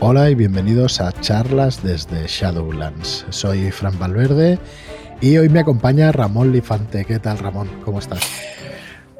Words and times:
Hola 0.00 0.30
y 0.30 0.34
bienvenidos 0.34 1.00
a 1.00 1.12
charlas 1.20 1.82
desde 1.82 2.26
Shadowlands. 2.26 3.26
Soy 3.30 3.70
Fran 3.70 3.98
Valverde 3.98 4.58
y 5.20 5.36
hoy 5.38 5.48
me 5.48 5.60
acompaña 5.60 6.12
Ramón 6.12 6.52
Lifante. 6.52 7.04
¿Qué 7.04 7.18
tal, 7.18 7.38
Ramón? 7.38 7.68
¿Cómo 7.84 7.98
estás? 7.98 8.20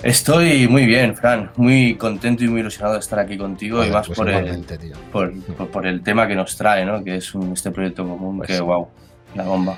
Estoy 0.02 0.68
muy 0.68 0.86
bien, 0.86 1.16
Fran, 1.16 1.50
muy 1.56 1.96
contento 1.96 2.44
y 2.44 2.48
muy 2.48 2.60
ilusionado 2.60 2.94
de 2.94 3.00
estar 3.00 3.18
aquí 3.18 3.36
contigo 3.36 3.84
y 3.84 3.90
más 3.90 4.06
pues 4.06 4.16
por, 4.16 4.28
el, 4.30 4.64
por, 5.12 5.32
por- 5.56 5.68
por 5.72 5.86
el 5.86 6.02
tema 6.02 6.28
que 6.28 6.36
nos 6.36 6.56
trae, 6.56 6.84
¿no? 6.84 7.02
que 7.02 7.16
es 7.16 7.34
un- 7.34 7.52
este 7.52 7.72
proyecto 7.72 8.06
común, 8.08 8.38
Pues 8.38 8.46
que 8.48 8.56
sí. 8.56 8.62
wow, 8.62 8.86
la 9.34 9.42
bomba. 9.44 9.76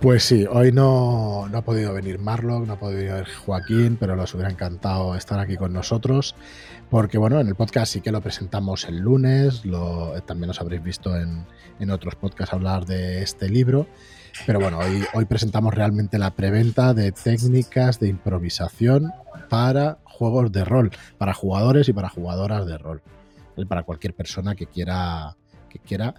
Pues 0.00 0.22
sí, 0.24 0.44
hoy 0.50 0.70
no, 0.70 1.48
no 1.50 1.56
ha 1.58 1.62
podido 1.62 1.94
venir 1.94 2.18
Marlock, 2.18 2.66
no 2.66 2.74
ha 2.74 2.78
podido 2.78 3.14
venir 3.14 3.26
Joaquín, 3.46 3.96
pero 3.98 4.16
nos 4.16 4.34
hubiera 4.34 4.50
encantado 4.50 5.16
estar 5.16 5.40
aquí 5.40 5.56
con 5.56 5.72
nosotros, 5.72 6.34
porque 6.90 7.18
bueno, 7.18 7.40
en 7.40 7.48
el 7.48 7.54
podcast 7.54 7.92
sí 7.92 8.00
que 8.00 8.12
lo 8.12 8.20
presentamos 8.20 8.84
el 8.84 8.98
lunes, 8.98 9.64
lo, 9.64 10.12
también 10.22 10.50
os 10.50 10.60
habréis 10.60 10.82
visto 10.82 11.16
en, 11.16 11.46
en 11.80 11.90
otros 11.90 12.14
podcasts 12.14 12.54
hablar 12.54 12.86
de 12.86 13.22
este 13.22 13.48
libro, 13.48 13.86
pero 14.46 14.60
bueno, 14.60 14.78
hoy, 15.14 15.24
presentamos 15.26 15.74
realmente 15.74 16.18
la 16.18 16.30
preventa 16.30 16.94
de 16.94 17.12
técnicas 17.12 18.00
de 18.00 18.08
improvisación 18.08 19.12
para 19.48 19.98
juegos 20.04 20.52
de 20.52 20.64
rol, 20.64 20.90
para 21.18 21.34
jugadores 21.34 21.88
y 21.88 21.92
para 21.92 22.08
jugadoras 22.08 22.66
de 22.66 22.78
rol, 22.78 23.02
para 23.68 23.84
cualquier 23.84 24.14
persona 24.14 24.54
que 24.54 24.66
quiera, 24.66 25.36
que 25.68 25.78
quiera 25.78 26.14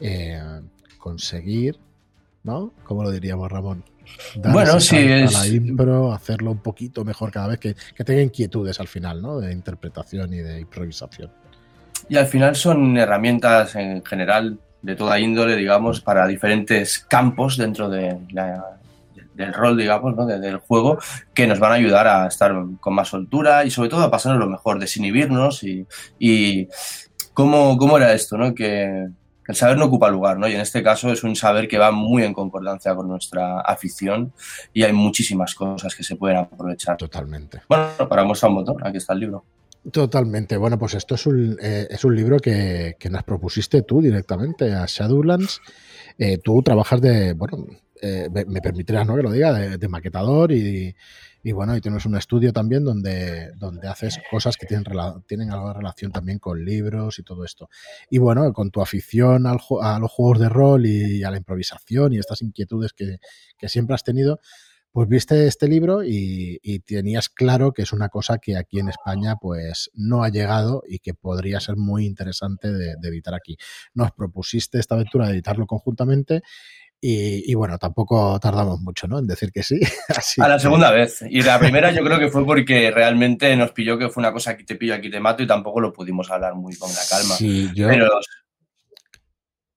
eh, 0.00 0.60
conseguir 0.98 1.78
¿no? 2.46 2.72
¿Cómo 2.84 3.02
lo 3.02 3.10
diríamos, 3.10 3.50
Ramón? 3.50 3.84
Bueno, 4.52 4.80
sí, 4.80 4.96
es- 4.96 5.36
a 5.36 5.40
la 5.40 5.46
impro, 5.48 6.12
hacerlo 6.12 6.50
un 6.52 6.58
poquito 6.58 7.04
mejor 7.04 7.30
cada 7.30 7.48
vez, 7.48 7.58
que, 7.58 7.74
que 7.94 8.04
tenga 8.04 8.22
inquietudes 8.22 8.78
al 8.80 8.88
final, 8.88 9.20
¿no? 9.22 9.38
De 9.40 9.52
interpretación 9.52 10.32
y 10.32 10.38
de 10.38 10.60
improvisación. 10.60 11.30
Y 12.08 12.16
al 12.16 12.26
final 12.26 12.54
son 12.56 12.96
herramientas 12.96 13.74
en 13.76 14.04
general 14.04 14.58
de 14.82 14.94
toda 14.94 15.18
índole, 15.18 15.56
digamos, 15.56 16.00
para 16.00 16.26
diferentes 16.26 17.00
campos 17.00 17.56
dentro 17.56 17.88
de 17.88 18.16
la- 18.30 18.78
del 19.34 19.52
rol, 19.52 19.76
digamos, 19.76 20.16
¿no? 20.16 20.24
de- 20.24 20.38
del 20.38 20.56
juego, 20.58 20.98
que 21.34 21.46
nos 21.46 21.58
van 21.58 21.72
a 21.72 21.74
ayudar 21.74 22.06
a 22.06 22.26
estar 22.26 22.54
con 22.80 22.94
más 22.94 23.08
soltura 23.08 23.64
y 23.66 23.70
sobre 23.70 23.90
todo 23.90 24.02
a 24.02 24.10
pasarnos 24.10 24.40
lo 24.40 24.48
mejor, 24.48 24.78
desinhibirnos 24.78 25.62
y, 25.62 25.86
y 26.18 26.68
cómo, 27.34 27.76
cómo 27.76 27.98
era 27.98 28.14
esto, 28.14 28.38
¿no? 28.38 28.54
Que 28.54 29.08
el 29.48 29.54
saber 29.54 29.76
no 29.76 29.86
ocupa 29.86 30.08
lugar, 30.10 30.38
¿no? 30.38 30.48
Y 30.48 30.54
en 30.54 30.60
este 30.60 30.82
caso 30.82 31.12
es 31.12 31.22
un 31.24 31.36
saber 31.36 31.68
que 31.68 31.78
va 31.78 31.90
muy 31.90 32.22
en 32.22 32.32
concordancia 32.32 32.94
con 32.94 33.08
nuestra 33.08 33.60
afición 33.60 34.32
y 34.72 34.82
hay 34.82 34.92
muchísimas 34.92 35.54
cosas 35.54 35.94
que 35.94 36.02
se 36.02 36.16
pueden 36.16 36.38
aprovechar. 36.38 36.96
Totalmente. 36.96 37.62
Bueno, 37.68 38.08
para 38.08 38.24
muestra 38.24 38.48
un 38.48 38.56
botón, 38.56 38.76
aquí 38.84 38.98
está 38.98 39.12
el 39.12 39.20
libro. 39.20 39.44
Totalmente. 39.90 40.56
Bueno, 40.56 40.78
pues 40.78 40.94
esto 40.94 41.14
es 41.14 41.26
un, 41.26 41.56
eh, 41.62 41.86
es 41.88 42.04
un 42.04 42.16
libro 42.16 42.38
que, 42.38 42.96
que 42.98 43.08
nos 43.08 43.22
propusiste 43.22 43.82
tú 43.82 44.02
directamente 44.02 44.74
a 44.74 44.84
Shadowlands. 44.86 45.60
Eh, 46.18 46.38
tú 46.38 46.60
trabajas 46.62 47.00
de, 47.00 47.34
bueno, 47.34 47.66
eh, 48.02 48.28
me, 48.32 48.44
me 48.44 48.60
permitirás 48.60 49.06
¿no? 49.06 49.16
que 49.16 49.22
lo 49.22 49.30
diga, 49.30 49.52
de, 49.52 49.88
maquetador 49.88 50.52
y, 50.52 50.94
bueno, 51.52 51.76
y 51.76 51.80
tienes 51.80 52.04
un 52.06 52.16
estudio 52.16 52.52
también 52.52 52.84
donde, 52.84 53.52
donde 53.56 53.86
haces 53.86 54.18
cosas 54.30 54.56
que 54.56 54.66
tienen, 54.66 54.84
tienen 55.26 55.50
algo 55.52 55.68
de 55.68 55.74
relación 55.74 56.10
también 56.10 56.38
con 56.38 56.64
libros 56.64 57.18
y 57.18 57.22
todo 57.22 57.44
esto. 57.44 57.68
Y 58.10 58.18
bueno, 58.18 58.52
con 58.52 58.70
tu 58.70 58.80
afición 58.82 59.46
a 59.46 59.98
los 59.98 60.10
juegos 60.10 60.40
de 60.40 60.48
rol 60.48 60.86
y 60.86 61.22
a 61.22 61.30
la 61.30 61.36
improvisación 61.36 62.12
y 62.12 62.18
estas 62.18 62.42
inquietudes 62.42 62.92
que, 62.92 63.18
que 63.56 63.68
siempre 63.68 63.94
has 63.94 64.02
tenido, 64.02 64.40
pues 64.96 65.10
viste 65.10 65.46
este 65.46 65.68
libro 65.68 66.02
y, 66.02 66.58
tenías 66.86 67.28
claro 67.28 67.72
que 67.72 67.82
es 67.82 67.92
una 67.92 68.08
cosa 68.08 68.38
que 68.38 68.56
aquí 68.56 68.78
en 68.80 68.88
España 68.88 69.36
pues 69.38 69.90
no 69.92 70.24
ha 70.24 70.30
llegado 70.30 70.82
y 70.88 71.00
que 71.00 71.12
podría 71.12 71.60
ser 71.60 71.76
muy 71.76 72.06
interesante 72.06 72.72
de 72.72 72.96
editar 73.02 73.34
aquí. 73.34 73.58
Nos 73.92 74.12
propusiste 74.12 74.78
esta 74.78 74.94
aventura 74.94 75.26
de 75.26 75.34
editarlo 75.34 75.66
conjuntamente 75.66 76.40
y, 77.00 77.50
y 77.50 77.54
bueno, 77.54 77.78
tampoco 77.78 78.38
tardamos 78.40 78.80
mucho 78.80 79.06
¿no? 79.06 79.18
en 79.18 79.26
decir 79.26 79.52
que 79.52 79.62
sí. 79.62 79.78
Así 80.08 80.40
A 80.40 80.48
la 80.48 80.56
que- 80.56 80.62
segunda 80.62 80.90
vez. 80.90 81.22
Y 81.28 81.42
la 81.42 81.58
primera 81.58 81.92
yo 81.92 82.02
creo 82.04 82.18
que 82.18 82.28
fue 82.28 82.44
porque 82.44 82.90
realmente 82.90 83.54
nos 83.56 83.72
pilló 83.72 83.98
que 83.98 84.08
fue 84.08 84.20
una 84.22 84.32
cosa 84.32 84.52
aquí 84.52 84.64
te 84.64 84.76
pillo, 84.76 84.94
aquí 84.94 85.10
te 85.10 85.20
mato 85.20 85.42
y 85.42 85.46
tampoco 85.46 85.80
lo 85.80 85.92
pudimos 85.92 86.30
hablar 86.30 86.54
muy 86.54 86.74
con 86.76 86.88
la 86.90 87.00
calma. 87.08 87.34
Sí, 87.34 87.70
yo... 87.74 87.88
Pero 87.88 88.08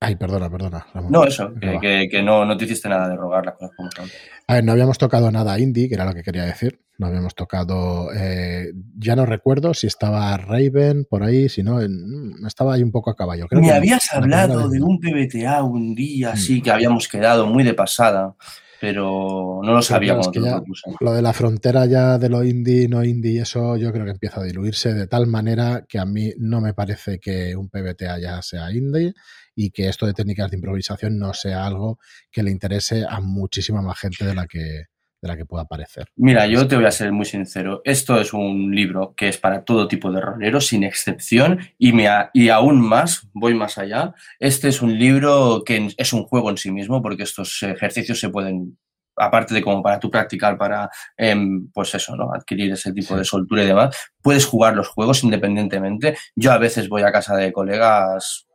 Ay, 0.02 0.16
perdona, 0.16 0.50
perdona. 0.50 0.86
Ramón. 0.94 1.12
no 1.12 1.26
eso, 1.26 1.54
que, 1.60 1.74
va. 1.74 1.80
que- 1.82 2.08
que 2.10 2.24
no, 2.24 2.46
no 2.46 2.56
te 2.56 2.64
hiciste 2.66 2.88
nada 2.88 3.10
de 3.10 3.18
rogar 3.18 3.46
las 3.46 3.56
cosas 3.56 3.76
como 3.76 3.90
son. 3.92 4.08
A 4.48 4.54
ver, 4.54 4.64
no 4.64 4.72
habíamos 4.72 4.98
tocado 4.98 5.30
nada 5.30 5.60
indie, 5.60 5.90
que 5.90 5.96
era 5.96 6.06
lo 6.06 6.14
que 6.14 6.24
quería 6.24 6.44
decir. 6.46 6.80
No 6.98 7.08
habíamos 7.08 7.36
tocado. 7.36 8.10
eh, 8.14 8.72
ya 8.98 9.16
no 9.16 9.26
recuerdo 9.26 9.74
si 9.74 9.88
estaba 9.88 10.36
Raven 10.38 11.06
por 11.10 11.24
ahí, 11.24 11.50
si 11.50 11.64
no, 11.64 11.82
en- 11.82 12.34
estaba 12.48 12.74
ahí 12.76 12.84
un 12.84 12.92
poco 12.92 13.10
a 13.10 13.16
caballo. 13.16 13.48
Creo 13.48 13.62
Me 13.62 13.68
que 13.68 13.74
habías 13.74 14.14
hablado 14.14 14.70
de 14.70 14.82
un 14.82 15.00
PBTA 15.00 15.64
un 15.64 15.94
día 15.96 16.30
Mm. 16.30 16.34
así 16.34 16.62
que 16.62 16.72
habíamos 16.72 17.08
quedado 17.10 17.46
muy 17.48 17.64
de 17.66 17.74
pasada, 17.74 18.36
pero 18.82 19.60
no 19.64 19.74
lo 19.74 19.82
Sí, 19.82 19.90
sabía 19.90 20.14
claro, 20.14 20.22
es 20.22 20.28
cuando 20.28 20.32
que 20.42 20.46
te 20.46 20.50
lo 20.56 20.58
propuse. 20.64 20.92
Lo 21.02 21.14
de 21.14 21.22
la 21.22 21.34
frontera 21.34 21.86
ya 21.86 22.18
de 22.18 22.30
lo 22.30 22.44
indie, 22.44 22.88
no 22.88 23.04
indie, 23.04 23.32
y 23.34 23.40
eso 23.40 23.76
yo 23.78 23.92
creo 23.92 24.06
que 24.06 24.12
empieza 24.12 24.40
a 24.42 24.44
diluirse 24.44 24.94
de 24.94 25.08
tal 25.08 25.28
manera 25.28 25.86
que 25.88 26.00
a 26.00 26.06
mí 26.06 26.32
no 26.38 26.60
me 26.62 26.74
parece 26.74 27.20
que 27.20 27.56
un 27.56 27.70
PBTA 27.70 28.20
ya 28.20 28.42
sea 28.42 28.72
indie 28.72 29.14
y 29.56 29.72
que 29.72 29.88
esto 29.90 30.06
de 30.06 30.14
técnicas 30.14 30.50
de 30.52 30.58
improvisación 30.58 31.18
no 31.20 31.34
sea 31.34 31.66
algo 31.66 32.00
que 32.32 32.44
le 32.44 32.52
interese 32.52 33.06
a 33.08 33.20
muchísima 33.20 33.82
más 33.82 34.00
gente 34.00 34.26
de 34.26 34.36
la 34.36 34.48
que, 34.48 34.60
de 35.22 35.28
la 35.28 35.36
que 35.36 35.46
pueda 35.46 35.66
parecer. 35.66 36.08
Mira, 36.16 36.48
yo 36.48 36.66
te 36.68 36.78
voy 36.78 36.86
a 36.86 36.92
ser 36.92 37.12
muy 37.12 37.26
sincero. 37.26 37.82
Esto 37.84 38.20
es 38.22 38.32
un 38.34 38.74
libro 38.74 39.14
que 39.18 39.28
es 39.28 39.38
para 39.38 39.64
todo 39.66 39.88
tipo 39.88 40.12
de 40.12 40.22
roleros, 40.22 40.68
sin 40.68 40.84
excepción, 40.86 41.60
y, 41.78 41.92
me 41.92 42.08
a- 42.08 42.30
y 42.34 42.48
aún 42.50 42.80
más, 42.80 43.28
voy 43.34 43.54
más 43.54 43.78
allá. 43.78 44.14
Este 44.40 44.70
es 44.70 44.82
un 44.82 44.98
libro 44.98 45.64
que 45.66 45.90
es 45.98 46.14
un 46.14 46.24
juego 46.24 46.50
en 46.50 46.58
sí 46.58 46.72
mismo, 46.72 47.02
porque 47.02 47.24
estos 47.24 47.62
ejercicios 47.64 48.18
se 48.18 48.30
pueden, 48.30 48.78
aparte 49.18 49.54
de 49.54 49.62
como 49.62 49.84
para 49.84 50.00
tú 50.00 50.10
practicar, 50.10 50.58
para, 50.58 50.90
em, 51.18 51.70
pues 51.74 51.94
eso, 51.94 52.16
¿no? 52.16 52.32
Adquirir 52.34 52.72
ese 52.72 52.94
tipo 52.94 53.16
Sí. 53.16 53.20
de 53.20 53.26
soltura 53.26 53.64
y 53.64 53.68
demás, 53.68 53.94
puedes 54.22 54.46
jugar 54.46 54.78
los 54.78 54.88
juegos 54.88 55.22
independientemente. 55.26 56.16
Yo 56.34 56.54
a 56.54 56.58
veces 56.58 56.88
voy 56.88 57.02
a 57.02 57.12
casa 57.12 57.36
de 57.36 57.52
colegas. 57.52 58.46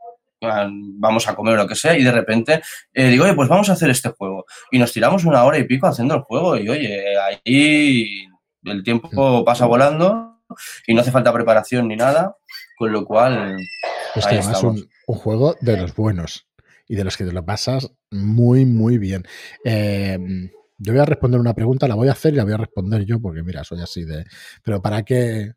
Vamos 0.44 1.28
a 1.28 1.34
comer 1.34 1.54
o 1.54 1.56
lo 1.62 1.68
que 1.68 1.74
sea, 1.74 1.96
y 1.96 2.02
de 2.02 2.12
repente 2.12 2.62
eh, 2.92 3.08
digo, 3.08 3.24
oye, 3.24 3.34
pues 3.34 3.48
vamos 3.48 3.68
a 3.70 3.74
hacer 3.74 3.90
este 3.90 4.10
juego 4.10 4.44
y 4.70 4.78
nos 4.78 4.92
tiramos 4.92 5.24
una 5.24 5.44
hora 5.44 5.58
y 5.58 5.64
pico 5.64 5.86
haciendo 5.86 6.14
el 6.14 6.20
juego 6.22 6.56
y 6.56 6.68
oye, 6.68 7.18
ahí 7.18 8.26
el 8.64 8.82
tiempo 8.82 9.44
pasa 9.44 9.66
volando 9.66 10.40
y 10.86 10.94
no 10.94 11.00
hace 11.00 11.10
falta 11.10 11.32
preparación 11.32 11.88
ni 11.88 11.96
nada, 11.96 12.36
con 12.76 12.92
lo 12.92 13.04
cual 13.04 13.56
Es 14.14 14.26
que 14.26 14.34
Ahí 14.34 14.38
además 14.38 14.62
un, 14.62 14.88
un 15.06 15.16
juego 15.16 15.56
de 15.60 15.76
los 15.76 15.94
buenos 15.94 16.46
y 16.86 16.96
de 16.96 17.04
los 17.04 17.16
que 17.16 17.24
te 17.24 17.32
lo 17.32 17.44
pasas 17.44 17.90
muy, 18.10 18.64
muy 18.64 18.98
bien. 18.98 19.24
Eh, 19.64 20.18
yo 20.78 20.92
voy 20.92 21.00
a 21.00 21.06
responder 21.06 21.40
una 21.40 21.54
pregunta, 21.54 21.88
la 21.88 21.94
voy 21.94 22.08
a 22.08 22.12
hacer 22.12 22.34
y 22.34 22.36
la 22.36 22.44
voy 22.44 22.54
a 22.54 22.58
responder 22.58 23.04
yo 23.04 23.20
porque 23.20 23.42
mira, 23.42 23.64
soy 23.64 23.80
así 23.80 24.04
de... 24.04 24.24
Pero 24.62 24.82
¿para 24.82 25.02
qué? 25.02 25.52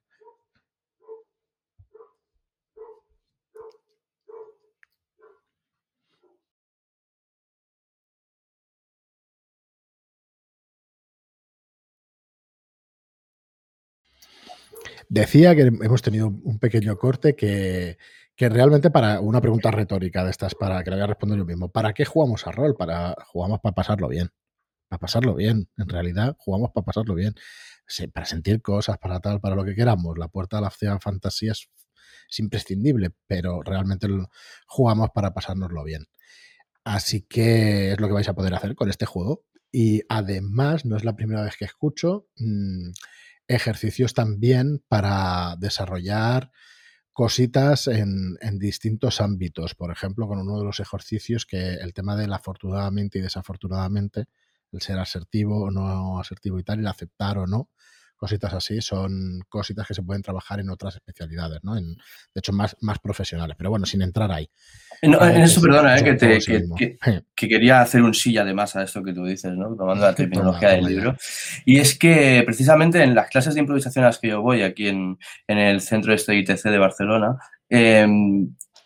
Decía 15.09 15.56
que 15.56 15.62
hemos 15.62 16.01
tenido 16.01 16.28
un 16.28 16.59
pequeño 16.59 16.97
corte 16.97 17.35
que, 17.35 17.97
que 18.38 18.50
realmente 18.50 18.91
para 18.91 19.19
una 19.19 19.41
pregunta 19.41 19.72
retórica 19.72 20.23
de 20.23 20.29
estas, 20.29 20.53
para 20.53 20.84
que 20.84 20.91
la 20.91 20.97
voy 20.97 21.03
a 21.03 21.07
responder 21.07 21.40
yo 21.40 21.45
mismo. 21.45 21.72
¿Para 21.72 21.94
qué 21.94 22.06
jugamos 22.06 22.45
a 22.45 22.51
rol? 22.51 22.75
Para, 22.75 23.16
jugamos 23.25 23.59
para 23.62 23.73
pasarlo 23.73 24.07
bien. 24.09 24.29
Para 24.88 25.00
pasarlo 25.00 25.34
bien. 25.34 25.69
En 25.75 25.90
realidad, 25.90 26.35
jugamos 26.38 26.69
para 26.72 26.85
pasarlo 26.85 27.16
bien. 27.16 27.34
Para 28.13 28.28
sentir 28.28 28.62
cosas, 28.62 29.00
para 29.00 29.19
tal, 29.22 29.40
para 29.40 29.56
lo 29.56 29.66
que 29.66 29.73
queramos. 29.73 30.19
La 30.19 30.28
puerta 30.28 30.59
a 30.59 30.62
la 30.62 30.69
fantasía 31.00 31.53
es, 31.53 31.68
es 32.29 32.39
imprescindible, 32.39 33.09
pero 33.25 33.63
realmente 33.63 34.07
jugamos 34.68 35.09
para 35.15 35.33
pasárnoslo 35.33 35.83
bien. 35.83 36.06
Así 36.83 37.24
que 37.24 37.92
es 37.92 38.00
lo 38.00 38.07
que 38.07 38.13
vais 38.13 38.30
a 38.30 38.36
poder 38.36 38.54
hacer 38.54 38.75
con 38.75 38.89
este 38.89 39.07
juego. 39.07 39.45
Y 39.71 40.04
además, 40.09 40.86
no 40.86 40.95
es 40.95 41.04
la 41.04 41.15
primera 41.15 41.42
vez 41.42 41.57
que 41.57 41.65
escucho 41.65 42.27
mm, 42.38 42.92
ejercicios 43.47 44.13
también 44.13 44.83
para 44.88 45.55
desarrollar 45.57 46.51
cositas 47.13 47.88
en, 47.88 48.38
distintos 48.59 49.21
ámbitos. 49.21 49.73
Por 49.73 49.91
ejemplo, 49.91 50.27
con 50.27 50.39
uno 50.39 50.59
de 50.59 50.65
los 50.65 50.79
ejercicios 50.79 51.45
que 51.45 51.73
el 51.73 51.94
tema 51.94 52.15
del 52.15 52.31
afortunadamente 52.31 53.17
y 53.17 53.21
desafortunadamente, 53.21 54.25
el 54.71 54.81
ser 54.81 54.99
asertivo 54.99 55.63
o 55.63 55.71
no 55.71 56.19
asertivo 56.19 56.59
y 56.59 56.63
tal, 56.63 56.79
el 56.79 56.88
aceptar 56.88 57.39
o 57.39 57.47
no, 57.47 57.71
cositas 58.17 58.53
así, 58.53 58.81
son 58.81 59.39
cositas 59.49 59.88
que 59.88 59.94
se 59.94 60.03
pueden 60.03 60.21
trabajar 60.21 60.59
en 60.59 60.69
otras 60.69 60.95
especialidades, 60.95 61.63
¿no? 61.63 61.77
En, 61.77 61.95
de 61.95 62.39
hecho, 62.39 62.53
más, 62.53 62.77
más 62.81 62.99
profesionales. 62.99 63.55
Pero 63.57 63.69
bueno, 63.69 63.85
sin 63.85 64.01
entrar 64.01 64.31
ahí. 64.31 64.51
No, 65.03 65.23
en 65.25 65.41
eso, 65.41 65.59
es- 65.59 65.65
perdona, 65.65 65.97
eh, 65.97 66.03
que, 66.03 66.13
te- 66.13 66.25
juego 66.25 66.33
en 66.35 66.41
sí 66.41 66.51
que- 66.51 66.59
mismo. 66.59 66.75
que- 66.75 66.97
que 67.35 67.47
quería 67.47 67.81
hacer 67.81 68.01
un 68.01 68.13
silla 68.13 68.44
de 68.44 68.53
más 68.53 68.75
a 68.75 68.83
esto 68.83 69.03
que 69.03 69.13
tú 69.13 69.25
dices, 69.25 69.51
¿no? 69.53 69.75
Tomando 69.75 70.05
la 70.05 70.15
terminología 70.15 70.69
del 70.69 70.85
libro. 70.85 71.15
Y 71.65 71.79
es 71.79 71.97
que 71.97 72.41
precisamente 72.45 73.01
en 73.03 73.13
las 73.15 73.29
clases 73.29 73.53
de 73.53 73.59
improvisación 73.61 74.03
a 74.05 74.07
las 74.07 74.19
que 74.19 74.29
yo 74.29 74.41
voy 74.41 74.63
aquí 74.63 74.88
en, 74.88 75.17
en 75.47 75.57
el 75.57 75.81
centro 75.81 76.13
este 76.13 76.35
ITC 76.35 76.63
de 76.69 76.77
Barcelona, 76.79 77.38
eh, 77.69 78.07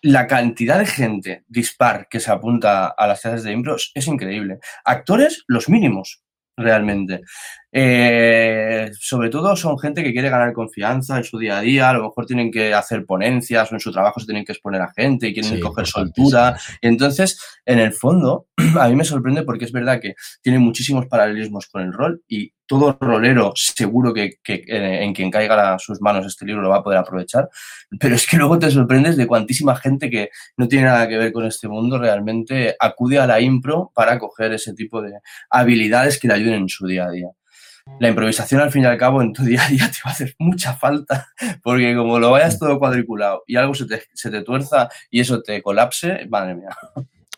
la 0.04 0.26
cantidad 0.28 0.80
de 0.80 0.86
gente 0.88 1.44
dispar 1.48 2.08
que 2.10 2.20
se 2.20 2.32
apunta 2.32 2.88
a 2.88 3.08
las 3.08 3.22
clases 3.22 3.44
de 3.44 3.52
impro 3.52 3.76
es 3.94 4.08
increíble. 4.08 4.58
Actores, 4.84 5.44
los 5.48 5.70
mínimos, 5.70 6.24
realmente. 6.58 7.22
Eh, 7.74 8.92
sobre 9.00 9.30
todo 9.30 9.56
son 9.56 9.80
gente 9.80 10.04
que 10.04 10.12
quiere 10.12 10.30
ganar 10.30 10.52
confianza 10.52 11.18
en 11.18 11.24
su 11.24 11.38
día 11.38 11.60
a 11.60 11.62
día, 11.62 11.90
a 11.90 11.94
lo 11.94 12.04
mejor 12.04 12.26
tienen 12.26 12.52
que 12.52 12.74
hacer 12.74 13.06
ponencias 13.06 13.72
o 13.72 13.76
en 13.76 13.80
su 13.80 13.92
trabajo 13.92 14.20
se 14.20 14.26
tienen 14.26 14.44
que 14.44 14.52
exponer 14.52 14.82
a 14.82 14.92
gente 14.92 15.28
y 15.28 15.34
quieren 15.34 15.60
coger 15.62 15.88
soltura. 15.88 16.58
Y 16.82 16.88
entonces, 16.88 17.40
en 17.66 17.80
el 17.80 17.94
fondo, 17.94 18.48
a 18.80 18.90
mí 18.90 18.96
me 18.96 19.06
sorprende 19.06 19.44
porque 19.44 19.66
es 19.66 19.72
verdad 19.72 20.02
que 20.02 20.16
tiene 20.42 20.60
muchísimos 20.60 21.06
paralelismos 21.08 21.68
con 21.68 21.82
el 21.82 21.94
rol 21.94 22.22
y 22.28 22.52
todo 22.66 22.98
rolero 23.02 23.52
seguro 23.56 24.14
que, 24.14 24.40
en 24.46 25.14
quien 25.14 25.30
caiga 25.30 25.74
a 25.74 25.80
sus 25.80 26.00
manos 26.00 26.26
este 26.26 26.46
libro 26.46 26.62
lo 26.62 26.70
va 26.70 26.78
a 26.78 26.84
poder 26.84 27.00
aprovechar, 27.00 27.50
pero 28.00 28.16
es 28.16 28.26
que 28.26 28.38
luego 28.38 28.60
te 28.60 28.72
sorprendes 28.72 29.18
de 29.18 29.28
cuantísima 29.28 29.76
gente 29.76 30.10
que 30.10 30.30
no 30.56 30.70
tiene 30.70 30.86
nada 30.86 31.06
que 31.10 31.18
ver 31.18 31.34
con 31.34 31.46
este 31.46 31.68
mundo 31.68 31.98
realmente 31.98 32.76
acude 32.80 33.20
a 33.20 33.28
la 33.28 33.42
impro 33.42 33.92
para 33.94 34.18
coger 34.18 34.54
ese 34.54 34.74
tipo 34.74 35.02
de 35.02 35.20
habilidades 35.50 36.18
que 36.18 36.30
le 36.30 36.36
ayuden 36.36 36.54
en 36.62 36.70
su 36.70 36.88
día 36.88 37.08
a 37.08 37.12
día 37.12 37.28
la 38.00 38.10
improvisación 38.10 38.62
al 38.62 38.72
fin 38.72 38.84
y 38.84 38.86
al 38.86 38.98
cabo 38.98 39.22
en 39.22 39.34
tu 39.34 39.44
día 39.46 39.64
a 39.64 39.70
día 39.70 39.90
te 39.92 40.00
va 40.06 40.12
a 40.12 40.14
hacer 40.14 40.36
mucha 40.40 40.74
falta, 40.74 41.30
porque 41.64 41.96
como 41.96 42.20
lo 42.20 42.32
vayas 42.32 42.60
todo 42.60 42.80
cuadriculado 42.80 43.44
y 43.48 43.56
algo 43.56 43.74
se 43.74 43.86
te, 43.86 44.04
se 44.14 44.30
te 44.30 44.44
tuerza 44.44 44.90
y 45.10 45.20
eso 45.20 45.42
te 45.42 45.62
colapse, 45.62 46.26
madre 46.30 46.56
mía. 46.56 46.76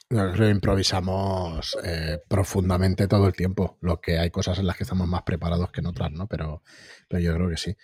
Nosotros 0.10 0.52
improvisamos 0.52 1.76
eh, 1.84 2.20
profundamente 2.28 3.08
todo 3.08 3.26
el 3.28 3.34
tiempo, 3.34 3.78
lo 3.82 4.00
que 4.00 4.20
hay 4.20 4.30
cosas 4.30 4.60
en 4.60 4.68
las 4.68 4.78
que 4.78 4.84
estamos 4.84 5.08
más 5.08 5.24
preparados 5.24 5.72
que 5.72 5.82
en 5.82 5.88
otras, 5.88 6.12
¿no? 6.12 6.28
Pero, 6.28 6.62
pero 7.08 7.22
yo 7.22 7.34
creo 7.34 7.50
que 7.50 7.58
sí. 7.58 7.76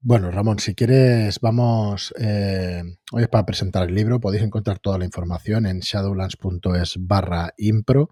Bueno, 0.00 0.30
Ramón, 0.30 0.60
si 0.60 0.76
quieres, 0.76 1.40
vamos. 1.40 2.14
Eh, 2.20 2.84
hoy 3.10 3.22
es 3.24 3.28
para 3.28 3.44
presentar 3.44 3.88
el 3.88 3.94
libro. 3.96 4.20
Podéis 4.20 4.44
encontrar 4.44 4.78
toda 4.78 4.96
la 4.96 5.04
información 5.04 5.66
en 5.66 5.80
shadowlands.es 5.80 6.94
barra 7.00 7.52
impro. 7.56 8.10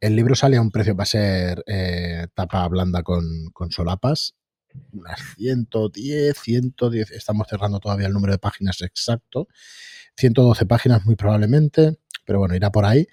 El 0.00 0.16
libro 0.16 0.34
sale 0.34 0.56
a 0.56 0.60
un 0.60 0.72
precio, 0.72 0.96
va 0.96 1.04
a 1.04 1.06
ser 1.06 1.62
eh, 1.68 2.26
tapa 2.34 2.66
blanda 2.66 3.04
con, 3.04 3.22
solapas. 3.70 4.34
Unas 4.92 5.20
110, 5.36 6.36
110. 6.36 7.12
Estamos 7.12 7.46
cerrando 7.48 7.78
todavía 7.78 8.08
el 8.08 8.12
número 8.12 8.32
de 8.32 8.38
páginas 8.38 8.82
exacto. 8.82 9.46
112 10.16 10.66
páginas, 10.66 11.06
muy 11.06 11.14
probablemente. 11.14 12.00
Pero 12.26 12.40
bueno, 12.40 12.56
irá 12.56 12.72
por 12.72 12.84
ahí 12.84 13.06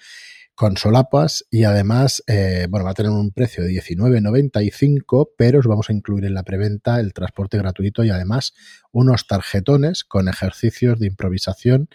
con 0.57 0.75
solapas 0.75 1.45
y 1.51 1.65
además, 1.65 2.23
eh, 2.25 2.65
bueno, 2.67 2.83
va 2.83 2.89
a 2.89 2.95
tener 2.95 3.11
un 3.11 3.29
precio 3.29 3.63
de 3.63 3.69
19,95, 3.69 5.29
pero 5.37 5.59
os 5.59 5.67
vamos 5.67 5.91
a 5.91 5.93
incluir 5.93 6.25
en 6.25 6.33
la 6.33 6.41
preventa 6.41 6.99
el 6.99 7.13
transporte 7.13 7.59
gratuito 7.59 8.03
y 8.03 8.09
además 8.09 8.55
unos 8.91 9.27
tarjetones 9.27 10.03
con 10.03 10.27
ejercicios 10.27 10.97
de 10.97 11.05
improvisación 11.05 11.89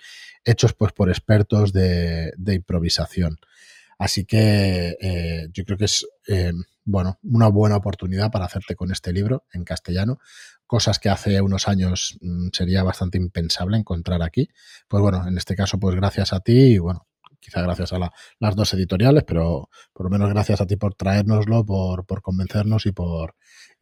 hechos 0.45 0.75
pues 0.75 0.93
por 0.93 1.09
expertos 1.09 1.73
de, 1.73 2.35
improvisación. 2.47 3.41
Así 3.99 4.25
que 4.27 4.97
eh, 5.01 5.49
yo 5.53 5.65
creo 5.65 5.77
que 5.77 5.87
es, 5.87 6.07
eh, 6.29 6.53
bueno, 6.85 7.19
una 7.25 7.49
buena 7.49 7.75
oportunidad 7.75 8.31
para 8.31 8.45
hacerte 8.45 8.77
con 8.77 8.93
este 8.93 9.13
libro 9.13 9.45
en 9.53 9.65
castellano, 9.65 10.21
cosas 10.69 11.01
que 11.01 11.09
hace 11.09 11.41
unos 11.41 11.67
años 11.67 12.17
mm, 12.21 12.51
sería 12.53 12.85
bastante 12.85 13.19
impensable 13.19 13.77
encontrar 13.77 14.23
aquí. 14.23 14.51
Pues 14.87 15.01
bueno, 15.01 15.27
en 15.27 15.37
este 15.37 15.57
caso, 15.57 15.81
pues 15.81 15.97
gracias 15.97 16.33
a 16.33 16.39
ti 16.39 16.75
y 16.75 16.79
bueno, 16.79 17.09
quizá 17.43 17.61
gracias 17.61 17.93
a 17.93 17.99
las 18.39 18.57
dos 18.57 18.73
editoriales, 18.75 19.25
pero 19.27 19.69
por 19.93 20.07
lo 20.07 20.11
menos 20.11 20.31
gracias 20.31 20.61
a 20.61 20.67
ti 20.67 20.77
por 20.77 20.95
traérnoslo, 20.95 21.67
por, 21.67 22.23
convencernos 22.23 22.87
y 22.87 22.93
por, 22.93 23.35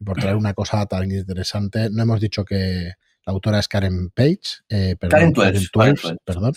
por 0.03 0.17
traer 0.17 0.35
una 0.35 0.53
cosa 0.53 0.85
tan 0.87 1.09
interesante. 1.11 1.89
No 1.91 2.01
hemos 2.01 2.19
dicho 2.19 2.43
que 2.43 2.93
la 3.25 3.33
autora 3.33 3.59
es 3.59 3.67
Karen 3.67 4.09
Page, 4.09 4.39
eh, 4.67 4.95
perdón, 4.99 5.31
Karen, 5.33 5.95
perdón. 6.25 6.53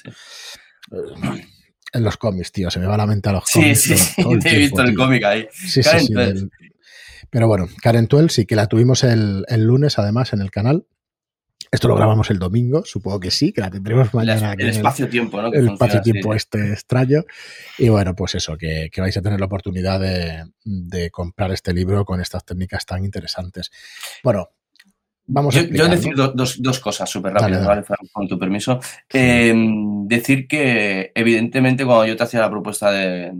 Eh, 0.92 1.46
en 1.92 2.02
los 2.02 2.16
cómics, 2.16 2.50
tío, 2.50 2.70
se 2.70 2.80
me 2.80 2.86
va 2.86 2.96
la 2.96 3.06
mente 3.06 3.28
a 3.28 3.32
los 3.32 3.44
cómics. 3.44 3.82
Sí, 3.82 3.96
sí, 3.96 4.22
he 4.22 4.58
visto 4.58 4.82
el 4.82 4.94
cómic 4.94 5.22
ahí. 5.24 5.46
Sí, 5.52 5.82
sí, 5.82 5.98
sí. 6.00 6.48
pero 7.30 7.46
bueno, 7.46 7.68
Karen 7.82 8.08
Twelve 8.08 8.30
sí 8.30 8.46
que 8.46 8.56
la 8.56 8.66
tuvimos 8.66 9.04
el, 9.04 9.44
el 9.48 9.64
lunes 9.64 9.98
además 9.98 10.32
en 10.32 10.40
el 10.40 10.50
canal 10.50 10.86
esto 11.74 11.88
lo 11.88 11.96
grabamos 11.96 12.30
el 12.30 12.38
domingo, 12.38 12.84
supongo 12.84 13.18
que 13.18 13.32
sí, 13.32 13.52
que 13.52 13.60
la 13.60 13.68
tendremos 13.68 14.14
mañana. 14.14 14.54
El, 14.56 14.68
espacio-tiempo, 14.68 15.42
¿no? 15.42 15.52
el 15.52 15.70
espacio-tiempo 15.70 16.32
este 16.32 16.72
extraño. 16.72 17.24
Y 17.78 17.88
bueno, 17.88 18.14
pues 18.14 18.36
eso, 18.36 18.56
que, 18.56 18.90
vais 18.96 19.16
a 19.16 19.22
tener 19.22 19.40
la 19.40 19.46
oportunidad 19.46 19.98
de, 19.98 20.44
de, 20.64 21.10
comprar 21.10 21.50
este 21.50 21.74
libro 21.74 22.04
con 22.04 22.20
estas 22.20 22.44
técnicas 22.44 22.86
tan 22.86 23.04
interesantes. 23.04 23.72
Bueno, 24.22 24.50
Vamos 25.26 25.54
yo, 25.54 25.62
yo 25.62 25.88
decir 25.88 26.14
dos, 26.14 26.60
dos, 26.60 26.80
cosas 26.80 27.08
súper 27.08 27.32
rápidas, 27.32 27.66
¿vale? 27.66 27.82
con 28.12 28.28
tu 28.28 28.38
permiso. 28.38 28.78
Em, 29.08 30.06
decir 30.06 30.46
que, 30.46 31.12
evidentemente, 31.14 31.86
cuando 31.86 32.06
yo 32.06 32.14
te 32.14 32.24
hacía 32.24 32.40
la 32.40 32.50
propuesta 32.50 32.90
de, 32.90 33.30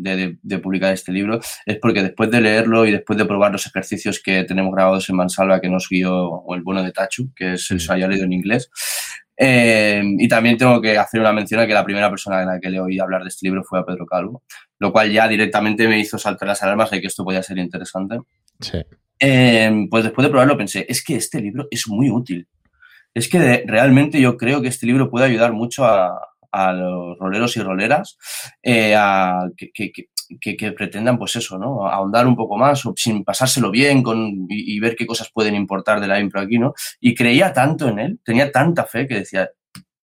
de, 0.43 0.59
publicar 0.61 0.95
este 0.95 1.13
libro, 1.13 1.41
es 1.67 1.79
porque 1.79 2.03
después 2.03 2.31
de 2.31 2.41
leerlo 2.41 2.87
y 2.87 2.91
después 2.91 3.19
de 3.19 3.27
probar 3.27 3.53
los 3.53 3.67
ejercicios 3.67 4.23
que 4.23 4.45
tenemos 4.45 4.73
grabados 4.73 5.11
en 5.11 5.17
Mansalva, 5.17 5.61
que 5.61 5.69
nos 5.69 5.87
guió 5.91 6.15
o 6.15 6.55
el 6.55 6.63
bueno 6.63 6.83
de 6.83 6.91
Tachu, 6.91 7.35
que 7.37 7.55
es 7.55 7.71
el 7.71 7.81
haya 7.91 8.09
leído 8.09 8.25
en 8.25 8.33
inglés, 8.33 8.71
em, 9.37 10.19
y 10.19 10.27
también 10.27 10.57
tengo 10.57 10.81
que 10.81 10.97
hacer 10.97 11.21
una 11.21 11.35
mención 11.35 11.61
a 11.61 11.67
que 11.67 11.75
la 11.75 11.85
primera 11.85 12.09
persona 12.09 12.41
en 12.41 12.49
la 12.49 12.61
que 12.61 12.71
le 12.71 12.81
oí 12.81 12.99
hablar 12.99 13.23
de 13.23 13.29
este 13.29 13.47
libro 13.47 13.63
fue 13.63 13.81
a 13.81 13.85
Pedro 13.85 14.07
Calvo, 14.07 14.43
lo 14.79 14.91
cual 14.91 15.13
ya 15.13 15.29
directamente 15.29 15.87
me 15.87 16.01
hizo 16.01 16.17
saltar 16.17 16.49
las 16.49 16.63
alarmas 16.63 16.91
de 16.91 17.03
que 17.03 17.09
esto 17.09 17.25
podía 17.25 17.43
ser 17.43 17.59
interesante. 17.59 18.21
Sí. 18.61 18.79
Em, 19.19 19.89
pues 19.89 20.05
después 20.05 20.25
de 20.25 20.31
probarlo 20.31 20.57
pensé, 20.57 20.85
es 20.89 21.03
que 21.05 21.17
este 21.17 21.41
libro 21.41 21.67
es 21.71 21.89
muy 21.89 22.11
útil. 22.11 22.49
Es 23.15 23.29
que 23.29 23.65
realmente 23.67 24.21
yo 24.21 24.37
creo 24.37 24.61
que 24.61 24.69
este 24.69 24.87
libro 24.87 25.11
puede 25.11 25.27
ayudar 25.27 25.53
mucho 25.53 25.85
a, 25.85 26.31
los 26.73 27.19
roleros 27.19 27.57
y 27.57 27.63
roleras 27.63 28.17
eh, 28.63 28.95
a, 28.97 29.41
que, 29.57 30.73
pretendan, 30.73 31.19
pues 31.19 31.35
eso, 31.35 31.59
¿no? 31.59 31.89
Ahondar 31.89 32.29
un 32.29 32.37
poco 32.37 32.57
más 32.57 32.87
o 32.87 32.95
sin 32.97 33.25
pasárselo 33.25 33.73
bien 33.73 34.05
con, 34.05 34.47
y, 34.49 34.79
ver 34.79 34.95
qué 34.95 35.05
cosas 35.05 35.31
pueden 35.33 35.57
importar 35.57 36.01
de 36.01 36.07
la 36.07 36.21
impro 36.21 36.41
aquí, 36.41 36.59
¿no? 36.59 36.73
Y 37.01 37.13
creía 37.15 37.53
tanto 37.53 37.89
en 37.89 37.99
él, 37.99 38.21
tenía 38.25 38.53
tanta 38.53 38.85
fe 38.85 39.09
que 39.09 39.17
decía, 39.17 39.51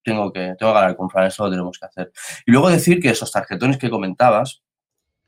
tengo 0.04 0.32
que, 0.34 0.56
tengo 0.60 0.74
que 0.74 0.78
hablar 0.80 0.98
con 0.98 1.10
Fran, 1.10 1.28
eso 1.28 1.46
lo 1.46 1.52
tenemos 1.52 1.78
que 1.80 1.86
hacer. 1.86 2.12
Y 2.46 2.52
luego 2.52 2.70
decir 2.70 3.00
que 3.00 3.10
esos 3.10 3.32
tarjetones 3.32 3.78
que 3.78 3.90
comentabas, 3.90 4.62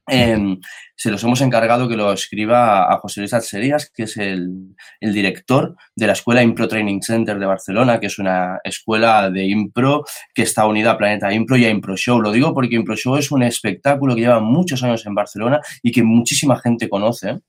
Em, 0.07 0.59
se 0.97 1.11
los 1.11 1.23
hemos 1.23 1.39
encargado 1.39 1.88
que 1.88 1.95
lo 1.95 2.11
escriba 2.11 2.91
a 2.91 2.97
José 3.00 3.21
Luis 3.21 3.33
Alcerías, 3.33 3.89
que 3.89 4.03
es 4.03 4.17
el, 4.17 4.75
director 5.00 5.75
de 5.95 6.07
la 6.07 6.13
Escuela 6.13 6.44
Impro 6.44 6.67
Training 6.67 7.01
Center 7.01 7.39
de 7.39 7.45
Barcelona, 7.45 8.00
que 8.00 8.07
es 8.07 8.19
una 8.19 8.59
escuela 8.63 9.29
de 9.29 9.45
impro 9.45 10.03
que 10.33 10.44
está 10.44 10.67
unida 10.67 10.91
a 10.91 10.97
Planeta 10.97 11.33
Impro 11.33 11.55
y 11.55 11.65
a 11.65 11.69
Impro 11.69 11.95
Show. 11.95 12.21
Lo 12.21 12.31
digo 12.31 12.53
porque 12.53 12.75
Impro 12.75 12.95
Show 12.98 13.15
es 13.15 13.31
un 13.31 13.43
espectáculo 13.43 14.15
que 14.15 14.22
lleva 14.22 14.39
muchos 14.41 14.83
años 14.83 15.05
en 15.05 15.15
Barcelona 15.15 15.62
y 15.81 15.91
que 15.91 16.03
muchísima 16.03 16.60
gente 16.60 16.89
conoce. 16.89 17.39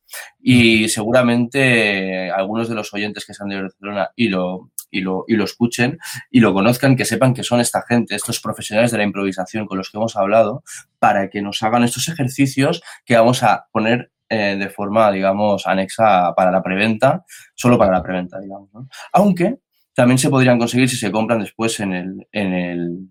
Y 0.40 0.88
seguramente 0.88 2.30
algunos 2.30 2.68
de 2.68 2.74
los 2.76 2.92
oyentes 2.94 3.24
que 3.26 3.34
sean 3.34 3.48
de 3.48 3.62
Barcelona 3.62 4.10
y 4.14 4.28
lo, 4.28 4.70
y 4.94 5.00
lo, 5.00 5.24
y 5.26 5.36
lo 5.36 5.44
escuchen 5.44 5.98
y 6.30 6.40
lo 6.40 6.54
conozcan, 6.54 6.96
que 6.96 7.04
sepan 7.04 7.34
que 7.34 7.42
son 7.42 7.60
esta 7.60 7.82
gente, 7.82 8.14
estos 8.14 8.40
profesionales 8.40 8.90
de 8.90 8.98
la 8.98 9.04
improvisación 9.04 9.66
con 9.66 9.78
los 9.78 9.90
que 9.90 9.98
hemos 9.98 10.16
hablado, 10.16 10.62
para 10.98 11.28
que 11.28 11.42
nos 11.42 11.62
hagan 11.62 11.84
estos 11.84 12.08
ejercicios 12.08 12.82
que 13.04 13.16
vamos 13.16 13.42
a 13.42 13.66
poner 13.72 14.12
eh, 14.28 14.56
de 14.58 14.68
forma, 14.70 15.10
digamos, 15.10 15.66
anexa 15.66 16.34
para 16.34 16.50
la 16.50 16.62
preventa, 16.62 17.24
solo 17.54 17.76
para 17.76 17.92
la 17.92 18.02
preventa, 18.02 18.40
digamos. 18.40 18.70
Aunque 19.12 19.56
también 19.94 20.18
se 20.18 20.30
podrían 20.30 20.58
conseguir 20.58 20.88
si 20.88 20.96
se 20.96 21.10
compran 21.10 21.40
después 21.40 21.78
en 21.80 21.92
el, 21.92 22.28
en 22.32 22.52
el 22.52 23.08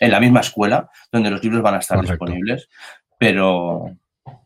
en 0.00 0.10
la 0.10 0.20
misma 0.20 0.40
escuela, 0.40 0.90
donde 1.10 1.30
los 1.30 1.42
libros 1.42 1.62
van 1.62 1.76
a 1.76 1.78
estar 1.78 2.00
disponibles, 2.00 2.68
pero, 3.18 3.84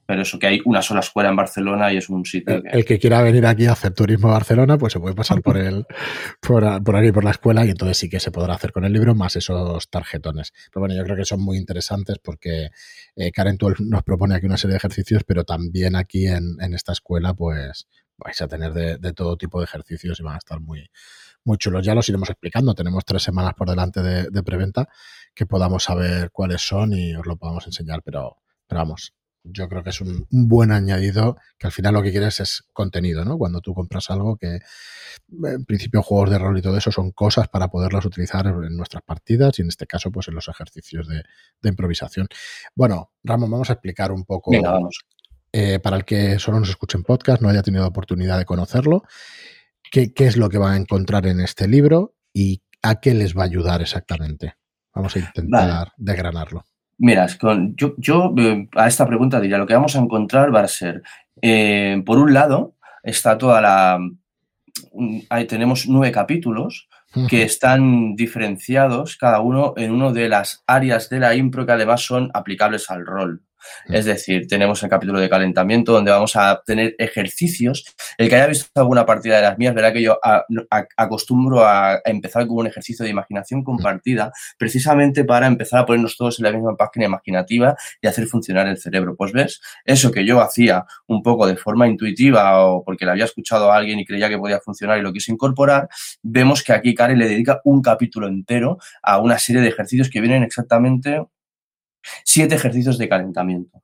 pero 0.08 0.22
eso 0.22 0.38
que 0.38 0.46
hay 0.46 0.60
una 0.64 0.80
sola 0.80 1.00
escuela 1.00 1.28
en 1.28 1.36
Barcelona 1.36 1.92
y 1.92 1.98
es 1.98 2.08
un 2.08 2.24
sitio 2.24 2.62
el, 2.64 2.86
que... 2.86 2.98
quiera 2.98 3.20
venir 3.20 3.44
aquí 3.44 3.66
a 3.66 3.72
hacer 3.72 3.92
turismo 3.92 4.28
a 4.28 4.32
Barcelona, 4.32 4.78
pues 4.78 4.94
se 4.94 5.00
puede 5.00 5.14
pasar 5.14 5.42
por 5.42 5.58
el 5.58 5.84
por, 6.40 6.82
por, 6.82 6.96
aquí 6.96 7.12
por 7.12 7.24
la 7.24 7.32
escuela 7.32 7.66
y 7.66 7.68
entonces 7.68 7.98
sí 7.98 8.08
que 8.08 8.18
se 8.18 8.30
podrá 8.30 8.54
hacer 8.54 8.72
con 8.72 8.86
el 8.86 8.92
libro 8.94 9.14
más 9.14 9.36
esos 9.36 9.90
tarjetones. 9.90 10.54
Pero 10.72 10.80
bueno, 10.80 10.94
yo 10.94 11.04
creo 11.04 11.14
que 11.14 11.26
son 11.26 11.42
muy 11.42 11.58
interesantes 11.58 12.16
porque 12.24 12.70
eh, 13.16 13.30
Karen 13.32 13.58
Tuel 13.58 13.74
nos 13.80 14.02
propone 14.02 14.34
aquí 14.34 14.46
una 14.46 14.56
serie 14.56 14.72
de 14.72 14.78
ejercicios, 14.78 15.24
pero 15.24 15.44
también 15.44 15.94
aquí 15.94 16.26
en, 16.26 16.56
esta 16.72 16.92
escuela 16.92 17.34
pues 17.34 17.86
vais 18.16 18.40
a 18.40 18.48
tener 18.48 18.72
de, 18.72 19.12
todo 19.12 19.36
tipo 19.36 19.58
de 19.58 19.66
ejercicios 19.66 20.20
y 20.20 20.22
van 20.22 20.36
a 20.36 20.38
estar 20.38 20.58
muy, 20.58 20.88
muy 21.44 21.58
chulos. 21.58 21.84
Ya 21.84 21.94
los 21.94 22.08
iremos 22.08 22.30
explicando. 22.30 22.74
Tenemos 22.74 23.04
tres 23.04 23.22
semanas 23.22 23.52
por 23.52 23.68
delante 23.68 24.00
de, 24.00 24.30
de 24.30 24.42
preventa 24.42 24.88
que 25.34 25.44
podamos 25.44 25.84
saber 25.84 26.30
cuáles 26.30 26.66
son 26.66 26.94
y 26.94 27.14
os 27.14 27.26
lo 27.26 27.36
podamos 27.36 27.66
enseñar, 27.66 28.00
pero, 28.02 28.38
pero 28.66 28.80
vamos, 28.80 29.12
yo 29.50 29.68
creo 29.68 29.82
que 29.82 29.90
es 29.90 30.00
un, 30.00 30.26
buen 30.30 30.72
añadido 30.72 31.36
que 31.58 31.66
al 31.66 31.72
final 31.72 31.94
lo 31.94 32.02
que 32.02 32.10
quieres 32.10 32.40
es 32.40 32.64
contenido, 32.72 33.24
¿no? 33.24 33.38
Cuando 33.38 33.60
tú 33.60 33.74
compras 33.74 34.10
algo 34.10 34.36
que 34.36 34.60
en 35.42 35.64
principio 35.64 36.02
juegos 36.02 36.30
de 36.30 36.38
rol 36.38 36.58
y 36.58 36.62
todo 36.62 36.76
eso 36.76 36.90
son 36.92 37.10
cosas 37.12 37.48
para 37.48 37.68
poderlos 37.68 38.04
utilizar 38.04 38.46
en 38.46 38.76
nuestras 38.76 39.02
partidas 39.02 39.58
y 39.58 39.62
en 39.62 39.68
este 39.68 39.86
caso 39.86 40.10
pues 40.10 40.28
en 40.28 40.34
los 40.34 40.48
ejercicios 40.48 41.08
de, 41.08 41.22
improvisación. 41.68 42.28
Bueno, 42.74 43.12
Ramón, 43.22 43.50
vamos 43.50 43.70
a 43.70 43.74
explicar 43.74 44.12
un 44.12 44.24
poco 44.24 44.50
eh, 45.52 45.78
para 45.80 45.96
el 45.96 46.04
que 46.04 46.38
solo 46.38 46.60
nos 46.60 46.68
escuche 46.68 46.98
en 46.98 47.04
podcast, 47.04 47.42
no 47.42 47.48
haya 47.48 47.62
tenido 47.62 47.86
oportunidad 47.86 48.38
de 48.38 48.44
conocerlo, 48.44 49.02
qué, 49.90 50.12
qué 50.12 50.26
es 50.26 50.36
lo 50.36 50.48
que 50.48 50.58
va 50.58 50.72
a 50.72 50.76
encontrar 50.76 51.26
en 51.26 51.40
este 51.40 51.68
libro 51.68 52.14
y 52.32 52.62
a 52.82 53.00
qué 53.00 53.14
les 53.14 53.36
va 53.36 53.42
a 53.42 53.46
ayudar 53.46 53.82
exactamente. 53.82 54.54
Vamos 54.94 55.14
a 55.16 55.18
intentar 55.20 55.92
desgranarlo. 55.96 56.64
Mira, 56.98 57.26
yo, 57.76 57.94
yo, 57.96 58.34
eh, 58.36 58.68
a 58.74 58.88
esta 58.88 59.06
pregunta 59.06 59.40
diría, 59.40 59.58
lo 59.58 59.66
que 59.66 59.74
vamos 59.74 59.94
a 59.94 60.00
encontrar 60.00 60.54
va 60.54 60.62
a 60.62 60.68
ser, 60.68 61.02
eh, 61.40 62.02
por 62.04 62.18
un 62.18 62.34
lado, 62.34 62.74
está 63.02 63.38
toda 63.38 63.60
la... 63.60 64.00
Ahí 65.30 65.46
tenemos 65.46 65.86
nueve 65.88 66.12
capítulos 66.12 66.88
que 67.28 67.42
están 67.42 68.14
diferenciados 68.14 69.16
cada 69.16 69.40
uno 69.40 69.72
en 69.76 69.92
uno 69.92 70.12
de 70.12 70.28
las 70.28 70.62
áreas 70.66 71.08
de 71.08 71.20
la 71.20 71.34
impro 71.34 71.64
que 71.64 71.72
además 71.72 72.02
son 72.02 72.30
aplicables 72.34 72.90
al 72.90 73.06
rol. 73.06 73.42
Es 73.86 74.04
decir, 74.04 74.46
tenemos 74.46 74.82
el 74.82 74.90
capítulo 74.90 75.20
de 75.20 75.28
calentamiento 75.28 75.92
donde 75.92 76.10
vamos 76.10 76.36
a 76.36 76.62
tener 76.64 76.94
ejercicios. 76.98 77.84
El 78.16 78.28
que 78.28 78.36
haya 78.36 78.46
visto 78.46 78.68
alguna 78.74 79.06
partida 79.06 79.36
de 79.36 79.42
las 79.42 79.58
mías 79.58 79.74
verá 79.74 79.92
que 79.92 80.02
yo 80.02 80.18
acostumbro 80.96 81.64
a, 81.66 82.00
empezar 82.04 82.46
con 82.46 82.58
un 82.58 82.66
ejercicio 82.66 83.04
de 83.04 83.10
imaginación 83.10 83.62
compartida 83.62 84.32
precisamente 84.56 85.24
para 85.24 85.46
empezar 85.46 85.80
a 85.80 85.86
ponernos 85.86 86.16
todos 86.16 86.38
en 86.38 86.44
la 86.44 86.52
misma 86.52 86.76
página 86.76 87.06
imaginativa 87.06 87.76
y 88.00 88.06
hacer 88.06 88.26
funcionar 88.26 88.66
el 88.66 88.78
cerebro. 88.78 89.16
Pues 89.16 89.32
ves, 89.32 89.60
eso 89.84 90.10
que 90.10 90.24
yo 90.24 90.40
hacía 90.40 90.84
un 91.06 91.22
poco 91.22 91.46
de 91.46 91.56
forma 91.56 91.86
intuitiva 91.88 92.64
o 92.64 92.84
porque 92.84 93.04
le 93.04 93.12
había 93.12 93.24
escuchado 93.24 93.70
a 93.70 93.76
alguien 93.76 93.98
y 93.98 94.04
creía 94.04 94.28
que 94.28 94.38
podía 94.38 94.60
funcionar 94.60 94.98
y 94.98 95.02
lo 95.02 95.12
quise 95.12 95.32
incorporar, 95.32 95.88
vemos 96.22 96.62
que 96.62 96.72
aquí 96.72 96.94
Karen 96.94 97.18
le 97.18 97.28
dedica 97.28 97.60
un 97.64 97.82
capítulo 97.82 98.28
entero 98.28 98.78
a 99.02 99.18
una 99.18 99.38
serie 99.38 99.62
de 99.62 99.68
ejercicios 99.68 100.10
que 100.10 100.20
vienen 100.20 100.42
exactamente 100.42 101.22
siete 102.24 102.54
ejercicios 102.54 102.98
de 102.98 103.08
calentamiento. 103.08 103.82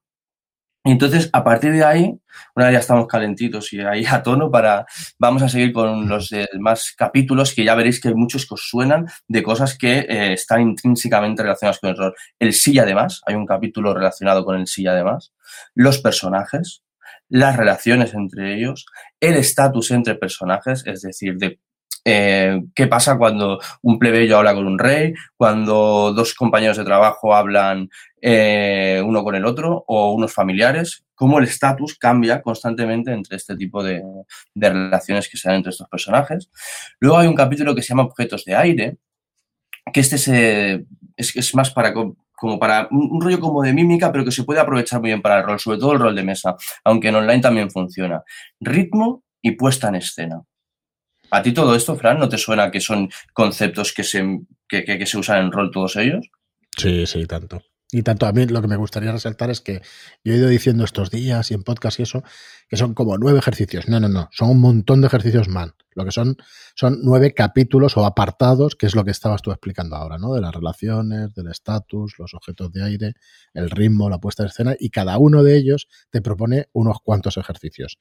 Y 0.86 0.90
entonces, 0.90 1.30
a 1.32 1.42
partir 1.42 1.72
de 1.72 1.82
ahí, 1.82 2.14
una 2.54 2.66
vez 2.66 2.74
ya 2.74 2.80
estamos 2.80 3.06
calentitos 3.06 3.72
y 3.72 3.80
ahí 3.80 4.04
a 4.04 4.22
tono 4.22 4.50
para, 4.50 4.84
vamos 5.18 5.42
a 5.42 5.48
seguir 5.48 5.72
con 5.72 6.06
los 6.06 6.28
demás 6.28 6.92
capítulos 6.94 7.54
que 7.54 7.64
ya 7.64 7.74
veréis 7.74 8.02
que 8.02 8.08
hay 8.08 8.14
muchos 8.14 8.46
que 8.46 8.52
os 8.52 8.68
suenan 8.68 9.06
de 9.26 9.42
cosas 9.42 9.78
que 9.78 10.00
eh, 10.00 10.34
están 10.34 10.60
intrínsecamente 10.60 11.42
relacionadas 11.42 11.80
con 11.80 11.88
el 11.88 11.96
rol. 11.96 12.14
El 12.38 12.52
sí 12.52 12.78
además, 12.78 13.22
hay 13.24 13.34
un 13.34 13.46
capítulo 13.46 13.94
relacionado 13.94 14.44
con 14.44 14.56
el 14.56 14.66
sí 14.66 14.86
además, 14.86 15.32
los 15.74 16.00
personajes, 16.00 16.82
las 17.30 17.56
relaciones 17.56 18.12
entre 18.12 18.54
ellos, 18.54 18.84
el 19.20 19.36
estatus 19.36 19.90
entre 19.90 20.16
personajes, 20.16 20.86
es 20.86 21.00
decir, 21.00 21.38
de 21.38 21.60
eh, 22.06 22.60
qué 22.74 22.86
pasa 22.86 23.16
cuando 23.16 23.58
un 23.80 23.98
plebeyo 23.98 24.36
habla 24.36 24.54
con 24.54 24.66
un 24.66 24.78
rey, 24.78 25.14
cuando 25.36 26.12
dos 26.12 26.34
compañeros 26.34 26.76
de 26.76 26.84
trabajo 26.84 27.34
hablan 27.34 27.88
eh, 28.26 29.02
uno 29.04 29.22
con 29.22 29.34
el 29.34 29.44
otro 29.44 29.84
o 29.86 30.14
unos 30.14 30.32
familiares, 30.32 31.04
cómo 31.14 31.38
el 31.38 31.44
estatus 31.44 31.98
cambia 31.98 32.40
constantemente 32.40 33.12
entre 33.12 33.36
este 33.36 33.54
tipo 33.54 33.84
de, 33.84 34.02
relaciones 34.54 35.28
que 35.28 35.36
se 35.36 35.46
dan 35.46 35.58
entre 35.58 35.72
estos 35.72 35.86
personajes. 35.90 36.48
Luego 37.00 37.18
hay 37.18 37.26
un 37.28 37.34
capítulo 37.34 37.74
que 37.74 37.82
se 37.82 37.88
llama 37.88 38.04
Objetos 38.04 38.46
de 38.46 38.56
Aire, 38.56 38.96
que 39.92 40.00
este 40.00 40.86
es, 41.16 41.54
más 41.54 41.70
para 41.70 41.92
como 41.92 42.58
para 42.58 42.88
un, 42.90 43.20
rollo 43.20 43.40
como 43.40 43.62
de 43.62 43.74
mímica, 43.74 44.10
pero 44.10 44.24
que 44.24 44.32
se 44.32 44.44
puede 44.44 44.60
aprovechar 44.60 45.00
muy 45.00 45.10
bien 45.10 45.20
para 45.20 45.40
el 45.40 45.44
rol, 45.44 45.60
sobre 45.60 45.78
todo 45.78 45.92
el 45.92 46.00
rol 46.00 46.16
de 46.16 46.22
mesa, 46.22 46.56
aunque 46.82 47.08
en 47.08 47.16
online 47.16 47.42
también 47.42 47.70
funciona. 47.70 48.22
Ritmo 48.58 49.22
y 49.42 49.50
puesta 49.50 49.88
en 49.88 49.96
escena. 49.96 50.40
¿A 51.30 51.42
ti 51.42 51.52
todo 51.52 51.74
esto, 51.74 51.94
Fran, 51.94 52.18
no 52.18 52.30
te 52.30 52.38
suena 52.38 52.70
que 52.70 52.80
son 52.80 53.10
conceptos 53.34 53.92
que 53.92 54.02
se, 54.02 54.40
que, 54.66 55.04
se 55.04 55.18
usan 55.18 55.44
en 55.44 55.52
rol 55.52 55.70
todos 55.70 55.96
ellos? 55.96 56.26
Sí, 56.78 57.06
sí, 57.06 57.26
tanto. 57.26 57.62
Y 57.94 58.02
tanto 58.02 58.26
a 58.26 58.32
mí 58.32 58.44
lo 58.46 58.60
que 58.60 58.66
me 58.66 58.74
gustaría 58.74 59.12
resaltar 59.12 59.50
es 59.50 59.60
que 59.60 59.80
yo 60.24 60.32
he 60.32 60.36
ido 60.36 60.48
diciendo 60.48 60.82
estos 60.82 61.12
días 61.12 61.52
y 61.52 61.54
en 61.54 61.62
podcast 61.62 62.00
y 62.00 62.02
eso, 62.02 62.24
que 62.68 62.76
son 62.76 62.92
como 62.92 63.16
nueve 63.18 63.38
ejercicios. 63.38 63.86
No, 63.86 64.00
no, 64.00 64.08
no, 64.08 64.28
son 64.32 64.50
un 64.50 64.60
montón 64.60 65.00
de 65.00 65.06
ejercicios 65.06 65.48
man. 65.48 65.74
Lo 65.92 66.04
que 66.04 66.10
son 66.10 66.36
son 66.74 66.98
nueve 67.04 67.34
capítulos 67.34 67.96
o 67.96 68.04
apartados, 68.04 68.74
que 68.74 68.86
es 68.86 68.96
lo 68.96 69.04
que 69.04 69.12
estabas 69.12 69.42
tú 69.42 69.52
explicando 69.52 69.94
ahora, 69.94 70.18
¿no? 70.18 70.34
De 70.34 70.40
las 70.40 70.52
relaciones, 70.52 71.34
del 71.34 71.46
estatus, 71.46 72.18
los 72.18 72.34
objetos 72.34 72.72
de 72.72 72.82
aire, 72.82 73.12
el 73.52 73.70
ritmo, 73.70 74.10
la 74.10 74.18
puesta 74.18 74.42
de 74.42 74.48
escena, 74.48 74.74
y 74.76 74.90
cada 74.90 75.16
uno 75.18 75.44
de 75.44 75.56
ellos 75.56 75.86
te 76.10 76.20
propone 76.20 76.66
unos 76.72 76.96
cuantos 77.00 77.36
ejercicios. 77.36 78.00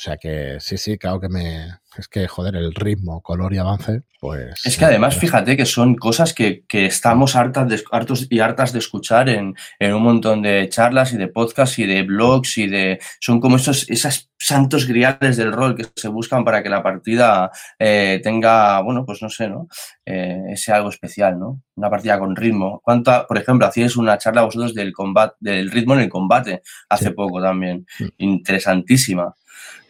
O 0.00 0.02
sea 0.02 0.16
que 0.16 0.56
sí, 0.60 0.78
sí, 0.78 0.96
claro 0.96 1.20
que 1.20 1.28
me. 1.28 1.66
Es 1.94 2.08
que, 2.08 2.26
joder, 2.26 2.56
el 2.56 2.74
ritmo, 2.74 3.20
color 3.20 3.52
y 3.52 3.58
avance, 3.58 4.00
pues. 4.18 4.64
Es 4.64 4.78
que 4.78 4.86
además, 4.86 5.14
fíjate 5.14 5.58
que 5.58 5.66
son 5.66 5.94
cosas 5.94 6.32
que, 6.32 6.64
estamos 6.72 7.36
hartas 7.36 7.68
de, 7.68 7.82
hartos 7.92 8.26
y 8.30 8.40
hartas 8.40 8.72
de 8.72 8.78
escuchar 8.78 9.28
en, 9.28 9.54
un 9.78 10.02
montón 10.02 10.40
de 10.40 10.70
charlas 10.70 11.12
y 11.12 11.18
de 11.18 11.28
podcasts 11.28 11.78
y 11.80 11.84
de 11.84 12.02
blogs 12.04 12.56
y 12.56 12.66
de. 12.66 12.98
Son 13.20 13.40
como 13.40 13.56
estos, 13.56 13.90
esas 13.90 14.30
santos 14.38 14.86
griales 14.86 15.36
del 15.36 15.52
rol 15.52 15.76
que 15.76 15.84
se 15.94 16.08
buscan 16.08 16.46
para 16.46 16.62
que 16.62 16.70
la 16.70 16.82
partida 16.82 17.50
eh, 17.78 18.20
tenga, 18.22 18.80
bueno, 18.80 19.04
pues 19.04 19.20
no 19.20 19.28
sé, 19.28 19.50
¿no? 19.50 19.68
Eh, 20.06 20.44
ese 20.52 20.72
algo 20.72 20.88
especial, 20.88 21.38
¿no? 21.38 21.60
Una 21.74 21.90
partida 21.90 22.18
con 22.18 22.34
ritmo. 22.34 22.80
¿Cuánta, 22.82 23.26
por 23.26 23.36
ejemplo, 23.36 23.66
hacíais 23.66 23.98
una 23.98 24.16
charla 24.16 24.44
vosotros 24.44 24.72
del 24.74 24.94
combate, 24.94 25.36
del 25.40 25.70
ritmo 25.70 25.92
en 25.92 26.00
el 26.00 26.08
combate 26.08 26.62
hace 26.88 27.10
poco 27.10 27.42
también. 27.42 27.84
Mm. 27.98 28.06
Interesantísima 28.16 29.34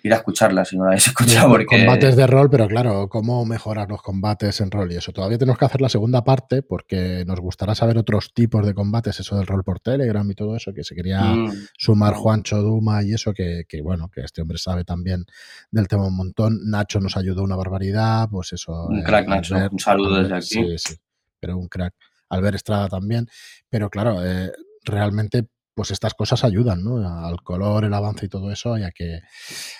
ir 0.02 0.12
a 0.12 0.16
escucharla 0.16 0.64
si 0.64 0.76
no 0.76 0.84
la 0.84 0.90
habéis 0.90 1.06
escuchado. 1.08 1.48
Porque... 1.48 1.76
Combates 1.78 2.16
de 2.16 2.26
rol, 2.26 2.50
pero 2.50 2.66
claro, 2.68 3.08
cómo 3.08 3.44
mejorar 3.44 3.88
los 3.88 4.02
combates 4.02 4.60
en 4.60 4.70
rol 4.70 4.92
y 4.92 4.96
eso. 4.96 5.12
Todavía 5.12 5.38
tenemos 5.38 5.58
que 5.58 5.64
hacer 5.64 5.80
la 5.80 5.88
segunda 5.88 6.24
parte 6.24 6.62
porque 6.62 7.24
nos 7.26 7.40
gustará 7.40 7.74
saber 7.74 7.98
otros 7.98 8.32
tipos 8.34 8.66
de 8.66 8.74
combates, 8.74 9.20
eso 9.20 9.36
del 9.36 9.46
rol 9.46 9.64
por 9.64 9.80
Telegram 9.80 10.28
y 10.30 10.34
todo 10.34 10.56
eso, 10.56 10.72
que 10.72 10.84
se 10.84 10.94
quería 10.94 11.20
mm. 11.22 11.52
sumar 11.76 12.14
Juancho 12.14 12.62
Duma 12.62 13.02
y 13.02 13.14
eso, 13.14 13.32
que, 13.32 13.64
bueno, 13.82 14.10
que 14.12 14.22
este 14.22 14.42
hombre 14.42 14.58
sabe 14.58 14.84
también 14.84 15.24
del 15.70 15.88
tema 15.88 16.06
un 16.06 16.16
montón. 16.16 16.58
Nacho 16.64 17.00
nos 17.00 17.16
ayudó 17.16 17.42
una 17.42 17.56
barbaridad, 17.56 18.28
pues 18.30 18.52
eso. 18.52 18.86
Un 18.86 19.02
crack, 19.02 19.28
Nacho. 19.28 19.56
un 19.70 19.78
saludo 19.78 20.22
desde 20.22 20.34
aquí. 20.34 20.46
Sí, 20.46 20.78
sí, 20.78 20.94
pero 21.38 21.56
un 21.56 21.68
crack. 21.68 21.94
Albert 22.30 22.56
Estrada 22.56 22.88
también. 22.88 23.28
Pero 23.68 23.90
claro, 23.90 24.24
eh, 24.24 24.52
realmente 24.84 25.48
pues 25.74 25.90
estas 25.90 26.14
cosas 26.14 26.44
ayudan, 26.44 26.82
¿no? 26.84 26.96
Al 27.26 27.42
color, 27.42 27.84
el 27.84 27.94
avance 27.94 28.26
y 28.26 28.28
todo 28.28 28.50
eso, 28.50 28.76
ya 28.76 28.90
que 28.90 29.20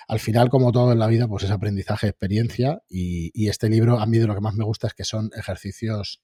al 0.08 0.20
final, 0.20 0.48
como 0.48 0.72
todo 0.72 0.92
en 0.92 0.98
la 0.98 1.06
vida, 1.06 1.28
pues 1.28 1.44
es 1.44 1.50
aprendizaje, 1.50 2.08
experiencia 2.08 2.82
y, 2.88 3.48
este 3.48 3.68
libro 3.68 3.98
a 3.98 4.06
mí 4.06 4.18
de 4.18 4.26
lo 4.26 4.34
que 4.34 4.40
más 4.40 4.54
me 4.54 4.64
gusta 4.64 4.86
es 4.86 4.94
que 4.94 5.04
son 5.04 5.30
ejercicios 5.36 6.22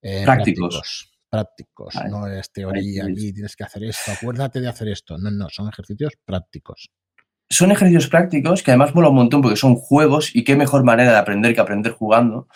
eh, 0.00 0.22
prácticos. 0.24 1.12
prácticos. 1.28 1.94
no 2.08 2.26
es 2.26 2.50
teoría, 2.50 3.04
aquí 3.04 3.32
tienes 3.32 3.54
que 3.56 3.64
hacer 3.64 3.84
esto, 3.84 4.12
acuérdate 4.12 4.60
de 4.60 4.68
hacer 4.68 4.88
esto. 4.88 5.18
No, 5.18 5.30
no, 5.30 5.48
son 5.50 5.68
ejercicios 5.68 6.14
prácticos. 6.24 6.90
Son 7.50 7.70
ejercicios 7.70 8.08
prácticos 8.08 8.62
que 8.62 8.70
además 8.70 8.94
mola 8.94 9.10
un 9.10 9.16
montón 9.16 9.42
porque 9.42 9.56
son 9.56 9.74
juegos 9.74 10.34
y 10.34 10.42
qué 10.42 10.56
mejor 10.56 10.84
manera 10.84 11.12
de 11.12 11.18
aprender 11.18 11.54
que 11.54 11.60
aprender 11.60 11.92
jugando. 11.92 12.48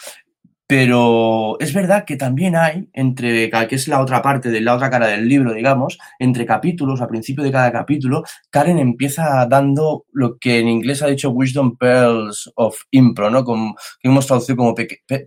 Pero 0.69 1.59
es 1.61 1.73
verdad 1.73 2.05
que 2.05 2.17
también 2.17 2.57
hay, 2.57 2.89
entre, 2.93 3.51
que 3.51 3.75
es 3.77 3.87
la 3.87 4.01
otra 4.01 4.21
parte 4.21 4.51
de 4.51 4.61
la 4.61 4.75
otra 4.75 4.91
cara 4.91 5.07
del 5.07 5.29
libro, 5.29 5.53
digamos, 5.53 5.97
entre 6.19 6.45
capítulos, 6.45 7.01
al 7.01 7.07
principio 7.07 7.45
de 7.45 7.53
cada 7.53 7.71
capítulo, 7.71 8.25
Karen 8.51 8.81
empieza 8.81 9.47
dando 9.47 10.07
lo 10.13 10.39
que 10.39 10.59
en 10.59 10.69
inglés 10.69 11.03
ha 11.03 11.07
dicho 11.07 11.31
Wisdom 11.31 11.77
Pearls 11.77 12.51
of 12.57 12.81
Impro, 12.91 13.31
¿no? 13.31 13.45
Como, 13.45 13.77
que 14.01 14.09
hemos 14.09 14.27
traducido 14.27 14.57
como 14.57 14.75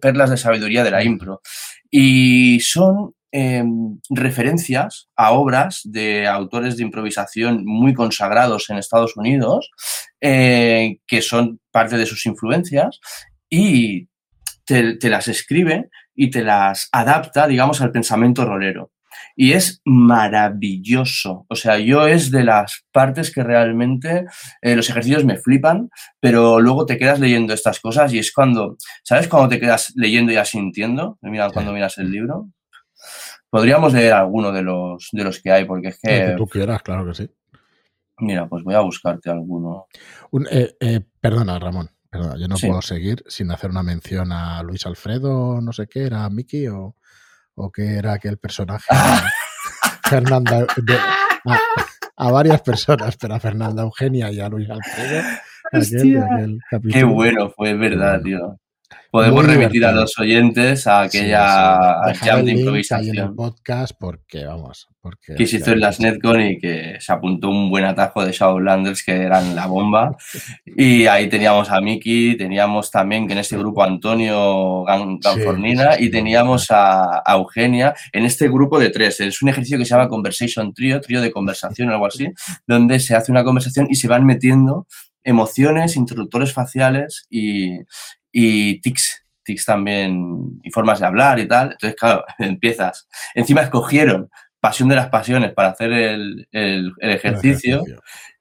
perlas 0.01 0.29
de 0.29 0.37
sabiduría 0.37 0.83
de 0.83 0.91
la 0.91 1.03
impro. 1.05 1.41
Y 1.89 2.59
son 2.59 3.13
em, 3.31 3.97
referencias 4.09 5.07
a 5.15 5.31
obras 5.31 5.81
de 5.85 6.27
autores 6.27 6.75
de 6.75 6.83
improvisación 6.83 7.63
muy 7.65 7.93
consagrados 7.93 8.69
en 8.69 8.77
Estados 8.77 9.15
Unidos, 9.15 9.71
eh, 10.19 10.97
que 11.07 11.21
son 11.21 11.61
parte 11.71 11.97
de 11.97 12.05
sus 12.05 12.25
influencias, 12.25 12.99
y 13.49 14.08
te, 14.69 15.09
las 15.09 15.27
escribe 15.27 15.89
y 16.13 16.29
te 16.29 16.43
las 16.43 16.89
adapta, 16.91 17.47
digamos, 17.47 17.81
al 17.81 17.91
pensamiento 17.91 18.45
rolero. 18.45 18.91
Y 19.35 19.53
es 19.53 19.81
maravilloso. 19.83 21.45
O 21.49 21.55
sea, 21.55 21.79
yo 21.79 22.05
es 22.05 22.29
de 22.29 22.43
las 22.43 22.85
partes 22.91 23.33
que 23.33 23.43
realmente 23.43 24.25
eh, 24.61 24.75
los 24.75 24.89
ejercicios 24.89 25.25
me 25.25 25.37
flipan, 25.37 25.89
pero 26.19 26.59
luego 26.59 26.85
te 26.85 26.97
quedas 26.97 27.19
leyendo 27.19 27.53
estas 27.53 27.79
cosas 27.79 28.13
y 28.13 28.19
es 28.19 28.31
cuando, 28.31 28.77
¿sabes? 29.03 29.27
Cuando 29.27 29.49
te 29.49 29.59
quedas 29.59 29.91
leyendo 29.95 30.31
y 30.31 30.35
asintiendo, 30.35 31.17
mira, 31.21 31.49
cuando 31.49 31.73
miras 31.73 31.97
el 31.97 32.11
libro. 32.11 32.49
Podríamos 33.49 33.93
leer 33.93 34.13
alguno 34.13 34.51
de 34.51 34.61
los, 34.61 35.09
de 35.11 35.23
los 35.23 35.41
que 35.41 35.51
hay, 35.51 35.65
porque 35.65 35.87
es 35.87 35.99
que... 35.99 36.09
que 36.09 36.35
tú 36.37 36.45
quieras, 36.45 36.83
claro 36.83 37.07
que 37.07 37.15
sí. 37.15 37.29
Mira, 38.19 38.47
pues 38.47 38.63
voy 38.63 38.75
a 38.75 38.81
buscarte 38.81 39.31
alguno. 39.31 39.87
Eh, 40.51 40.75
eh, 40.79 41.01
perdona, 41.19 41.57
Ramón. 41.57 41.89
Perdona, 42.09 42.37
yo 42.37 42.47
no 42.47 42.55
puedo 42.55 42.81
seguir 42.81 43.23
sin 43.27 43.51
hacer 43.51 43.69
una 43.69 43.83
mención 43.83 44.31
a 44.31 44.63
Luis 44.63 44.85
Alfredo, 44.85 45.61
no 45.61 45.71
sé 45.71 45.87
qué, 45.87 46.05
era 46.05 46.27
Mickey 46.29 46.67
o, 46.67 46.95
o 47.55 47.71
qué 47.71 47.97
era 47.97 48.13
aquel 48.13 48.37
personaje. 48.37 48.87
Fernanda. 50.09 50.65
a, 52.15 52.31
varias 52.31 52.61
personas, 52.61 53.15
pero 53.17 53.35
a 53.35 53.39
Fernanda 53.39 53.83
Eugenia 53.83 54.31
y 54.31 54.39
a 54.39 54.49
Luis 54.49 54.69
Alfredo. 54.69 55.23
Qué 56.91 57.03
bueno 57.03 57.51
fue, 57.51 57.75
verdad, 57.75 58.21
tío. 58.23 58.59
Podemos 59.11 59.43
Muy 59.43 59.53
remitir 59.53 59.85
a 59.85 59.89
divertido. 59.89 60.01
los 60.01 60.19
oyentes 60.19 60.85
a 60.87 61.09
Sí, 61.09 61.17
aquella 61.17 62.01
sí. 62.05 62.09
Dejar 62.11 62.15
jam 62.15 62.27
de 62.27 62.31
ahí 62.35 62.39
en 62.41 62.49
el 62.49 62.59
improvisación 62.59 63.35
podcast 63.35 63.93
porque, 63.99 64.45
vamos, 64.45 64.87
porque... 65.01 65.33
que 65.35 65.47
se 65.47 65.57
hizo 65.57 65.71
en 65.71 65.79
las 65.79 65.99
Netcon 65.99 66.41
y 66.41 66.59
que 66.59 66.97
se 66.99 67.11
apuntó 67.11 67.49
un 67.49 67.69
buen 67.71 67.85
atajo 67.85 68.23
de 68.23 68.31
Shadowlanders 68.31 69.03
que 69.03 69.13
eran 69.13 69.55
la 69.55 69.65
bomba. 69.65 70.15
Y 70.65 71.07
ahí 71.07 71.27
teníamos 71.27 71.71
a 71.71 71.81
Miki, 71.81 72.35
teníamos 72.37 72.91
también 72.91 73.25
que 73.27 73.33
en 73.33 73.39
este 73.39 73.57
grupo 73.57 73.81
a 73.83 73.87
Antonio 73.87 74.83
Gan- 74.85 75.19
Ganfornina 75.21 75.91
Sí, 75.93 75.97
sí, 75.97 76.03
sí. 76.03 76.05
y 76.05 76.11
teníamos 76.11 76.71
a, 76.71 77.21
a 77.25 77.33
Eugenia 77.33 77.95
en 78.13 78.25
este 78.25 78.47
grupo 78.47 78.79
de 78.79 78.89
tres. 78.91 79.19
Es 79.21 79.41
un 79.41 79.49
ejercicio 79.49 79.77
que 79.79 79.85
se 79.85 79.91
llama 79.95 80.07
Conversation 80.07 80.71
Trio, 80.73 81.01
trío 81.01 81.19
de 81.21 81.31
conversación 81.31 81.89
o 81.89 81.93
algo 81.93 82.05
así, 82.05 82.27
donde 82.67 82.99
se 82.99 83.15
hace 83.15 83.31
una 83.31 83.43
conversación 83.43 83.87
y 83.89 83.95
se 83.95 84.07
van 84.07 84.25
metiendo 84.25 84.85
emociones, 85.23 85.95
interruptores 85.97 86.53
faciales 86.53 87.25
y, 87.29 87.79
y 88.31 88.79
tics, 88.81 89.25
tics 89.43 89.65
también, 89.65 90.59
y 90.63 90.71
formas 90.71 90.99
de 90.99 91.05
hablar 91.07 91.39
y 91.39 91.47
tal. 91.47 91.71
Entonces, 91.71 91.95
claro, 91.99 92.23
empiezas. 92.39 93.07
Encima 93.35 93.61
escogieron 93.61 94.29
Pasión 94.59 94.89
de 94.89 94.95
las 94.95 95.07
Pasiones 95.09 95.53
para 95.53 95.69
hacer 95.69 95.91
el, 95.93 96.47
el- 96.51 96.91
el 96.99 97.09
ejercicio 97.11 97.83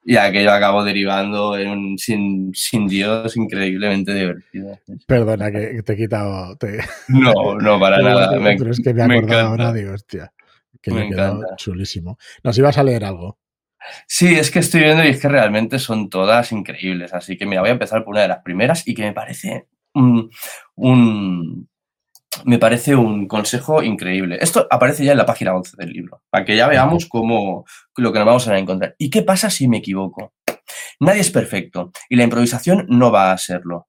y 0.05 0.17
aquello 0.17 0.53
acabó 0.53 0.83
derivando 0.83 1.57
en 1.57 1.69
un 1.69 1.99
sin, 1.99 2.51
sin 2.55 2.89
Dios 2.89 3.37
increíblemente 3.37 4.13
divertido. 4.15 4.79
Perdona 5.07 5.51
que 5.53 5.83
te 5.85 5.93
he 5.93 5.97
quitado... 5.97 6.57
te- 6.57 6.79
No, 7.09 7.55
no, 7.57 7.79
para 7.79 8.01
nada. 8.03 8.33
Me, 8.41 8.55
es 8.55 8.81
que 8.83 8.95
me 8.95 9.05
he 9.05 9.09
me 9.09 9.19
acordado 9.19 9.49
ahora, 9.49 9.73
digo, 9.73 9.93
hostia, 9.93 10.33
que 10.83 10.91
Me 10.91 11.01
me 11.01 11.07
encanta. 11.07 11.55
chulísimo. 11.57 12.19
Nos 12.43 12.59
ibas 12.59 12.79
a 12.79 12.83
leer 12.83 13.05
algo. 13.05 13.39
Sí, 14.09 14.35
es 14.35 14.51
que 14.51 14.59
estoy 14.59 14.81
viendo 14.83 15.05
y 15.05 15.09
es 15.09 15.21
que 15.23 15.29
realmente 15.29 15.79
son 15.79 16.11
todas 16.11 16.51
increíbles. 16.53 17.15
Así 17.15 17.37
que 17.37 17.47
mira, 17.47 17.61
voy 17.61 17.71
a 17.71 17.75
empezar 17.75 18.03
por 18.03 18.13
una 18.15 18.23
de 18.23 18.29
las 18.29 18.43
primeras 18.43 18.87
y 18.89 18.95
que 18.95 19.03
me 19.03 19.13
parece 19.13 19.67
un, 19.99 20.31
un- 20.77 21.69
me 22.45 22.59
parece 22.59 22.95
un 22.95 23.27
consejo 23.27 23.83
increíble. 23.83 24.39
Esto 24.41 24.67
aparece 24.71 25.05
ya 25.05 25.13
en 25.13 25.19
la 25.19 25.27
página 25.27 25.55
11 25.55 25.77
del 25.79 25.91
libro, 25.91 26.23
para 26.31 26.45
que 26.45 26.57
ya 26.57 26.69
veamos 26.69 27.07
cómo 27.07 27.65
lo 27.97 28.13
que 28.13 28.19
nos 28.19 28.27
vamos 28.27 28.49
a 28.49 28.59
encontrar. 28.59 28.95
¿Y 28.99 29.11
qué 29.11 29.23
pasa 29.23 29.51
si 29.51 29.67
me 29.69 29.79
equivoco? 29.79 30.35
Nadie 31.01 31.21
es 31.23 31.31
perfecto 31.31 31.91
y 32.09 32.17
la 32.17 32.25
improvisación 32.25 32.87
no 32.89 33.11
va 33.11 33.33
a 33.33 33.39
serlo. 33.39 33.89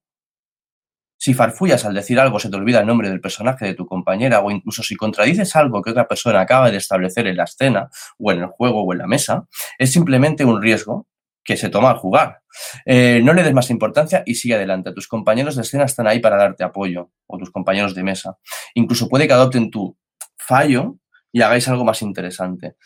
Si 1.18 1.34
farfullas 1.34 1.84
al 1.84 1.92
decir 1.94 2.18
algo, 2.18 2.38
se 2.40 2.48
te 2.48 2.56
olvida 2.56 2.80
el 2.80 2.86
nombre 2.86 3.10
del 3.10 3.20
personaje 3.20 3.66
de 3.66 3.74
tu 3.74 3.84
compañera 3.86 4.40
o 4.40 4.50
incluso 4.50 4.82
si 4.82 4.96
contradices 4.96 5.54
algo 5.54 5.82
que 5.82 5.90
otra 5.90 6.08
persona 6.08 6.40
acaba 6.40 6.70
de 6.70 6.78
establecer 6.78 7.26
en 7.26 7.36
la 7.36 7.44
escena 7.44 7.90
o 8.18 8.32
en 8.32 8.38
el 8.40 8.46
juego 8.46 8.82
o 8.84 8.92
en 8.94 9.00
la 9.00 9.06
mesa, 9.06 9.46
es 9.78 9.92
simplemente 9.92 10.46
un 10.46 10.62
riesgo 10.62 11.06
que 11.44 11.58
se 11.58 11.68
toma 11.68 11.90
al 11.90 11.98
jugar. 11.98 12.39
Eh, 12.84 13.20
no 13.22 13.32
le 13.32 13.42
des 13.42 13.54
más 13.54 13.70
importancia 13.70 14.22
y 14.26 14.34
sigue 14.34 14.54
adelante. 14.54 14.92
Tus 14.92 15.08
compañeros 15.08 15.56
de 15.56 15.62
escena 15.62 15.84
están 15.84 16.06
ahí 16.06 16.18
para 16.20 16.36
darte 16.36 16.64
apoyo 16.64 17.10
o 17.26 17.38
tus 17.38 17.50
compañeros 17.50 17.94
de 17.94 18.02
mesa. 18.02 18.36
Incluso 18.74 19.08
puede 19.08 19.26
que 19.26 19.32
adopten 19.34 19.70
tu 19.70 19.96
fallo 20.38 20.96
y 21.32 21.42
hagáis 21.42 21.68
algo 21.68 21.84
más 21.84 22.02
interesante. 22.02 22.76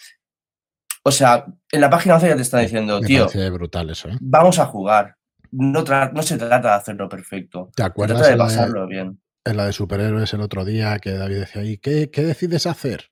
O 1.03 1.11
sea, 1.11 1.45
en 1.71 1.81
la 1.81 1.91
página 1.91 2.15
11 2.15 2.29
ya 2.29 2.37
te 2.37 2.43
está 2.43 2.59
diciendo, 2.61 3.01
Me 3.01 3.07
tío, 3.07 3.27
parece 3.27 3.51
brutal 3.51 3.91
eso, 3.91 4.09
¿eh? 4.09 4.17
vamos 4.21 4.59
a 4.59 4.67
jugar. 4.67 5.17
No, 5.51 5.85
se 6.23 6.37
trata 6.37 6.69
de 6.69 6.75
hacerlo 6.75 7.09
perfecto. 7.09 7.71
¿Te 7.77 7.83
Se 7.83 7.87
acuerdas 7.87 8.19
trata 8.19 8.33
de 8.33 8.37
pasarlo 8.39 8.87
bien. 8.89 9.21
en 9.45 9.57
la 9.57 9.67
de 9.67 9.73
superhéroes 9.73 10.33
el 10.35 10.41
otro 10.41 10.65
día 10.65 10.99
que 10.99 11.13
David 11.13 11.41
decía 11.41 11.63
¿qué, 11.81 12.11
qué 12.11 12.23
decides 12.23 12.67
hacer? 12.67 13.11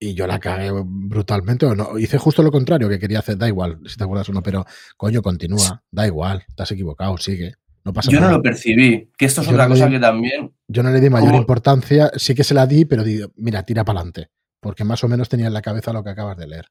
Y 0.00 0.14
yo 0.14 0.26
la 0.26 0.38
cagué 0.38 0.70
brutalmente, 0.72 1.66
o 1.66 1.74
no, 1.74 1.98
hice 1.98 2.18
justo 2.18 2.42
lo 2.42 2.52
contrario 2.52 2.88
que 2.88 3.00
quería 3.00 3.18
hacer, 3.18 3.36
da 3.36 3.48
igual, 3.48 3.80
si 3.86 3.96
te 3.96 4.04
acuerdas 4.04 4.28
o 4.28 4.32
no, 4.32 4.42
pero 4.42 4.64
coño, 4.96 5.22
continúa, 5.22 5.82
da 5.90 6.06
igual, 6.06 6.44
te 6.54 6.62
has 6.62 6.70
equivocado, 6.70 7.16
sigue, 7.18 7.54
no 7.84 7.92
pasa 7.92 8.10
Yo 8.12 8.20
no 8.20 8.30
lo 8.30 8.40
percibí, 8.40 9.10
que 9.18 9.26
esto 9.26 9.40
es 9.40 9.48
Yo 9.48 9.54
otra 9.54 9.66
no 9.66 9.74
cosa 9.74 9.90
que 9.90 9.98
también 9.98 10.52
Yo 10.68 10.84
no 10.84 10.90
le 10.90 11.00
di 11.00 11.10
mayor 11.10 11.30
¿Cómo? 11.30 11.40
importancia, 11.40 12.12
sí 12.14 12.34
que 12.36 12.44
se 12.44 12.54
la 12.54 12.66
di, 12.66 12.84
pero 12.84 13.02
digo, 13.02 13.32
mira, 13.34 13.64
tira 13.64 13.84
para 13.84 13.98
adelante, 13.98 14.30
porque 14.60 14.84
más 14.84 15.02
o 15.02 15.08
menos 15.08 15.28
tenía 15.28 15.48
en 15.48 15.54
la 15.54 15.62
cabeza 15.62 15.92
lo 15.92 16.04
que 16.04 16.10
acabas 16.10 16.36
de 16.36 16.46
leer. 16.46 16.66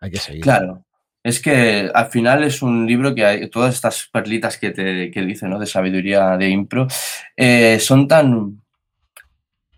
Hay 0.00 0.10
que 0.10 0.18
seguir. 0.18 0.42
Claro. 0.42 0.84
Es 1.22 1.40
que 1.40 1.90
al 1.92 2.06
final 2.06 2.44
es 2.44 2.62
un 2.62 2.86
libro 2.86 3.14
que 3.14 3.24
hay, 3.24 3.50
todas 3.50 3.74
estas 3.74 4.08
perlitas 4.12 4.56
que 4.56 4.70
te 4.70 5.10
que 5.10 5.22
dice, 5.22 5.48
¿no? 5.48 5.58
De 5.58 5.66
sabiduría 5.66 6.36
de 6.36 6.48
impro, 6.48 6.86
eh, 7.36 7.78
son 7.80 8.06
tan 8.06 8.62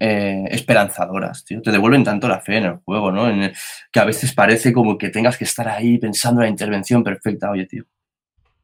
eh, 0.00 0.44
esperanzadoras, 0.50 1.44
tío. 1.44 1.62
Te 1.62 1.70
devuelven 1.70 2.02
tanto 2.02 2.26
la 2.26 2.40
fe 2.40 2.56
en 2.56 2.64
el 2.64 2.76
juego, 2.78 3.12
¿no? 3.12 3.28
En 3.28 3.52
que 3.92 4.00
a 4.00 4.04
veces 4.04 4.32
parece 4.32 4.72
como 4.72 4.98
que 4.98 5.10
tengas 5.10 5.36
que 5.36 5.44
estar 5.44 5.68
ahí 5.68 5.98
pensando 5.98 6.40
en 6.40 6.46
la 6.46 6.50
intervención 6.50 7.04
perfecta. 7.04 7.50
Oye, 7.50 7.66
tío, 7.66 7.84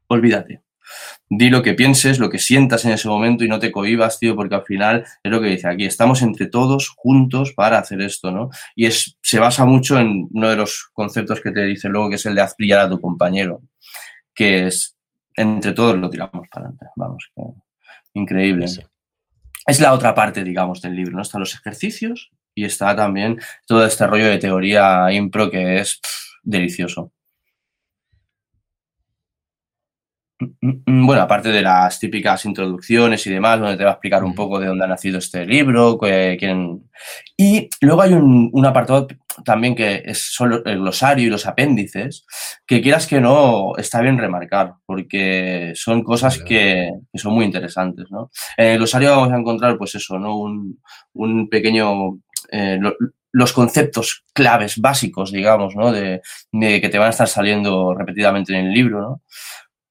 olvídate. 0.09 0.63
Di 1.29 1.51
lo 1.51 1.63
que 1.65 1.75
pienses, 1.75 2.21
lo 2.21 2.31
que 2.31 2.39
sientas 2.39 2.85
en 2.85 2.93
ese 2.93 3.09
momento 3.09 3.45
y 3.45 3.49
no 3.49 3.59
te 3.59 3.73
cohibas, 3.73 4.21
tío, 4.21 4.37
porque 4.37 4.55
al 4.55 4.65
final 4.65 5.05
es 5.23 5.31
lo 5.33 5.41
que 5.41 5.49
dice 5.49 5.67
aquí, 5.69 5.85
estamos 5.85 6.23
entre 6.23 6.47
todos 6.47 6.91
juntos 6.97 7.53
para 7.55 7.79
hacer 7.79 8.01
esto, 8.01 8.31
¿no? 8.31 8.51
Y 8.77 8.87
es, 8.87 9.19
se 9.21 9.41
basa 9.41 9.65
mucho 9.65 9.99
en 9.99 10.29
uno 10.33 10.49
de 10.49 10.55
los 10.57 10.89
conceptos 10.93 11.41
que 11.41 11.51
te 11.51 11.65
dice 11.65 11.89
luego, 11.89 12.09
que 12.09 12.15
es 12.15 12.27
el 12.27 12.37
de 12.37 12.43
haz 12.43 12.55
a 12.79 12.89
tu 12.89 13.01
compañero, 13.01 13.63
que 14.33 14.69
es 14.69 14.97
entre 15.35 15.73
todos 15.73 15.99
lo 15.99 16.09
tiramos 16.09 16.47
para 16.49 16.67
adelante, 16.67 16.87
vamos, 16.95 17.31
que- 17.35 17.43
increíble. 18.15 18.69
Sí. 18.69 18.81
Es 19.67 19.81
la 19.81 19.93
otra 19.93 20.15
parte, 20.15 20.45
digamos, 20.45 20.81
del 20.81 20.95
libro, 20.95 21.17
¿no? 21.17 21.23
Están 21.23 21.41
los 21.41 21.55
ejercicios 21.55 22.31
y 22.55 22.65
está 22.65 22.95
también 22.95 23.41
todo 23.67 23.85
este 23.85 24.07
rollo 24.07 24.27
de 24.27 24.39
teoría 24.39 25.11
impro 25.13 25.51
que 25.51 25.81
es 25.81 26.01
delicioso. 26.45 27.05
Mm, 27.05 27.11
Bueno, 30.61 31.23
aparte 31.23 31.49
de 31.49 31.63
las 31.63 31.99
típicas 31.99 32.45
introducciones 32.45 33.27
y 33.27 33.31
demás, 33.33 33.59
donde 33.59 33.77
te 33.79 33.85
va 33.85 33.91
a 33.91 33.93
explicar 33.95 34.23
un 34.23 34.35
poco 34.35 34.61
de 34.61 34.67
dónde 34.67 34.85
ha 34.85 34.89
nacido 34.89 35.19
este 35.19 35.47
libro, 35.47 35.99
que- 35.99 36.37
quién... 36.39 36.91
y 37.39 37.69
luego 37.81 38.03
hay 38.03 38.13
un, 38.13 38.51
un 38.53 38.67
apartado 38.67 39.07
también 39.45 39.75
que 39.75 40.03
es 40.05 40.33
solo 40.35 40.63
el 40.67 40.79
glosario 40.81 41.27
y 41.27 41.31
los 41.31 41.47
apéndices, 41.47 42.27
que 42.67 42.83
quieras 42.83 43.07
que 43.07 43.21
no, 43.21 43.77
está 43.79 44.01
bien 44.03 44.19
remarcar, 44.19 44.75
porque 44.85 45.73
son 45.75 46.03
cosas 46.03 46.43
que, 46.43 46.91
que 47.13 47.19
son 47.19 47.33
muy 47.35 47.45
interesantes, 47.47 48.07
¿no? 48.11 48.31
En 48.59 48.67
el 48.73 48.77
glosario 48.79 49.11
vamos 49.13 49.33
a 49.33 49.37
encontrar, 49.39 49.79
pues 49.79 49.95
eso, 49.95 50.19
¿no? 50.19 50.37
Un, 50.39 50.81
un 51.15 51.49
pequeño... 51.49 52.19
eh, 52.53 52.77
lo- 52.81 52.95
los 53.33 53.53
conceptos 53.53 54.25
claves 54.33 54.79
básicos, 54.81 55.31
digamos, 55.31 55.77
¿no? 55.77 55.93
De, 55.93 56.23
de 56.53 56.81
que 56.81 56.89
te 56.89 56.97
van 56.99 57.09
a 57.09 57.11
estar 57.11 57.29
saliendo 57.29 57.95
repetidamente 57.95 58.57
en 58.59 58.67
el 58.67 58.73
libro, 58.73 59.01
¿no? 59.03 59.23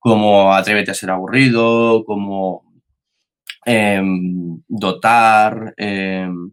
Como 0.06 0.54
atrévete 0.60 0.92
a 0.92 1.00
ser 1.00 1.10
aburrido, 1.12 2.04
como 2.06 2.64
em, 3.66 4.60
dotar, 4.68 5.74
em, 5.78 6.52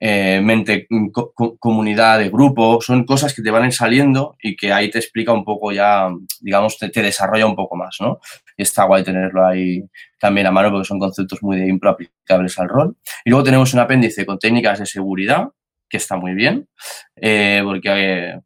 eh, 0.00 0.40
mente, 0.42 0.86
co- 1.12 1.32
co- 1.34 1.56
comunidad 1.58 2.18
de 2.20 2.28
grupo, 2.30 2.80
son 2.82 3.04
cosas 3.04 3.34
que 3.34 3.42
te 3.42 3.50
van 3.50 3.72
saliendo 3.72 4.36
y 4.42 4.56
que 4.56 4.72
ahí 4.72 4.90
te 4.90 4.98
explica 4.98 5.32
un 5.32 5.44
poco 5.44 5.72
ya, 5.72 6.08
digamos, 6.40 6.78
te, 6.78 6.90
desarrolla 7.02 7.46
un 7.46 7.56
poco 7.56 7.76
más, 7.76 7.96
¿no? 8.00 8.20
Y 8.56 8.62
está 8.62 8.84
guay 8.84 9.04
tenerlo 9.04 9.46
ahí 9.46 9.82
también 10.20 10.46
a 10.48 10.52
mano 10.52 10.70
porque 10.70 10.86
son 10.88 10.98
conceptos 11.00 11.42
muy 11.42 11.56
de 11.58 11.68
impro 11.68 11.90
aplicables 11.90 12.58
al 12.58 12.68
rol. 12.68 12.96
Y 13.24 13.30
luego 13.30 13.44
tenemos 13.44 13.72
un 13.74 13.80
apéndice 13.80 14.26
con 14.26 14.38
técnicas 14.38 14.78
de 14.80 14.86
seguridad, 14.86 15.48
que 15.88 15.98
está 15.98 16.16
muy 16.16 16.34
bien, 16.34 16.68
eh, 17.16 17.62
porque... 17.64 18.40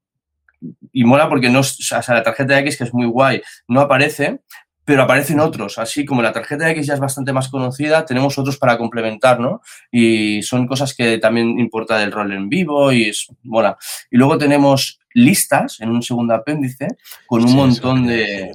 y 0.93 1.05
mola 1.05 1.29
porque 1.29 1.49
no, 1.51 1.61
o 1.61 1.63
sea, 1.63 2.03
la 2.09 2.23
tarjeta 2.23 2.55
de 2.55 2.61
X, 2.61 2.77
que 2.79 2.85
es 2.85 2.95
muy 2.95 3.07
guay, 3.07 3.43
no 3.69 3.81
aparece, 3.81 4.41
pero 4.85 5.03
aparecen 5.03 5.39
otros. 5.41 5.79
Así 5.79 6.05
como 6.05 6.21
la 6.23 6.33
tarjeta 6.33 6.65
de 6.65 6.73
X 6.73 6.87
ya 6.87 6.95
es 6.95 7.01
bastante 7.01 7.33
más 7.33 7.49
conocida, 7.49 8.05
tenemos 8.05 8.37
otros 8.39 8.57
para 8.59 8.77
complementar, 8.77 9.39
¿no? 9.39 9.61
Y 9.93 10.43
son 10.43 10.67
cosas 10.67 10.95
que 10.95 11.19
también 11.19 11.61
importa 11.61 11.99
del 11.99 12.11
rol 12.11 12.33
en 12.33 12.49
vivo 12.49 12.91
y 12.93 13.05
es 13.11 13.29
mola. 13.45 13.77
Y 14.11 14.17
luego 14.17 14.37
tenemos 14.39 14.99
listas 15.13 15.81
en 15.81 15.91
un 15.91 16.03
segundo 16.03 16.35
apéndice 16.35 16.87
con 17.27 17.43
un 17.43 17.49
Sí, 17.51 17.55
montón 17.57 18.07
de, 18.07 18.53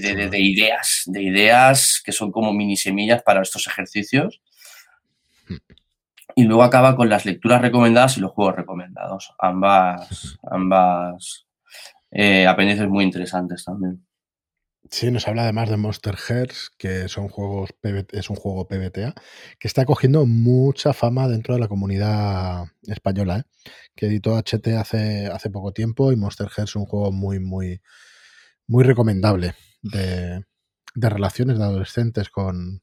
de, 0.00 0.14
de- 0.16 0.28
de 0.28 0.40
ideas, 0.40 1.02
de 1.06 1.22
ideas 1.22 2.00
que 2.04 2.12
son 2.12 2.30
como 2.32 2.52
mini 2.52 2.76
semillas 2.76 3.22
para 3.22 3.42
estos 3.42 3.66
ejercicios. 3.68 4.40
Hmm. 5.48 5.56
Y 6.34 6.44
luego 6.44 6.62
acaba 6.62 6.96
con 6.96 7.08
las 7.08 7.24
lecturas 7.24 7.60
recomendadas 7.60 8.16
y 8.16 8.20
los 8.20 8.32
juegos 8.32 8.56
recomendados. 8.56 9.34
Ambas, 9.38 10.38
ambas 10.50 11.46
eh, 12.10 12.46
apéndices 12.46 12.88
muy 12.88 13.04
interesantes 13.04 13.64
también. 13.64 14.04
Sí, 14.90 15.10
nos 15.10 15.26
habla 15.28 15.44
además 15.44 15.70
de 15.70 15.76
Monster 15.76 16.16
Hearts, 16.16 16.70
que 16.76 17.08
son 17.08 17.28
juegos 17.28 17.72
PBT 17.80 18.14
es 18.14 18.28
un 18.30 18.36
juego 18.36 18.66
PBTA, 18.66 19.14
que 19.58 19.68
está 19.68 19.86
cogiendo 19.86 20.26
mucha 20.26 20.92
fama 20.92 21.28
dentro 21.28 21.54
de 21.54 21.60
la 21.60 21.68
comunidad 21.68 22.64
española, 22.82 23.38
¿eh? 23.38 23.42
que 23.94 24.06
editó 24.06 24.36
HT 24.36 24.66
hace, 24.76 25.28
hace 25.28 25.50
poco 25.50 25.72
tiempo 25.72 26.12
y 26.12 26.16
Monster 26.16 26.48
Hearts 26.48 26.72
es 26.72 26.76
un 26.76 26.86
juego 26.86 27.12
muy, 27.12 27.38
muy, 27.38 27.80
muy 28.66 28.84
recomendable 28.84 29.54
de, 29.82 30.44
de 30.94 31.08
relaciones 31.08 31.58
de 31.58 31.64
adolescentes 31.64 32.28
con, 32.28 32.82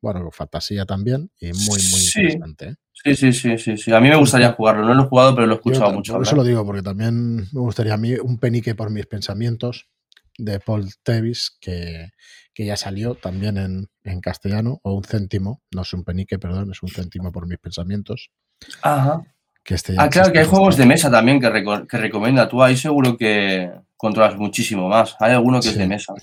bueno, 0.00 0.30
fantasía 0.30 0.86
también 0.86 1.30
y 1.38 1.46
muy, 1.52 1.66
muy 1.66 1.78
Sí. 1.80 2.20
interesante. 2.20 2.68
¿eh? 2.68 2.74
Sí, 2.92 3.16
sí, 3.16 3.32
sí, 3.32 3.58
sí, 3.58 3.76
sí. 3.76 3.92
A 3.92 4.00
mí 4.00 4.08
me 4.08 4.16
gustaría 4.16 4.52
jugarlo. 4.52 4.84
No 4.84 4.94
lo 4.94 5.04
he 5.04 5.06
jugado, 5.06 5.34
pero 5.34 5.46
lo 5.46 5.54
he 5.54 5.56
escuchado 5.56 5.92
mucho 5.92 6.14
por 6.14 6.22
eso 6.22 6.36
lo 6.36 6.44
digo, 6.44 6.64
porque 6.66 6.82
también 6.82 7.36
me 7.36 7.60
gustaría 7.60 7.94
a 7.94 7.96
mí 7.96 8.14
un 8.14 8.38
penique 8.38 8.74
por 8.74 8.90
mis 8.90 9.06
pensamientos 9.06 9.88
de 10.36 10.60
Paul 10.60 10.88
Tevis, 11.02 11.56
que, 11.60 12.10
que 12.54 12.66
ya 12.66 12.76
salió 12.76 13.14
también 13.14 13.88
en, 14.04 14.20
castellano, 14.20 14.80
o 14.82 14.94
un 14.94 15.04
céntimo, 15.04 15.62
no 15.70 15.82
es 15.82 15.92
un 15.92 16.04
penique, 16.04 16.38
perdón, 16.38 16.70
es 16.72 16.82
un 16.82 16.88
céntimo 16.88 17.32
por 17.32 17.46
mis 17.46 17.58
pensamientos. 17.58 18.30
Ajá. 18.82 19.22
Que 19.62 19.74
este 19.74 19.94
ah, 19.98 20.08
claro, 20.08 20.32
que 20.32 20.38
hay 20.38 20.46
juegos 20.46 20.76
de 20.76 20.86
mesa 20.86 21.10
también 21.10 21.40
que, 21.40 21.50
que, 21.88 21.98
recomienda. 21.98 22.48
Tú 22.48 22.62
ahí 22.62 22.76
seguro 22.76 23.16
que 23.16 23.70
controlas 23.96 24.36
muchísimo 24.36 24.88
más. 24.88 25.16
Hay 25.20 25.32
alguno 25.32 25.60
que 25.60 25.68
es 25.68 25.76
de 25.76 25.86
mesa. 25.86 26.14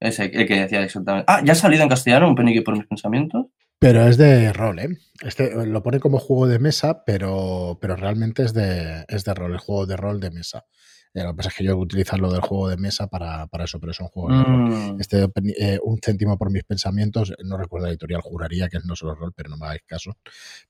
Ese, 0.00 0.24
el 0.24 0.46
que 0.46 0.60
decía 0.60 0.82
exactamente. 0.82 1.26
Ah, 1.28 1.42
¿ya 1.44 1.52
ha 1.52 1.56
salido 1.56 1.82
en 1.82 1.88
castellano 1.88 2.28
un 2.28 2.34
penique 2.34 2.62
por 2.62 2.76
mis 2.76 2.86
pensamientos? 2.86 3.46
Pero 3.78 4.06
es 4.06 4.16
de 4.16 4.52
rol, 4.52 4.78
¿eh? 4.78 4.98
Este, 5.22 5.66
lo 5.66 5.82
pone 5.82 6.00
como 6.00 6.18
juego 6.18 6.46
de 6.46 6.58
mesa, 6.58 7.04
pero, 7.04 7.78
pero 7.80 7.96
realmente 7.96 8.42
es 8.42 8.52
de, 8.52 9.04
es 9.08 9.24
de 9.24 9.34
rol, 9.34 9.52
el 9.52 9.58
juego 9.58 9.86
de 9.86 9.96
rol 9.96 10.20
de 10.20 10.30
mesa. 10.30 10.64
Eh, 11.12 11.22
lo 11.22 11.30
que 11.30 11.36
pasa 11.38 11.48
es 11.48 11.54
que 11.56 11.64
yo 11.64 11.76
utilizo 11.76 12.16
lo 12.16 12.30
del 12.30 12.40
juego 12.40 12.68
de 12.68 12.76
mesa 12.76 13.08
para, 13.08 13.48
eso, 13.64 13.80
pero 13.80 13.92
es 13.92 14.00
un 14.00 14.08
juego 14.08 14.36
de 14.36 14.44
rol. 14.44 14.70
Mm. 14.70 15.00
Este, 15.00 15.28
eh, 15.58 15.78
un 15.82 15.98
céntimo 15.98 16.38
por 16.38 16.50
mis 16.50 16.64
pensamientos, 16.64 17.32
no 17.44 17.56
recuerdo 17.56 17.86
la 17.86 17.92
editorial, 17.92 18.20
juraría 18.20 18.68
que 18.68 18.76
es 18.76 18.84
no 18.84 18.94
solo 18.94 19.14
rol, 19.14 19.32
pero 19.34 19.50
no 19.50 19.56
me 19.56 19.66
hagáis 19.66 19.82
caso, 19.86 20.16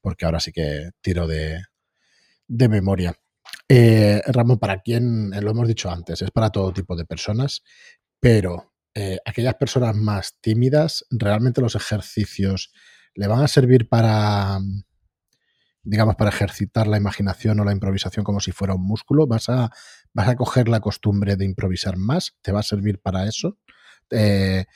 porque 0.01 0.25
ahora 0.25 0.41
sí 0.41 0.53
que 0.53 0.91
tiro 1.01 1.27
de, 1.27 1.63
de 2.47 2.69
memoria. 2.69 3.15
Eh, 3.69 4.23
Ramón, 4.27 4.59
para 4.59 4.81
quien, 4.81 5.31
lo 5.31 5.51
hemos 5.51 5.69
dicho 5.69 5.91
antes, 5.91 6.23
es 6.23 6.31
para 6.31 6.51
todo 6.51 6.73
tipo 6.73 6.97
de 6.97 7.05
personas, 7.05 7.63
pero 8.19 8.73
aquellas 9.25 9.55
personas 9.55 9.95
más 9.95 10.39
tímidas, 10.41 11.07
realmente 11.11 11.61
los 11.61 11.75
ejercicios 11.75 12.73
le 13.15 13.27
van 13.27 13.43
a 13.43 13.49
servir 13.49 13.89
para, 13.89 14.59
digamos, 15.83 16.17
para 16.17 16.31
ejercitar 16.31 16.87
la 16.87 16.97
imaginación 16.97 17.61
o 17.61 17.65
la 17.65 17.73
improvisación 17.73 18.25
como 18.25 18.41
si 18.41 18.53
fuera 18.53 18.75
un 18.75 18.87
músculo. 18.87 19.27
Vas 19.27 19.49
a, 19.49 19.71
vas 20.13 20.29
a 20.29 20.37
coger 20.37 20.69
la 20.69 20.81
costumbre 20.81 21.37
de 21.37 21.45
improvisar 21.45 21.97
más, 21.97 22.37
te 22.43 22.53
va 22.53 22.61
a 22.61 22.65
servir 22.65 23.01
para 23.01 23.27
eso. 23.27 23.59
Eh, 24.11 24.67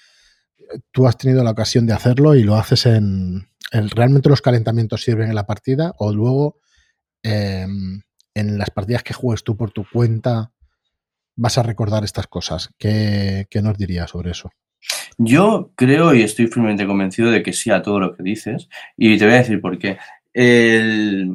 tú 0.90 1.06
has 1.06 1.16
tenido 1.16 1.42
la 1.44 1.50
ocasión 1.50 1.86
de 1.86 1.92
hacerlo 1.92 2.34
y 2.34 2.42
lo 2.42 2.56
haces 2.56 2.86
en, 2.86 3.48
¿Realmente 3.72 4.28
los 4.28 4.40
calentamientos 4.40 5.02
sirven 5.02 5.28
en 5.28 5.34
la 5.34 5.46
partida 5.46 5.94
o 5.98 6.12
luego 6.12 6.60
em, 7.22 8.02
en 8.34 8.58
las 8.58 8.70
partidas 8.70 9.02
que 9.02 9.14
juegues 9.14 9.42
tú 9.42 9.56
por 9.56 9.72
tu 9.72 9.84
cuenta 9.90 10.52
vas 11.36 11.58
a 11.58 11.62
recordar 11.62 12.04
estas 12.04 12.26
cosas? 12.26 12.70
¿Qué, 12.78 13.46
qué 13.50 13.62
nos 13.62 13.76
dirías 13.76 14.10
sobre 14.10 14.30
eso? 14.30 14.50
Yo 15.18 15.72
creo 15.76 16.14
y 16.14 16.22
estoy 16.22 16.46
firmemente 16.48 16.86
convencido 16.86 17.30
de 17.30 17.42
que 17.42 17.52
sí 17.52 17.70
a 17.70 17.82
todo 17.82 18.00
lo 18.00 18.14
que 18.14 18.22
dices 18.22 18.68
y 18.96 19.16
te 19.18 19.24
voy 19.24 19.34
a 19.34 19.38
decir 19.38 19.60
por 19.60 19.78
qué. 19.78 19.98
Eh, 20.32 21.26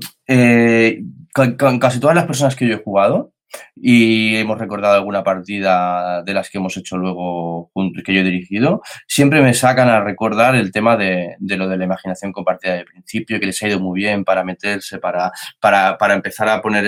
con, 1.34 1.80
casi 1.80 2.00
todas 2.00 2.16
las 2.16 2.26
personas 2.26 2.56
que 2.56 2.68
yo 2.68 2.76
he 2.76 2.84
jugado 2.84 3.34
y 3.76 4.36
hemos 4.36 4.60
recordado 4.60 4.96
alguna 4.96 5.24
partida 5.24 6.24
de 6.24 6.34
las 6.34 6.50
que 6.50 6.58
hemos 6.58 6.76
hecho 6.78 6.98
luego 6.98 7.72
juntos, 7.74 8.04
que 8.04 8.14
yo 8.14 8.22
he 8.22 8.24
dirigido, 8.24 8.82
siempre 9.08 9.42
me 9.42 9.54
sacan 9.54 9.90
a 9.90 10.02
recordar 10.02 10.56
el 10.56 10.72
tema 10.72 10.98
de, 10.98 11.36
lo 11.40 11.68
de 11.68 11.78
la 11.78 11.86
imaginación 11.86 12.32
compartida 12.32 12.74
de 12.74 12.86
principio, 12.86 13.40
que 13.40 13.46
les 13.46 13.62
ha 13.64 13.68
ido 13.68 13.80
muy 13.80 14.00
bien 14.00 14.24
para 14.24 14.44
meterse, 14.44 15.00
para, 15.00 15.32
para, 15.60 15.98
para 15.98 16.14
empezar 16.14 16.50
a 16.50 16.62
poner 16.62 16.80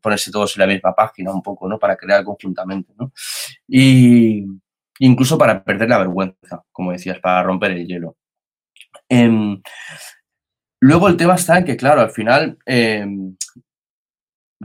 ponerse 0.00 0.30
todos 0.30 0.56
en 0.56 0.60
la 0.60 0.66
misma 0.66 0.94
página 0.94 1.32
un 1.32 1.42
poco, 1.42 1.68
¿no? 1.68 1.78
Para 1.78 1.96
crear 1.96 2.24
conjuntamente, 2.24 2.92
¿no? 2.98 3.12
Y, 3.68 4.44
incluso 4.98 5.38
para 5.38 5.62
perder 5.64 5.88
la 5.88 5.98
vergüenza, 5.98 6.64
como 6.72 6.92
decías, 6.92 7.18
para 7.20 7.42
romper 7.42 7.72
el 7.72 7.86
hielo. 7.86 8.16
Em, 9.08 9.60
luego 10.80 11.08
el 11.08 11.16
tema 11.16 11.34
está 11.34 11.58
en 11.58 11.64
que, 11.64 11.76
claro, 11.76 12.00
al 12.00 12.10
final, 12.10 12.58
em, 12.66 13.36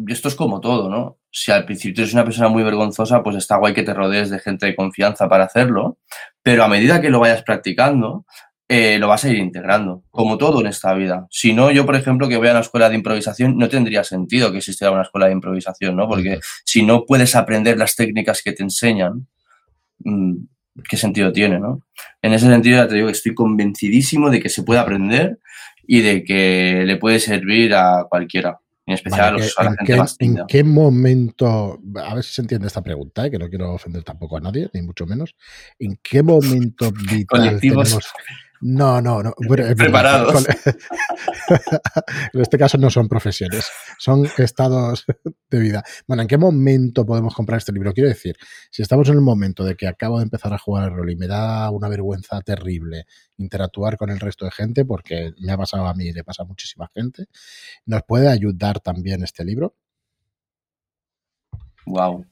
esto 0.07 0.27
es 0.27 0.35
como 0.35 0.59
todo, 0.61 0.89
¿no? 0.89 1.17
Si 1.31 1.51
al 1.51 1.65
principio 1.65 2.03
eres 2.03 2.13
una 2.13 2.25
persona 2.25 2.49
muy 2.49 2.63
vergonzosa, 2.63 3.23
pues 3.23 3.37
está 3.37 3.57
guay 3.57 3.73
que 3.73 3.83
te 3.83 3.93
rodees 3.93 4.29
de 4.29 4.39
gente 4.39 4.65
de 4.65 4.75
confianza 4.75 5.29
para 5.29 5.45
hacerlo, 5.45 5.97
pero 6.43 6.63
a 6.63 6.67
medida 6.67 7.01
que 7.01 7.09
lo 7.09 7.19
vayas 7.19 7.43
practicando, 7.43 8.25
eh, 8.67 8.97
lo 8.99 9.07
vas 9.07 9.25
a 9.25 9.29
ir 9.29 9.37
integrando, 9.37 10.03
como 10.11 10.37
todo 10.37 10.61
en 10.61 10.67
esta 10.67 10.93
vida. 10.93 11.27
Si 11.29 11.53
no, 11.53 11.71
yo, 11.71 11.85
por 11.85 11.95
ejemplo, 11.95 12.29
que 12.29 12.37
voy 12.37 12.49
a 12.49 12.51
una 12.51 12.59
escuela 12.61 12.89
de 12.89 12.95
improvisación, 12.95 13.57
no 13.57 13.69
tendría 13.69 14.03
sentido 14.03 14.51
que 14.51 14.59
existiera 14.59 14.91
una 14.91 15.03
escuela 15.03 15.27
de 15.27 15.33
improvisación, 15.33 15.95
¿no? 15.95 16.07
Porque 16.07 16.39
si 16.65 16.83
no 16.83 17.05
puedes 17.05 17.35
aprender 17.35 17.77
las 17.77 17.95
técnicas 17.95 18.41
que 18.41 18.53
te 18.53 18.63
enseñan, 18.63 19.27
Mm, 20.03 20.45
qué 20.89 20.97
sentido 20.97 21.31
tiene, 21.31 21.59
¿no? 21.59 21.83
En 22.21 22.33
ese 22.33 22.47
sentido, 22.47 22.77
ya 22.77 22.87
te 22.87 22.95
digo 22.95 23.07
que 23.07 23.13
estoy 23.13 23.33
convencidísimo 23.35 24.29
de 24.29 24.39
que 24.41 24.49
se 24.49 24.63
puede 24.63 24.79
aprender 24.79 25.39
y 25.85 26.01
de 26.01 26.23
que 26.23 26.83
le 26.85 26.97
puede 26.97 27.19
servir 27.19 27.73
a 27.75 28.05
cualquiera, 28.09 28.59
en 28.91 28.95
especial 28.95 29.35
a, 29.57 29.63
la 29.63 29.75
gente 29.75 29.95
más 29.95 30.15
¿En 30.19 30.37
qué 30.47 30.63
momento, 30.63 31.79
a 31.95 32.15
ver 32.15 32.23
si 32.23 32.33
se 32.33 32.41
entiende 32.41 32.67
esta 32.67 32.81
pregunta, 32.81 33.25
¿eh? 33.25 33.31
que 33.31 33.39
no 33.39 33.49
quiero 33.49 33.73
ofender 33.73 34.03
tampoco 34.03 34.37
a 34.37 34.41
nadie, 34.41 34.69
ni 34.73 34.81
mucho 34.81 35.05
menos, 35.05 35.35
¿en 35.79 35.97
qué 36.01 36.21
momento 36.21 36.91
vital 37.11 37.59
tenemos 37.59 37.99
no, 38.61 39.01
no, 39.01 39.23
no. 39.23 39.33
Preparados. 39.75 40.45
en 42.33 42.41
este 42.41 42.57
caso 42.57 42.77
no 42.77 42.89
son 42.89 43.07
profesiones, 43.09 43.67
son 43.97 44.27
estados 44.37 45.05
de 45.49 45.59
vida. 45.59 45.83
Bueno, 46.07 46.21
¿en 46.21 46.27
qué 46.27 46.37
momento 46.37 47.05
podemos 47.05 47.33
comprar 47.33 47.57
este 47.57 47.71
libro? 47.71 47.91
Quiero 47.93 48.09
decir, 48.09 48.35
si 48.69 48.83
estamos 48.83 49.09
en 49.09 49.15
el 49.15 49.21
momento 49.21 49.63
de 49.63 49.75
que 49.75 49.87
acabo 49.87 50.17
de 50.19 50.23
empezar 50.23 50.53
a 50.53 50.59
jugar 50.59 50.83
al 50.83 50.95
rol 50.95 51.09
y 51.09 51.15
me 51.15 51.27
da 51.27 51.69
una 51.71 51.89
vergüenza 51.89 52.39
terrible 52.41 53.05
interactuar 53.37 53.97
con 53.97 54.11
el 54.11 54.19
resto 54.19 54.45
de 54.45 54.51
gente, 54.51 54.85
porque 54.85 55.31
me 55.39 55.51
ha 55.51 55.57
pasado 55.57 55.87
a 55.87 55.93
mí 55.95 56.05
y 56.05 56.13
le 56.13 56.23
pasa 56.23 56.43
a 56.43 56.45
muchísima 56.45 56.89
gente, 56.93 57.25
¿nos 57.85 58.03
puede 58.03 58.29
ayudar 58.29 58.79
también 58.79 59.23
este 59.23 59.43
libro? 59.43 59.75
Wow. 61.87 62.25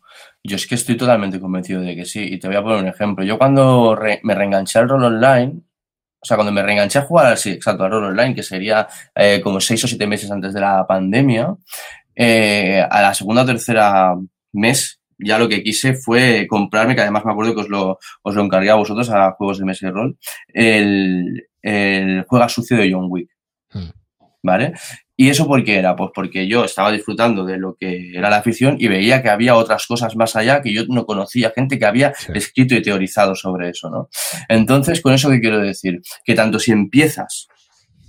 Yo 0.43 0.55
es 0.55 0.67
que 0.67 0.75
estoy 0.75 0.95
totalmente 0.95 1.39
convencido 1.39 1.81
de 1.81 1.95
que 1.95 2.05
sí. 2.05 2.23
Y 2.23 2.39
te 2.39 2.47
voy 2.47 2.55
a 2.55 2.61
poner 2.61 2.79
un 2.79 2.87
ejemplo. 2.87 3.25
Yo 3.25 3.37
cuando 3.37 3.97
me 4.23 4.35
reenganché 4.35 4.79
al 4.79 4.89
rol 4.89 5.03
online, 5.03 5.63
o 6.21 6.25
sea, 6.25 6.35
cuando 6.35 6.51
me 6.51 6.61
reenganché 6.61 6.99
a 6.99 7.03
jugar, 7.03 7.37
sí, 7.37 7.51
exacto, 7.51 7.83
al 7.83 7.91
rol 7.91 8.05
online, 8.05 8.35
que 8.35 8.43
sería 8.43 8.87
eh, 9.15 9.39
como 9.41 9.61
seis 9.61 9.83
o 9.83 9.87
siete 9.87 10.05
meses 10.05 10.29
antes 10.29 10.53
de 10.53 10.59
la 10.59 10.85
pandemia, 10.85 11.55
eh, 12.15 12.85
a 12.89 13.01
la 13.01 13.13
segunda 13.13 13.43
o 13.43 13.45
tercera 13.45 14.15
mes, 14.51 14.99
ya 15.17 15.39
lo 15.39 15.47
que 15.47 15.63
quise 15.63 15.93
fue 15.93 16.45
comprarme, 16.47 16.95
que 16.95 17.01
además 17.01 17.23
me 17.23 17.31
acuerdo 17.31 17.55
que 17.55 17.61
os 17.61 17.69
lo, 17.69 17.99
os 18.21 18.35
lo 18.35 18.43
encargué 18.43 18.69
a 18.69 18.75
vosotros 18.75 19.09
a 19.09 19.31
juegos 19.31 19.59
de 19.59 19.65
mesa 19.65 19.87
y 19.87 19.91
rol, 19.91 20.17
el, 20.47 21.47
el 21.61 22.25
Juega 22.27 22.49
Sucio 22.49 22.77
de 22.77 22.91
John 22.91 23.07
Wick. 23.09 23.29
Hmm. 23.71 23.89
¿Vale? 24.43 24.73
¿Y 25.21 25.27
eso 25.27 25.45
por 25.47 25.61
qué 25.65 25.77
era? 25.79 25.97
Pues 25.97 26.11
porque 26.15 26.47
yo 26.47 26.63
estaba 26.63 26.93
disfrutando 26.93 27.43
de 27.43 27.57
lo 27.57 27.75
que 27.75 28.11
era 28.17 28.29
la 28.29 28.37
afición 28.37 28.77
y 28.79 28.87
veía 28.87 29.21
que 29.21 29.29
había 29.29 29.57
otras 29.57 29.85
cosas 29.85 30.15
más 30.15 30.37
allá 30.37 30.61
que 30.61 30.73
yo 30.73 30.83
no 30.87 31.05
conocía, 31.05 31.51
gente 31.53 31.77
que 31.77 31.85
había 31.85 32.13
escrito 32.33 32.73
y 32.73 32.81
teorizado 32.81 33.35
sobre 33.35 33.69
eso, 33.69 33.89
¿no? 33.89 34.07
Entonces, 34.47 35.01
con 35.01 35.13
eso 35.13 35.29
que 35.29 35.41
quiero 35.41 35.59
decir, 35.59 35.99
que 36.23 36.35
tanto 36.35 36.57
si 36.57 36.71
empiezas 36.71 37.49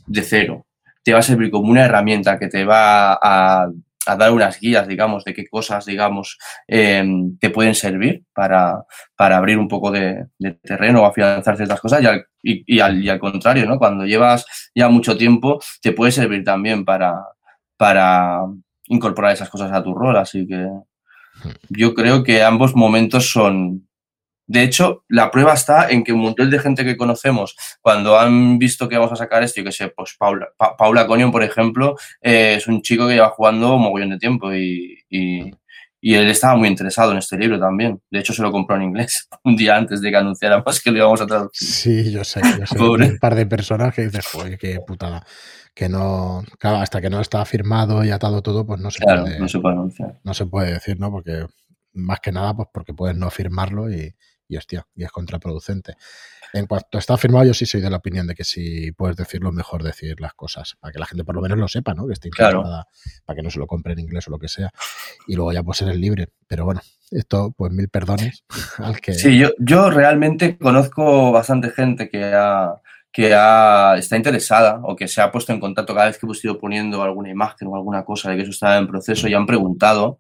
de 0.07 0.23
cero, 0.23 0.69
te 1.03 1.13
va 1.13 1.19
a 1.19 1.23
servir 1.23 1.51
como 1.51 1.69
una 1.69 1.85
herramienta 1.85 2.39
que 2.39 2.47
te 2.47 2.65
va 2.65 3.15
a 3.15 3.69
a 4.07 4.17
dar 4.17 4.33
unas 4.33 4.59
guías, 4.59 4.89
digamos, 4.89 5.25
de 5.25 5.35
qué 5.35 5.47
cosas, 5.47 5.85
digamos, 5.85 6.39
eh, 6.67 7.05
te 7.39 7.51
pueden 7.51 7.75
servir 7.75 8.25
para, 8.33 8.85
para, 9.15 9.37
abrir 9.37 9.59
un 9.59 9.69
poco 9.69 9.91
de, 9.91 10.27
terreno 10.63 11.03
o 11.03 11.07
afianzar 11.07 11.57
ciertas 11.57 11.81
cosas 11.81 12.03
y 12.03 12.07
al, 12.81 13.03
y, 13.03 13.09
al, 13.09 13.19
contrario, 13.19 13.67
¿no? 13.67 13.79
Cuando 13.79 14.07
llevas 14.07 14.47
ya 14.75 14.89
mucho 14.89 15.17
tiempo, 15.17 15.61
te 15.83 15.93
puede 15.93 16.13
servir 16.13 16.45
también 16.45 16.85
para, 16.85 17.15
para 17.77 18.41
incorporar 18.87 19.33
esas 19.33 19.51
cosas 19.51 19.71
a 19.73 19.83
tu 19.83 19.95
rol, 19.95 20.17
así 20.17 20.47
que 20.47 20.57
hmm. 20.57 21.51
yo 21.69 21.95
creo 21.95 22.25
que 22.25 22.43
ambos 22.43 22.75
momentos 22.75 23.31
son, 23.31 23.87
de 24.51 24.65
hecho, 24.65 25.05
la 25.07 25.31
prueba 25.31 25.55
está 25.55 25.91
en 25.91 26.03
que 26.03 26.13
un 26.13 26.23
montón 26.23 26.51
de 26.51 26.59
gente 26.59 26.85
que 26.85 26.97
conocemos, 26.97 27.55
cuando 27.81 28.19
han 28.19 28.59
visto 28.59 28.89
que 28.89 28.97
vamos 28.97 29.13
a 29.13 29.17
sacar 29.17 29.45
esto, 29.45 29.61
y 29.61 29.65
que 29.65 29.71
sé, 29.71 29.91
pues 29.91 30.17
Paula, 30.19 30.49
Paula 30.77 31.07
Conion, 31.07 31.31
por 31.31 31.45
ejemplo, 31.45 31.97
eh, 32.21 32.55
es 32.57 32.67
un 32.67 32.83
chico 32.83 33.07
que 33.07 33.15
lleva 33.15 33.29
jugando 33.29 33.77
un 33.77 33.83
mogollón 33.83 34.11
de 34.11 34.19
tiempo 34.19 34.53
y, 34.53 34.99
él 36.03 36.29
estaba 36.29 36.57
muy 36.57 36.67
interesado 36.67 37.13
en 37.13 37.19
este 37.19 37.39
libro 37.39 37.61
también. 37.61 38.03
De 38.11 38.19
hecho, 38.19 38.33
se 38.33 38.43
lo 38.43 38.51
compró 38.51 38.75
en 38.75 38.83
inglés 38.83 39.29
un 39.45 39.55
día 39.55 39.77
antes 39.77 40.01
de 40.01 40.11
que 40.11 40.17
anunciáramos 40.17 40.81
que 40.83 40.91
lo 40.91 40.99
íbamos 40.99 41.21
a 41.21 41.27
traducir. 41.27 41.69
Sí, 41.69 42.11
yo 42.11 42.25
sé, 42.25 42.41
yo 42.59 42.67
sé. 42.67 42.77
Un 42.83 43.19
par 43.21 43.37
de 43.37 43.47
personas 43.47 43.95
que 43.95 44.03
dicen, 44.03 44.23
joder, 44.33 44.59
qué 44.59 44.81
putada. 44.85 45.25
Que 45.73 45.89
no, 45.89 46.43
claro, 46.59 46.79
hasta 46.79 47.01
que 47.01 47.09
no 47.09 47.21
está 47.21 47.45
firmado 47.45 48.05
y 48.05 48.11
atado 48.11 48.43
todo, 48.43 48.67
pues 48.67 48.81
no 48.81 48.91
se 48.91 49.05
puede. 49.05 49.39
No 49.39 49.47
se 49.47 49.61
puede 49.61 49.75
anunciar. 49.77 50.19
No 50.25 50.35
se 50.35 50.47
puede 50.47 50.73
decir, 50.73 50.99
¿no? 50.99 51.13
Porque 51.13 51.47
más 51.93 52.19
que 52.19 52.33
nada, 52.33 52.57
pues 52.57 52.69
porque 52.75 52.95
puedes 52.95 53.17
no 53.17 53.31
firmarlo 53.31 53.89
y, 53.93 54.13
y 54.51 54.57
hostia, 54.57 54.87
y 54.97 55.05
es 55.05 55.13
contraproducente. 55.13 55.95
En 56.53 56.67
cuanto 56.67 56.99
está 56.99 57.17
firmado, 57.17 57.45
yo 57.45 57.55
sí 57.55 57.65
soy 57.65 57.81
de 57.81 57.89
la 57.89 57.99
opinión 57.99 58.27
de 58.27 58.35
que 58.35 58.43
si 58.43 58.91
puedes 58.91 59.17
decirlo, 59.17 59.53
mejor 59.53 59.85
decir 59.85 60.21
las 60.21 60.35
cosas, 60.35 60.77
para 60.81 60.93
que 60.93 60.99
la 60.99 61.07
gente 61.07 61.25
por 61.25 61.37
lo 61.37 61.41
menos 61.41 61.57
lo 61.57 61.69
sepa, 61.69 61.95
¿no? 61.95 62.09
Que 62.09 62.15
esté 62.15 62.29
informada, 62.29 62.89
para 63.25 63.37
que 63.37 63.43
no 63.43 63.51
se 63.51 63.61
lo 63.61 63.69
compre 63.69 63.93
en 63.93 64.01
inglés 64.01 64.27
o 64.27 64.33
lo 64.33 64.39
que 64.41 64.49
sea, 64.49 64.73
y 65.29 65.37
luego 65.37 65.53
ya 65.53 65.63
pues 65.63 65.83
el 65.83 66.01
libre. 66.01 66.31
Pero 66.49 66.65
bueno, 66.65 66.81
esto, 67.13 67.55
pues 67.57 67.73
mil 67.73 67.89
perdones 67.89 68.45
al 68.79 69.01
que... 69.01 69.15
Sí, 69.15 69.39
yo, 69.39 69.51
yo 69.59 69.89
realmente 69.89 70.59
conozco 70.59 71.31
bastante 71.31 71.71
gente 71.71 72.11
que 72.11 72.25
ha, 72.25 72.75
que 73.13 73.33
ha, 73.33 73.95
está 73.97 74.17
interesada 74.17 74.81
o 74.83 74.97
que 74.97 75.07
se 75.07 75.21
ha 75.21 75.31
puesto 75.31 75.53
en 75.53 75.61
contacto 75.61 75.95
cada 75.95 76.07
vez 76.07 76.19
que 76.19 76.27
hemos 76.27 76.45
ido 76.45 76.59
poniendo 76.59 77.05
alguna 77.05 77.31
imagen 77.31 77.69
o 77.69 77.77
alguna 77.77 78.05
cosa 78.05 78.31
de 78.31 78.37
que 78.37 78.43
eso 78.43 78.51
estaba 78.51 78.77
en 78.77 78.89
proceso 78.89 79.29
y 79.29 79.35
han 79.35 79.47
preguntado 79.47 80.19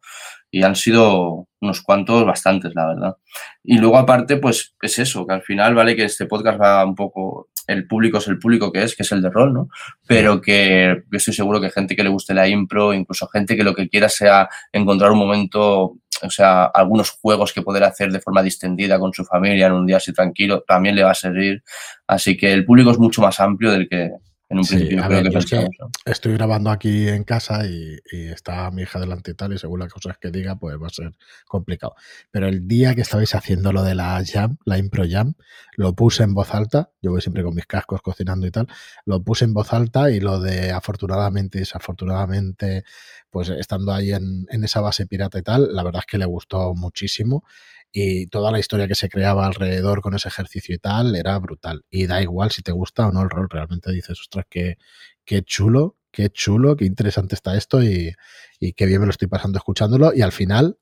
y 0.50 0.62
han 0.62 0.74
sido 0.74 1.46
unos 1.60 1.82
cuantos 1.82 2.24
bastantes, 2.24 2.72
la 2.74 2.86
verdad. 2.86 3.16
Y 3.62 3.78
luego 3.78 3.98
aparte, 3.98 4.36
pues 4.38 4.74
es 4.80 4.98
eso, 4.98 5.26
que 5.26 5.34
al 5.34 5.42
final, 5.42 5.74
vale, 5.74 5.94
que 5.94 6.04
este 6.04 6.26
podcast 6.26 6.60
va 6.60 6.84
un 6.84 6.94
poco, 6.94 7.50
el 7.66 7.86
público 7.86 8.18
es 8.18 8.28
el 8.28 8.38
público 8.38 8.72
que 8.72 8.82
es, 8.82 8.96
que 8.96 9.02
es 9.02 9.12
el 9.12 9.22
de 9.22 9.30
rol, 9.30 9.52
¿no? 9.52 9.68
Pero 10.06 10.40
que 10.40 11.02
yo 11.10 11.16
estoy 11.16 11.34
seguro 11.34 11.60
que 11.60 11.70
gente 11.70 11.94
que 11.94 12.02
le 12.02 12.10
guste 12.10 12.34
la 12.34 12.48
impro, 12.48 12.92
incluso 12.92 13.28
gente 13.28 13.56
que 13.56 13.64
lo 13.64 13.74
que 13.74 13.88
quiera 13.88 14.08
sea 14.08 14.48
encontrar 14.72 15.12
un 15.12 15.18
momento, 15.18 15.96
o 16.22 16.30
sea, 16.30 16.64
algunos 16.64 17.10
juegos 17.10 17.52
que 17.52 17.62
poder 17.62 17.84
hacer 17.84 18.10
de 18.10 18.20
forma 18.20 18.42
distendida 18.42 18.98
con 18.98 19.12
su 19.12 19.24
familia 19.24 19.66
en 19.66 19.74
un 19.74 19.86
día 19.86 19.98
así 19.98 20.12
tranquilo, 20.12 20.64
también 20.66 20.96
le 20.96 21.04
va 21.04 21.12
a 21.12 21.14
servir. 21.14 21.62
Así 22.06 22.36
que 22.36 22.52
el 22.52 22.64
público 22.64 22.90
es 22.90 22.98
mucho 22.98 23.22
más 23.22 23.38
amplio 23.38 23.70
del 23.70 23.88
que, 23.88 24.10
en 24.50 24.58
un 24.58 24.66
principio 24.66 25.02
creo 25.06 25.68
que, 25.70 26.10
Estoy 26.10 26.32
grabando 26.32 26.70
aquí 26.70 27.08
en 27.08 27.22
casa 27.22 27.64
y, 27.66 28.00
está 28.10 28.68
mi 28.72 28.82
hija 28.82 28.98
delante 28.98 29.30
y 29.30 29.34
tal, 29.34 29.52
y 29.52 29.58
según 29.58 29.78
las 29.78 29.92
cosas 29.92 30.18
que 30.18 30.30
diga, 30.32 30.56
pues 30.56 30.76
va 30.76 30.88
a 30.88 30.90
ser 30.90 31.14
complicado. 31.46 31.94
Pero 32.32 32.48
el 32.48 32.66
día 32.66 32.96
que 32.96 33.02
estabais 33.02 33.34
haciendo 33.36 33.72
lo 33.72 33.84
de 33.84 33.94
la 33.94 34.20
Jam, 34.26 34.56
la 34.64 34.76
Impro 34.76 35.04
Jam, 35.08 35.34
lo 35.76 35.94
puse 35.94 36.24
en 36.24 36.34
voz 36.34 36.52
alta. 36.52 36.90
Yo 37.00 37.12
voy 37.12 37.20
siempre 37.20 37.44
con 37.44 37.54
mis 37.54 37.66
cascos 37.66 38.02
cocinando 38.02 38.44
y 38.46 38.50
tal. 38.50 38.66
Lo 39.06 39.22
puse 39.22 39.44
en 39.44 39.54
voz 39.54 39.72
alta 39.72 40.10
y 40.10 40.18
lo 40.18 40.40
de 40.40 40.72
afortunadamente 40.72 41.58
y 41.58 41.60
desafortunadamente, 41.60 42.82
pues 43.30 43.50
estando 43.50 43.92
ahí 43.92 44.12
en, 44.12 44.46
en 44.50 44.64
esa 44.64 44.80
base 44.80 45.06
pirata 45.06 45.38
y 45.38 45.42
tal, 45.42 45.72
la 45.72 45.84
verdad 45.84 46.00
es 46.00 46.06
que 46.06 46.18
le 46.18 46.26
gustó 46.26 46.74
muchísimo 46.74 47.44
y 47.92 48.26
toda 48.26 48.52
la 48.52 48.58
historia 48.58 48.86
que 48.86 48.94
se 48.94 49.08
creaba 49.08 49.46
alrededor 49.46 50.00
con 50.00 50.14
ese 50.14 50.28
ejercicio 50.28 50.74
y 50.74 50.78
tal 50.78 51.14
era 51.16 51.38
brutal. 51.38 51.84
Y 51.90 52.06
da 52.06 52.22
igual 52.22 52.50
si 52.50 52.62
te 52.62 52.72
gusta 52.72 53.08
o 53.08 53.12
no 53.12 53.22
el 53.22 53.30
rol, 53.30 53.48
realmente 53.50 53.90
dices, 53.92 54.20
ostras, 54.20 54.46
qué, 54.48 54.78
qué 55.24 55.42
chulo, 55.42 55.96
qué 56.10 56.30
chulo, 56.30 56.76
qué 56.76 56.84
interesante 56.84 57.34
está 57.34 57.56
esto 57.56 57.82
y, 57.82 58.14
y 58.60 58.72
qué 58.74 58.86
bien 58.86 59.00
me 59.00 59.06
lo 59.06 59.10
estoy 59.10 59.28
pasando 59.28 59.58
escuchándolo. 59.58 60.12
Y 60.14 60.22
al 60.22 60.32
final, 60.32 60.76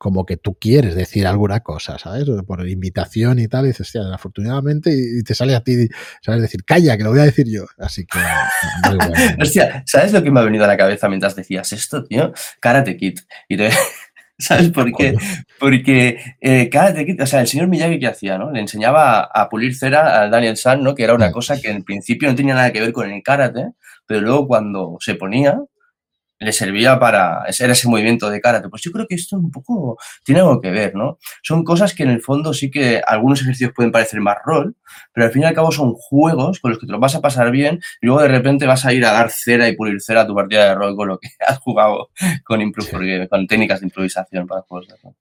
como 0.00 0.24
que 0.24 0.38
tú 0.38 0.56
quieres 0.58 0.94
decir 0.94 1.26
alguna 1.26 1.60
cosa, 1.60 1.98
¿sabes? 1.98 2.24
Por 2.46 2.66
invitación 2.66 3.38
y 3.38 3.48
tal, 3.48 3.66
dices, 3.66 3.82
hostia, 3.82 4.02
afortunadamente, 4.10 4.90
y 4.90 5.22
te 5.22 5.34
sale 5.34 5.54
a 5.54 5.60
ti, 5.60 5.88
¿sabes? 6.22 6.40
Decir, 6.40 6.64
calla, 6.64 6.96
que 6.96 7.04
lo 7.04 7.10
voy 7.10 7.20
a 7.20 7.24
decir 7.24 7.46
yo. 7.46 7.66
Así 7.76 8.06
que, 8.06 8.18
muy. 8.88 8.98
Hostia, 9.42 9.82
¿sabes 9.84 10.14
lo 10.14 10.22
que 10.22 10.30
me 10.30 10.40
ha 10.40 10.44
venido 10.44 10.64
a 10.64 10.68
la 10.68 10.78
cabeza 10.78 11.06
mientras 11.10 11.36
decías 11.36 11.70
esto, 11.74 12.02
tío? 12.02 12.32
Karate 12.60 12.96
Kid. 12.96 13.18
Y 13.46 13.58
te, 13.58 13.68
¿Sabes 14.40 14.70
por 14.72 14.92
qué? 14.92 15.14
Porque 15.58 16.18
eh, 16.40 16.70
o 17.20 17.26
sea, 17.26 17.40
el 17.40 17.46
señor 17.46 17.68
Miyagi 17.68 17.98
que 17.98 18.08
hacía, 18.08 18.38
¿no? 18.38 18.50
Le 18.50 18.60
enseñaba 18.60 19.20
a, 19.22 19.48
pulir 19.48 19.76
cera 19.76 20.22
a 20.22 20.28
Daniel 20.28 20.56
San, 20.56 20.82
¿no? 20.82 20.94
Que 20.94 21.04
era 21.04 21.14
una 21.14 21.30
cosa 21.30 21.60
que 21.60 21.70
en 21.70 21.84
principio 21.84 22.28
no 22.28 22.34
tenía 22.34 22.54
nada 22.54 22.72
que 22.72 22.80
ver 22.80 22.92
con 22.92 23.10
el 23.10 23.22
karate, 23.22 23.66
pero 24.06 24.20
luego 24.20 24.48
cuando 24.48 24.96
se 25.00 25.14
ponía, 25.14 25.60
le 26.40 26.52
servía 26.52 26.98
para 26.98 27.42
hacer 27.42 27.70
ese 27.70 27.88
movimiento 27.88 28.30
de 28.30 28.40
karate. 28.40 28.68
Pues 28.68 28.82
yo 28.82 28.90
creo 28.90 29.06
que 29.06 29.14
esto 29.14 29.36
un 29.36 29.50
poco 29.50 29.98
tiene 30.24 30.40
algo 30.40 30.60
que 30.60 30.70
ver, 30.70 30.94
¿no? 30.94 31.18
Son 31.42 31.62
cosas 31.64 31.94
que 31.94 32.02
en 32.02 32.10
el 32.10 32.22
fondo 32.22 32.54
sí 32.54 32.70
que 32.70 33.02
algunos 33.06 33.42
ejercicios 33.42 33.72
pueden 33.74 33.92
parecer 33.92 34.20
más 34.20 34.38
rol, 34.44 34.74
pero 35.12 35.26
al 35.26 35.32
fin 35.32 35.42
y 35.42 35.44
al 35.44 35.54
cabo 35.54 35.70
son 35.70 35.92
juegos 35.92 36.58
con 36.60 36.70
los 36.70 36.80
que 36.80 36.86
te 36.86 36.92
lo 36.92 36.98
vas 36.98 37.14
a 37.14 37.20
pasar 37.20 37.50
bien 37.50 37.80
y 38.00 38.06
luego 38.06 38.22
de 38.22 38.28
repente 38.28 38.66
vas 38.66 38.86
a 38.86 38.92
ir 38.94 39.04
a 39.04 39.12
dar 39.12 39.30
cera 39.30 39.68
y 39.68 39.76
pulir 39.76 40.00
cera 40.00 40.22
a 40.22 40.26
tu 40.26 40.34
partida 40.34 40.64
de 40.64 40.74
rol 40.74 40.96
con 40.96 41.08
lo 41.08 41.18
que 41.18 41.28
has 41.46 41.58
jugado 41.58 42.10
con, 42.44 42.60
con 43.28 43.46
técnicas 43.46 43.80
de 43.80 43.86
improvisación 43.86 44.46
para 44.46 44.62
juegos 44.62 44.88
de 44.88 44.94
rol. 45.02 45.14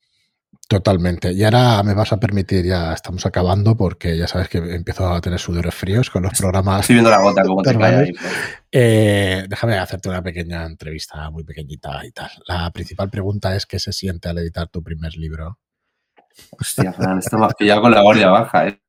Totalmente. 0.69 1.33
Y 1.33 1.43
ahora 1.43 1.81
me 1.81 1.95
vas 1.95 2.13
a 2.13 2.19
permitir, 2.19 2.63
ya 2.63 2.93
estamos 2.93 3.25
acabando 3.25 3.75
porque 3.75 4.15
ya 4.15 4.27
sabes 4.27 4.49
que 4.49 4.59
empiezo 4.59 5.11
a 5.11 5.19
tener 5.19 5.39
sudores 5.39 5.73
fríos 5.73 6.11
con 6.11 6.21
los 6.21 6.33
programas. 6.37 6.81
Estoy 6.81 6.97
viendo 6.97 7.09
la 7.09 7.23
gota 7.23 7.41
como 7.41 7.63
te 7.63 7.75
cae 7.75 8.13
eh, 8.71 9.45
déjame 9.49 9.79
hacerte 9.79 10.09
una 10.09 10.21
pequeña 10.21 10.67
entrevista 10.67 11.27
muy 11.31 11.43
pequeñita 11.43 12.05
y 12.05 12.11
tal. 12.11 12.29
La 12.47 12.69
principal 12.69 13.09
pregunta 13.09 13.55
es 13.55 13.65
¿qué 13.65 13.79
se 13.79 13.91
siente 13.91 14.29
al 14.29 14.37
editar 14.37 14.67
tu 14.67 14.83
primer 14.83 15.17
libro? 15.17 15.57
Hostia, 16.51 16.93
Fran, 16.93 17.17
has 17.17 17.55
pillado 17.55 17.81
con 17.81 17.91
la 17.91 18.01
guardia 18.01 18.29
baja, 18.29 18.67
¿eh? 18.67 18.79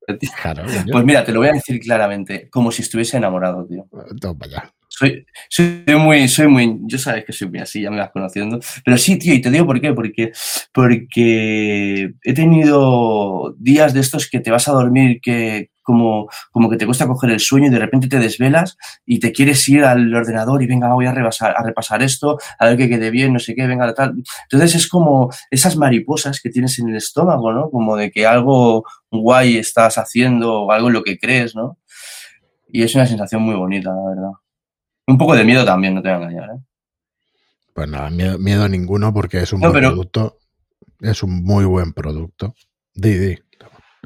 Claro, 0.42 0.64
pues 0.92 1.04
mira, 1.04 1.24
te 1.24 1.32
lo 1.32 1.40
voy 1.40 1.48
a 1.48 1.52
decir 1.52 1.80
claramente, 1.80 2.50
como 2.50 2.70
si 2.70 2.82
estuviese 2.82 3.16
enamorado, 3.16 3.64
tío. 3.66 3.88
No, 4.22 4.34
vaya. 4.34 4.70
Soy, 5.00 5.24
soy 5.48 5.82
muy, 5.98 6.28
soy 6.28 6.46
muy, 6.46 6.78
yo 6.82 6.98
sabes 6.98 7.24
que 7.24 7.32
soy 7.32 7.48
muy 7.48 7.60
así, 7.60 7.80
ya 7.80 7.90
me 7.90 7.96
vas 7.96 8.10
conociendo. 8.10 8.60
Pero 8.84 8.98
sí, 8.98 9.18
tío, 9.18 9.32
y 9.32 9.40
te 9.40 9.50
digo 9.50 9.64
por 9.64 9.80
qué, 9.80 9.94
porque, 9.94 10.30
porque 10.74 12.12
he 12.22 12.34
tenido 12.34 13.54
días 13.58 13.94
de 13.94 14.00
estos 14.00 14.28
que 14.28 14.40
te 14.40 14.50
vas 14.50 14.68
a 14.68 14.72
dormir 14.72 15.20
que 15.22 15.70
como, 15.80 16.28
como 16.52 16.68
que 16.68 16.76
te 16.76 16.84
cuesta 16.84 17.06
coger 17.06 17.30
el 17.30 17.40
sueño 17.40 17.68
y 17.68 17.70
de 17.70 17.78
repente 17.78 18.08
te 18.08 18.18
desvelas 18.18 18.76
y 19.06 19.20
te 19.20 19.32
quieres 19.32 19.66
ir 19.70 19.84
al 19.84 20.14
ordenador 20.14 20.62
y 20.62 20.66
venga, 20.66 20.92
voy 20.92 21.06
a 21.06 21.12
repasar, 21.12 21.54
a 21.56 21.62
repasar 21.62 22.02
esto, 22.02 22.36
a 22.58 22.66
ver 22.66 22.76
que 22.76 22.90
quede 22.90 23.10
bien, 23.10 23.32
no 23.32 23.38
sé 23.38 23.54
qué, 23.54 23.66
venga, 23.66 23.94
tal. 23.94 24.16
Entonces 24.50 24.74
es 24.74 24.86
como 24.86 25.30
esas 25.50 25.76
mariposas 25.76 26.42
que 26.42 26.50
tienes 26.50 26.78
en 26.78 26.90
el 26.90 26.96
estómago, 26.96 27.54
¿no? 27.54 27.70
Como 27.70 27.96
de 27.96 28.10
que 28.10 28.26
algo 28.26 28.84
guay 29.10 29.56
estás 29.56 29.96
haciendo 29.96 30.64
o 30.64 30.72
algo 30.72 30.88
en 30.88 30.92
lo 30.92 31.02
que 31.02 31.18
crees, 31.18 31.56
¿no? 31.56 31.78
Y 32.68 32.82
es 32.82 32.94
una 32.94 33.06
sensación 33.06 33.40
muy 33.40 33.54
bonita, 33.54 33.92
la 33.94 34.10
verdad. 34.10 34.32
Un 35.10 35.18
poco 35.18 35.34
de 35.34 35.44
miedo 35.44 35.64
también, 35.64 35.94
no 35.94 36.02
te 36.02 36.08
voy 36.08 36.22
a 36.22 36.28
engañar. 36.28 36.50
¿eh? 36.50 36.62
Pues 37.74 37.88
nada, 37.88 38.10
miedo, 38.10 38.68
ninguno 38.68 39.12
porque 39.12 39.38
es 39.38 39.52
un 39.52 39.60
buen 39.60 39.72
producto. 39.72 40.38
Es 41.00 41.22
un 41.22 41.42
muy 41.42 41.64
buen 41.64 41.92
producto. 41.92 42.54
Di, 42.94 43.38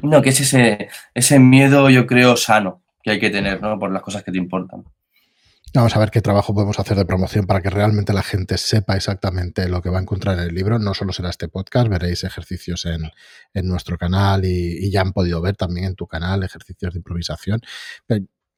No, 0.01 0.21
que 0.21 0.29
es 0.29 0.39
ese, 0.39 0.89
ese 1.13 1.39
miedo, 1.39 1.89
yo 1.89 2.07
creo, 2.07 2.37
sano 2.37 2.83
que 3.03 3.11
hay 3.11 3.19
que 3.19 3.29
tener, 3.29 3.61
¿no? 3.61 3.77
Por 3.77 3.91
las 3.91 4.01
cosas 4.01 4.23
que 4.23 4.31
te 4.31 4.39
importan. 4.39 4.83
Vamos 5.75 5.93
a 5.93 5.99
ver 5.99 6.09
qué 6.09 6.21
trabajo 6.21 6.53
podemos 6.53 6.79
hacer 6.79 6.95
de 6.95 7.05
promoción 7.05 7.45
para 7.45 7.61
que 7.61 7.69
realmente 7.69 8.13
la 8.13 8.23
gente 8.23 8.57
sepa 8.57 8.95
exactamente 8.95 9.67
lo 9.67 9.81
que 9.81 9.89
va 9.89 9.99
a 9.99 10.01
encontrar 10.01 10.39
en 10.39 10.45
el 10.45 10.55
libro. 10.55 10.79
No 10.79 10.93
solo 10.93 11.11
será 11.11 11.29
este 11.29 11.49
podcast, 11.49 11.89
veréis 11.89 12.23
ejercicios 12.23 12.85
en, 12.85 13.11
nuestro 13.67 13.97
canal 13.97 14.45
y, 14.45 14.89
ya 14.89 15.01
han 15.01 15.11
podido 15.11 15.41
ver 15.41 15.57
también 15.57 15.87
en 15.87 15.95
tu 15.95 16.07
canal 16.07 16.43
ejercicios 16.43 16.93
de 16.93 16.99
improvisación 16.99 17.59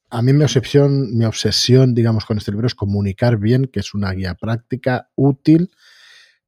a 0.09 0.21
mí 0.21 0.33
mi 0.33 0.43
obsesión, 0.43 1.17
mi 1.17 1.25
obsesión, 1.25 1.93
digamos, 1.93 2.25
con 2.25 2.37
este 2.37 2.51
libro 2.51 2.67
es 2.67 2.75
comunicar 2.75 3.37
bien 3.37 3.65
que 3.65 3.79
es 3.79 3.93
una 3.93 4.11
guía 4.11 4.35
práctica 4.35 5.09
útil 5.15 5.71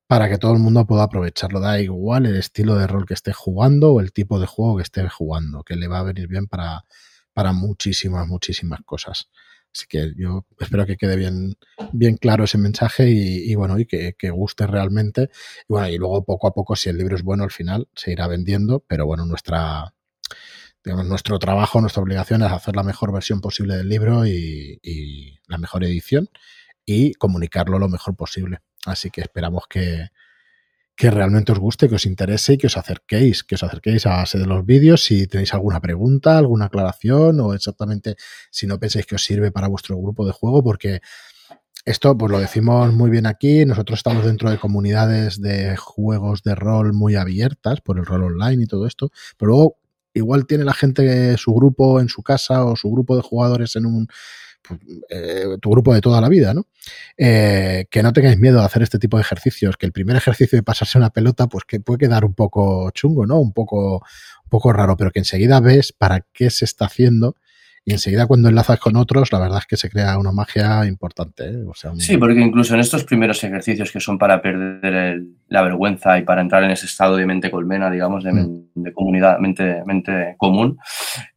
para 0.08 0.30
que 0.30 0.38
todo 0.38 0.54
el 0.54 0.60
mundo 0.60 0.88
pueda 0.88 1.04
aprovecharlo. 1.04 1.60
Da 1.60 1.80
igual 1.80 2.26
el 2.26 2.36
estilo 2.36 2.76
de 2.76 2.88
rol 2.88 3.06
que 3.06 3.14
esté 3.14 3.34
jugando 3.34 3.94
o 3.94 4.00
el 4.00 4.14
tipo 4.14 4.40
de 4.40 4.48
juego 4.48 4.78
que 4.78 4.84
esté 4.84 5.08
jugando, 5.10 5.64
que 5.64 5.76
le 5.76 5.88
va 5.88 6.00
a 6.00 6.04
venir 6.04 6.28
bien 6.28 6.48
para, 6.48 6.86
para 7.34 7.54
muchísimas, 7.54 8.28
muchísimas 8.28 8.82
cosas. 8.86 9.30
Así 9.74 9.86
que 9.88 10.14
yo 10.18 10.48
espero 10.60 10.86
que 10.86 10.98
quede 10.98 11.16
bien, 11.16 11.56
bien 11.94 12.18
claro 12.18 12.46
ese 12.46 12.58
mensaje 12.58 13.08
y, 13.10 13.54
bueno, 13.56 13.78
y 13.78 13.86
que, 13.86 14.16
que, 14.18 14.32
guste 14.32 14.66
realmente. 14.66 15.30
Y 15.68 15.74
bueno, 15.74 15.90
y 15.90 15.98
luego 15.98 16.26
poco 16.26 16.48
a 16.48 16.54
poco, 16.54 16.76
si 16.76 16.90
el 16.90 16.98
libro 16.98 17.16
es 17.16 17.24
bueno 17.24 17.44
al 17.44 17.52
final, 17.52 17.88
se 17.94 18.12
irá 18.12 18.28
vendiendo, 18.28 18.84
pero 18.88 19.06
bueno, 19.06 19.26
nuestra, 19.26 19.94
nuestro 20.94 21.40
trabajo, 21.40 21.82
nuestra 21.82 22.04
obligación 22.04 22.44
es 22.44 22.52
hacer 22.52 22.76
la 22.76 22.84
mejor 22.84 23.12
versión 23.12 23.42
posible 23.42 23.76
del 23.76 23.90
libro 23.90 24.26
y, 24.26 25.40
la 25.48 25.58
mejor 25.58 25.84
edición 25.84 26.30
y 26.86 27.14
comunicarlo 27.14 27.80
lo 27.80 27.90
mejor 27.90 28.16
posible. 28.16 28.60
Así 28.86 29.10
que 29.10 29.22
esperamos 29.22 29.64
que, 29.70 30.10
que 30.96 31.12
realmente 31.12 31.52
os 31.52 31.60
guste, 31.60 31.90
que 31.90 31.96
os 31.96 32.06
interese 32.06 32.54
y 32.54 32.58
que 32.58 32.68
os 32.68 32.78
acerquéis, 32.78 33.44
que 33.44 33.56
os 33.56 33.64
acerquéis 33.64 34.06
a 34.06 34.18
base 34.18 34.38
de 34.38 34.46
los 34.46 34.66
vídeos 34.66 35.04
si 35.04 35.28
tenéis 35.28 35.54
alguna 35.54 35.80
pregunta, 35.80 36.38
alguna 36.38 36.66
aclaración 36.66 37.40
o 37.40 37.54
exactamente 37.54 38.16
si 38.52 38.68
no 38.68 38.80
pensáis 38.80 39.06
que 39.06 39.16
os 39.16 39.24
sirve 39.24 39.52
para 39.52 39.68
vuestro 39.68 39.98
grupo 39.98 40.26
de 40.26 40.34
juego, 40.34 40.64
porque 40.64 41.02
esto 41.86 42.18
pues 42.18 42.32
lo 42.32 42.40
decimos 42.40 42.94
muy 42.94 43.10
bien 43.10 43.26
aquí, 43.26 43.66
nosotros 43.66 44.00
estamos 44.00 44.26
dentro 44.26 44.52
de 44.52 44.58
comunidades 44.58 45.42
de 45.42 45.78
juegos 45.78 46.44
de 46.44 46.54
rol 46.54 46.94
muy 46.94 47.16
abiertas 47.16 47.82
por 47.82 47.98
el 47.98 48.06
rol 48.06 48.24
online 48.24 48.64
y 48.64 48.68
todo 48.68 48.86
esto, 48.86 49.10
pero 49.38 49.52
luego 49.52 49.78
igual 50.14 50.46
tiene 50.46 50.64
la 50.64 50.74
gente 50.74 51.38
su 51.38 51.54
grupo 51.54 52.00
en 52.00 52.10
su 52.10 52.24
casa 52.24 52.66
o 52.66 52.76
su 52.76 52.92
grupo 52.92 53.16
de 53.16 53.22
jugadores 53.22 53.76
en 53.76 53.86
un 53.86 54.08
pues, 54.62 54.80
eh, 55.10 55.58
tu 55.62 55.70
grupo 55.70 55.94
de 55.94 56.02
toda 56.02 56.22
la 56.22 56.30
vida, 56.30 56.54
¿no? 56.54 56.68
Eh, 57.18 57.86
que 57.90 58.04
no 58.04 58.14
tengáis 58.14 58.38
miedo 58.38 58.62
a 58.62 58.66
hacer 58.66 58.84
este 58.84 59.00
tipo 59.00 59.18
de 59.18 59.22
ejercicios, 59.22 59.78
que 59.78 59.86
el 59.86 59.92
primer 59.92 60.16
ejercicio 60.16 60.58
de 60.58 60.64
pasarse 60.64 60.98
una 60.98 61.12
pelota, 61.12 61.48
pues 61.48 61.64
que 61.66 61.80
puede 61.80 62.00
quedar 62.00 62.26
un 62.26 62.34
poco 62.34 62.92
chungo, 62.92 63.26
¿no? 63.26 63.40
Un 63.40 63.54
poco, 63.54 63.96
un 63.98 64.50
poco 64.50 64.74
raro, 64.74 64.98
pero 64.98 65.12
que 65.12 65.20
enseguida 65.20 65.60
ves 65.60 65.94
para 65.94 66.26
qué 66.34 66.50
se 66.50 66.66
está 66.66 66.86
haciendo 66.86 67.36
y 67.90 67.94
enseguida 67.94 68.28
cuando 68.28 68.50
enlazas 68.50 68.80
con 68.80 68.96
otros, 68.98 69.32
la 69.32 69.40
verdad 69.40 69.58
es 69.58 69.66
que 69.66 69.76
se 69.76 69.90
crea 69.90 70.20
una 70.20 70.32
magia 70.32 70.86
importante. 70.86 71.46
¿eh? 71.50 71.66
Sí, 71.98 72.18
porque 72.18 72.40
incluso 72.40 72.76
en 72.76 72.82
estos 72.82 73.04
primeros 73.04 73.44
ejercicios 73.44 73.92
que 73.92 74.00
son 74.00 74.20
para 74.20 74.44
perder 74.44 75.24
la 75.48 75.64
vergüenza 75.64 76.20
y 76.20 76.22
para 76.22 76.42
entrar 76.42 76.64
en 76.64 76.70
ese 76.70 76.86
estado 76.86 77.16
de 77.16 77.26
mente 77.26 77.50
colmena, 77.50 77.90
digamos, 77.90 78.24
de, 78.24 78.32
mm. 78.32 78.92
comunidad, 78.94 79.40
mente, 79.40 79.82
mente 79.88 80.36
común, 80.38 80.78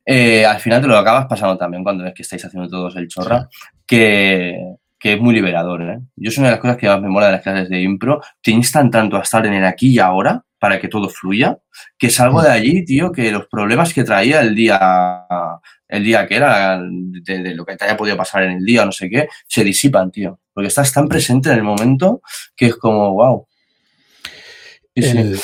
eh, 0.04 0.44
al 0.44 0.60
final 0.60 0.82
te 0.82 0.88
lo 0.88 0.98
acabas 0.98 1.24
pasando 1.24 1.56
también 1.56 1.82
cuando 1.82 2.04
ves 2.04 2.12
que 2.12 2.20
estáis 2.20 2.44
haciendo 2.44 2.68
todos 2.68 2.94
el 2.96 3.08
chorra, 3.08 3.48
que, 3.86 4.58
que 4.98 5.14
es 5.14 5.20
muy 5.22 5.32
liberador. 5.32 5.80
¿eh? 5.80 6.00
Yo 6.16 6.28
es 6.28 6.36
una 6.36 6.48
de 6.48 6.52
las 6.52 6.60
cosas 6.60 6.76
que 6.76 6.86
más 6.86 7.00
me 7.00 7.08
mola 7.08 7.28
de 7.28 7.32
las 7.32 7.42
clases 7.42 7.70
de 7.70 7.80
impro. 7.80 8.20
Te 8.42 8.50
instan 8.50 8.90
tanto 8.90 9.16
a 9.16 9.22
estar 9.22 9.46
en 9.46 9.54
el 9.54 9.64
aquí 9.64 9.88
y 9.88 9.98
ahora 9.98 10.44
para 10.62 10.78
que 10.78 10.86
todo 10.86 11.08
fluya, 11.08 11.58
que 11.98 12.08
salgo 12.08 12.40
de 12.40 12.48
allí, 12.48 12.84
tío, 12.84 13.10
que 13.10 13.32
los 13.32 13.48
problemas 13.48 13.92
que 13.92 14.04
traía 14.04 14.42
el 14.42 14.54
día, 14.54 15.26
el 15.88 16.04
día 16.04 16.24
que 16.28 16.36
era, 16.36 16.80
de, 16.80 17.52
lo 17.56 17.66
que 17.66 17.76
te 17.76 17.84
haya 17.84 17.96
podido 17.96 18.16
pasar 18.16 18.44
en 18.44 18.52
el 18.52 18.64
día, 18.64 18.84
no 18.84 18.92
sé 18.92 19.10
qué, 19.10 19.26
se 19.48 19.64
disipan, 19.64 20.12
tío. 20.12 20.38
Porque 20.54 20.68
estás 20.68 20.92
tan 20.92 21.08
presente 21.08 21.50
en 21.50 21.56
el 21.56 21.64
momento 21.64 22.22
que 22.54 22.66
es 22.66 22.76
como, 22.76 23.12
wow. 23.14 23.48
el, 24.94 25.40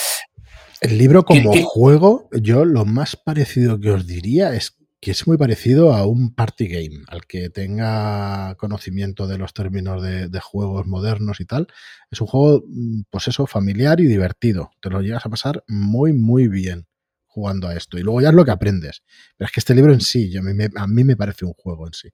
libro 0.96 1.24
como 1.24 1.52
juego, 1.64 2.28
yo 2.30 2.64
lo 2.64 2.84
más 2.84 3.16
parecido 3.16 3.80
que 3.80 3.90
os 3.90 4.06
diría 4.06 4.54
es 4.54 4.77
que 5.00 5.12
es 5.12 5.26
muy 5.26 5.36
parecido 5.36 5.94
a 5.94 6.06
un 6.06 6.34
party 6.34 6.66
game, 6.66 7.04
al 7.08 7.26
que 7.26 7.50
tenga 7.50 8.54
conocimiento 8.56 9.26
de 9.26 9.38
los 9.38 9.54
términos 9.54 10.02
de, 10.02 10.40
juegos 10.40 10.86
modernos 10.86 11.40
y 11.40 11.44
tal. 11.44 11.68
Es 12.10 12.20
un 12.20 12.26
juego, 12.26 12.64
mm, 12.66 13.02
pues 13.10 13.28
eso, 13.28 13.46
familiar 13.46 14.00
y 14.00 14.06
divertido. 14.06 14.70
Te 14.80 14.90
lo 14.90 15.00
llegas 15.00 15.26
a 15.26 15.30
pasar 15.30 15.62
muy, 15.68 16.12
muy 16.12 16.48
bien 16.48 16.86
jugando 17.26 17.68
a 17.68 17.74
esto. 17.76 17.98
Y 17.98 18.02
luego 18.02 18.20
ya 18.20 18.30
es 18.30 18.34
lo 18.34 18.44
que 18.44 18.50
aprendes. 18.50 19.02
Pero 19.36 19.46
es 19.46 19.52
que 19.52 19.60
este 19.60 19.74
libro 19.74 19.92
en 19.92 20.00
sí, 20.00 20.30
yo, 20.30 20.40
a 20.40 20.86
mí 20.86 21.04
me 21.04 21.16
parece 21.16 21.44
un 21.44 21.54
juego 21.54 21.86
en 21.86 21.92
sí. 21.92 22.08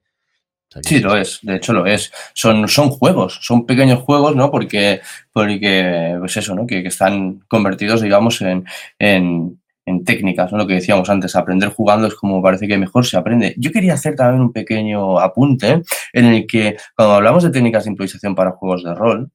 Sí, 0.82 0.98
lo 0.98 1.16
es, 1.16 1.38
de 1.42 1.56
hecho 1.56 1.72
lo 1.72 1.86
es. 1.86 2.12
Son, 2.32 2.66
son 2.68 2.90
juegos, 2.90 3.38
son 3.42 3.64
pequeños 3.64 4.00
juegos, 4.00 4.34
¿no? 4.34 4.50
Porque, 4.50 5.00
porque 5.32 6.16
pues 6.18 6.36
eso, 6.36 6.54
¿no? 6.54 6.66
Que, 6.66 6.80
están 6.80 7.40
convertidos, 7.48 8.02
digamos, 8.02 8.40
en, 8.42 8.64
en, 8.98 9.60
en 9.86 10.04
técnicas. 10.04 10.52
Lo 10.52 10.66
que 10.66 10.74
decíamos 10.74 11.08
antes, 11.10 11.36
aprender 11.36 11.70
jugando 11.70 12.06
es 12.06 12.14
como 12.14 12.42
parece 12.42 12.66
que 12.66 12.78
mejor 12.78 13.06
se 13.06 13.16
aprende. 13.16 13.54
Yo 13.58 13.70
quería 13.70 13.94
hacer 13.94 14.16
también 14.16 14.42
un 14.42 14.52
pequeño 14.52 15.18
apunte 15.18 15.82
en 16.12 16.24
el 16.24 16.46
que 16.46 16.76
cuando 16.96 17.14
hablamos 17.14 17.42
de 17.42 17.50
técnicas 17.50 17.84
de 17.84 17.90
improvisación 17.90 18.34
para 18.34 18.52
juegos 18.52 18.84
de 18.84 18.94
rol, 18.94 19.30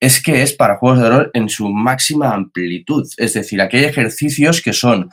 es 0.00 0.22
que 0.22 0.42
es 0.42 0.54
para 0.54 0.78
juegos 0.78 1.00
de 1.00 1.10
rol 1.10 1.30
en 1.34 1.48
su 1.48 1.68
máxima 1.68 2.32
amplitud. 2.32 3.06
Es 3.18 3.34
decir, 3.34 3.60
aquí 3.60 3.76
hay 3.78 3.84
ejercicios 3.84 4.62
que 4.62 4.72
son 4.72 5.10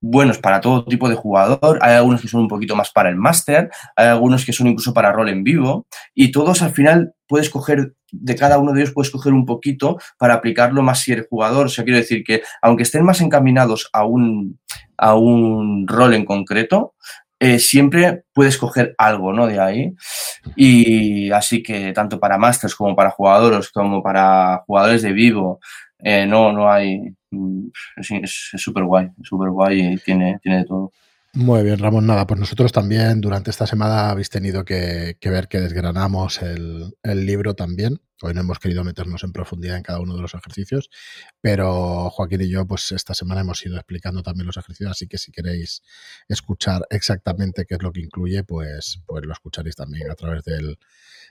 buenos 0.00 0.38
para 0.38 0.60
todo 0.60 0.84
tipo 0.84 1.08
de 1.08 1.14
jugador, 1.14 1.78
hay 1.80 1.94
algunos 1.94 2.20
que 2.20 2.28
son 2.28 2.42
un 2.42 2.48
poquito 2.48 2.76
más 2.76 2.90
para 2.90 3.08
el 3.08 3.16
máster, 3.16 3.70
hay 3.96 4.08
algunos 4.08 4.44
que 4.44 4.52
son 4.52 4.66
incluso 4.66 4.92
para 4.92 5.12
rol 5.12 5.28
en 5.28 5.42
vivo, 5.42 5.86
y 6.14 6.30
todos 6.30 6.62
al 6.62 6.72
final 6.72 7.14
puedes 7.26 7.50
coger, 7.50 7.94
de 8.12 8.36
cada 8.36 8.58
uno 8.58 8.72
de 8.72 8.80
ellos 8.80 8.94
puedes 8.94 9.10
coger 9.10 9.32
un 9.32 9.46
poquito 9.46 9.98
para 10.18 10.34
aplicarlo 10.34 10.82
más 10.82 11.00
si 11.00 11.12
eres 11.12 11.26
jugador. 11.28 11.66
O 11.66 11.68
sea, 11.68 11.84
quiero 11.84 11.98
decir 11.98 12.22
que 12.24 12.42
aunque 12.62 12.84
estén 12.84 13.04
más 13.04 13.20
encaminados 13.20 13.88
a 13.92 14.04
un, 14.04 14.60
a 14.96 15.14
un 15.14 15.86
rol 15.88 16.14
en 16.14 16.24
concreto, 16.24 16.94
eh, 17.38 17.58
siempre 17.58 18.24
puedes 18.32 18.56
coger 18.56 18.94
algo 18.96 19.32
¿no? 19.32 19.46
de 19.46 19.60
ahí. 19.60 19.94
Y 20.54 21.30
así 21.32 21.62
que 21.62 21.92
tanto 21.92 22.18
para 22.18 22.38
masters 22.38 22.74
como 22.74 22.96
para 22.96 23.10
jugadores, 23.10 23.70
como 23.70 24.02
para 24.02 24.62
jugadores 24.66 25.02
de 25.02 25.12
vivo, 25.12 25.60
eh, 26.08 26.24
no, 26.24 26.52
no 26.52 26.70
hay. 26.70 27.00
Mm, 27.32 27.66
es 27.96 28.52
súper 28.54 28.84
guay, 28.84 29.08
súper 29.24 29.50
guay 29.50 29.94
y 29.94 29.96
tiene, 29.96 30.38
tiene 30.40 30.58
de 30.58 30.64
todo. 30.64 30.92
Muy 31.32 31.64
bien, 31.64 31.80
Ramón. 31.80 32.06
Nada, 32.06 32.28
pues 32.28 32.38
nosotros 32.38 32.70
también 32.70 33.20
durante 33.20 33.50
esta 33.50 33.66
semana 33.66 34.10
habéis 34.10 34.30
tenido 34.30 34.64
que, 34.64 35.16
ver 35.20 35.48
que 35.48 35.58
desgranamos 35.60 36.40
el, 36.42 36.94
libro 37.02 37.54
también. 37.54 38.00
Hoy 38.22 38.34
no 38.34 38.40
hemos 38.42 38.60
querido 38.60 38.84
meternos 38.84 39.24
en 39.24 39.32
profundidad 39.32 39.76
en 39.76 39.82
cada 39.82 39.98
uno 39.98 40.14
de 40.14 40.22
los 40.22 40.34
ejercicios, 40.34 40.90
pero 41.40 42.08
Joaquín 42.10 42.42
y 42.42 42.50
yo, 42.50 42.66
pues 42.68 42.92
esta 42.92 43.12
semana 43.12 43.40
hemos 43.40 43.66
ido 43.66 43.74
explicando 43.74 44.22
también 44.22 44.46
los 44.46 44.56
ejercicios, 44.56 44.92
así 44.92 45.08
que 45.08 45.18
si 45.18 45.32
queréis 45.32 45.82
escuchar 46.28 46.86
exactamente 46.88 47.66
qué 47.66 47.74
es 47.74 47.82
lo 47.82 47.90
que 47.90 48.00
incluye, 48.00 48.44
pues, 48.44 49.02
pues 49.06 49.26
lo 49.26 49.32
escucharéis 49.32 49.74
también 49.74 50.08
a 50.10 50.14
través 50.14 50.44
del, 50.44 50.78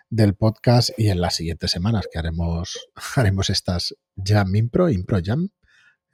del 0.10 0.36
podcast 0.36 0.92
y 0.98 1.10
en 1.10 1.22
las 1.22 1.36
siguientes 1.36 1.72
semanas 1.72 2.08
que 2.12 2.20
haremos, 2.20 2.90
haremos 3.16 3.50
estas 3.50 3.96
Jam 4.16 4.56
Impro, 4.56 4.90
Impro 4.90 5.20
Jam, 5.24 5.50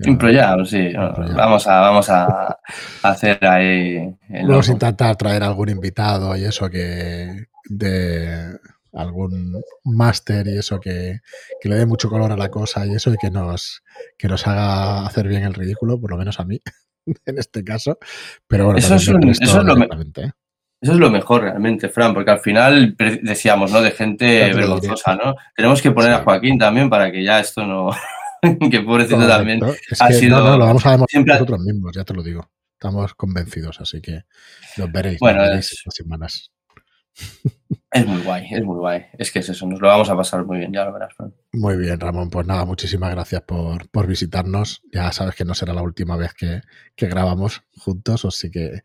Impro 0.04 0.34
Jam, 0.34 0.66
sí. 0.66 0.94
Vamos 0.94 1.68
a, 1.68 1.80
vamos 1.80 2.10
a 2.10 2.58
hacer 3.04 3.44
ahí. 3.46 4.16
Vamos 4.30 4.70
a 4.70 4.72
intentar 4.72 5.16
traer 5.16 5.44
algún 5.44 5.70
invitado 5.70 6.36
y 6.36 6.44
eso 6.44 6.70
que 6.70 7.46
de 7.66 8.58
algún 8.94 9.62
máster 9.84 10.48
y 10.48 10.58
eso 10.58 10.80
que, 10.80 11.20
que, 11.62 11.70
le 11.70 11.76
dé 11.76 11.86
mucho 11.86 12.10
color 12.10 12.32
a 12.32 12.38
la 12.38 12.50
cosa 12.50 12.86
y 12.86 12.94
eso 12.96 13.14
y 13.14 13.18
que 13.18 13.32
nos, 13.32 13.84
que 14.18 14.28
nos 14.28 14.46
haga 14.48 15.06
hacer 15.06 15.28
bien 15.28 15.44
el 15.44 15.54
ridículo, 15.54 16.00
por 16.00 16.12
lo 16.12 16.18
menos 16.18 16.40
a 16.40 16.46
mí, 16.46 16.62
en 17.26 17.38
este 17.38 17.64
caso. 17.64 17.98
Pero 18.48 18.66
bueno, 18.66 18.80
eso, 18.80 18.96
es, 18.96 19.04
eso, 19.04 19.60
es 19.60 19.66
lo 19.66 19.76
¿eh? 19.84 20.32
Eso 20.82 20.94
es 20.94 20.98
lo 20.98 21.12
mejor 21.12 21.44
realmente, 21.44 21.90
Fran, 21.90 22.14
porque 22.14 22.32
al 22.32 22.40
final 22.40 22.96
decíamos, 23.22 23.72
¿no? 23.72 23.82
De 23.82 23.92
gente 23.92 24.52
vergonzosa, 24.52 25.16
¿no? 25.16 25.36
Tenemos 25.56 25.80
que 25.80 25.92
poner 25.92 26.12
a 26.12 26.24
Joaquín 26.24 26.58
también 26.58 26.90
para 26.90 27.12
que 27.12 27.24
ya 27.24 27.40
esto 27.40 27.64
no. 27.66 27.92
que 28.72 28.82
pobrecito 28.82 29.28
también 29.28 29.62
ha 30.00 30.12
sido. 30.12 30.40
No, 30.40 30.50
no, 30.50 30.58
lo 30.58 30.66
vamos 30.66 30.84
a 30.88 30.92
demostrar 30.92 31.24
nosotros 31.24 31.60
mismos, 31.60 31.92
ya 31.96 32.04
te 32.04 32.16
lo 32.16 32.24
digo. 32.24 32.50
Estamos 32.74 33.14
convencidos, 33.14 33.80
así 33.80 34.02
que 34.02 34.24
los 34.78 34.92
veréis, 34.92 35.20
bueno, 35.20 35.44
estas 35.44 35.94
semanas. 35.94 36.51
Es 37.94 38.08
muy 38.08 38.22
guay, 38.22 38.48
es 38.50 38.64
muy 38.64 38.78
guay. 38.78 39.06
Es 39.18 39.32
que 39.34 39.40
es 39.40 39.50
eso, 39.50 39.68
nos 39.68 39.82
lo 39.82 39.88
vamos 39.90 40.10
a 40.10 40.16
pasar 40.16 40.46
muy 40.46 40.60
bien, 40.60 40.72
ya 40.72 40.86
lo 40.86 40.94
verás. 40.94 41.14
Muy 41.52 41.76
bien, 41.76 42.00
Ramón. 42.00 42.30
Pues 42.30 42.48
nada, 42.48 42.64
muchísimas 42.64 43.12
gracias 43.12 43.42
por, 43.42 43.90
por 43.90 44.08
visitarnos. 44.08 44.82
Ya 44.94 45.12
sabes 45.12 45.36
que 45.36 45.44
no 45.44 45.54
será 45.54 45.74
la 45.74 45.82
última 45.82 46.16
vez 46.16 46.34
que, 46.34 46.62
que 46.96 47.08
grabamos 47.08 47.64
juntos, 47.78 48.24
así 48.24 48.50
que... 48.50 48.84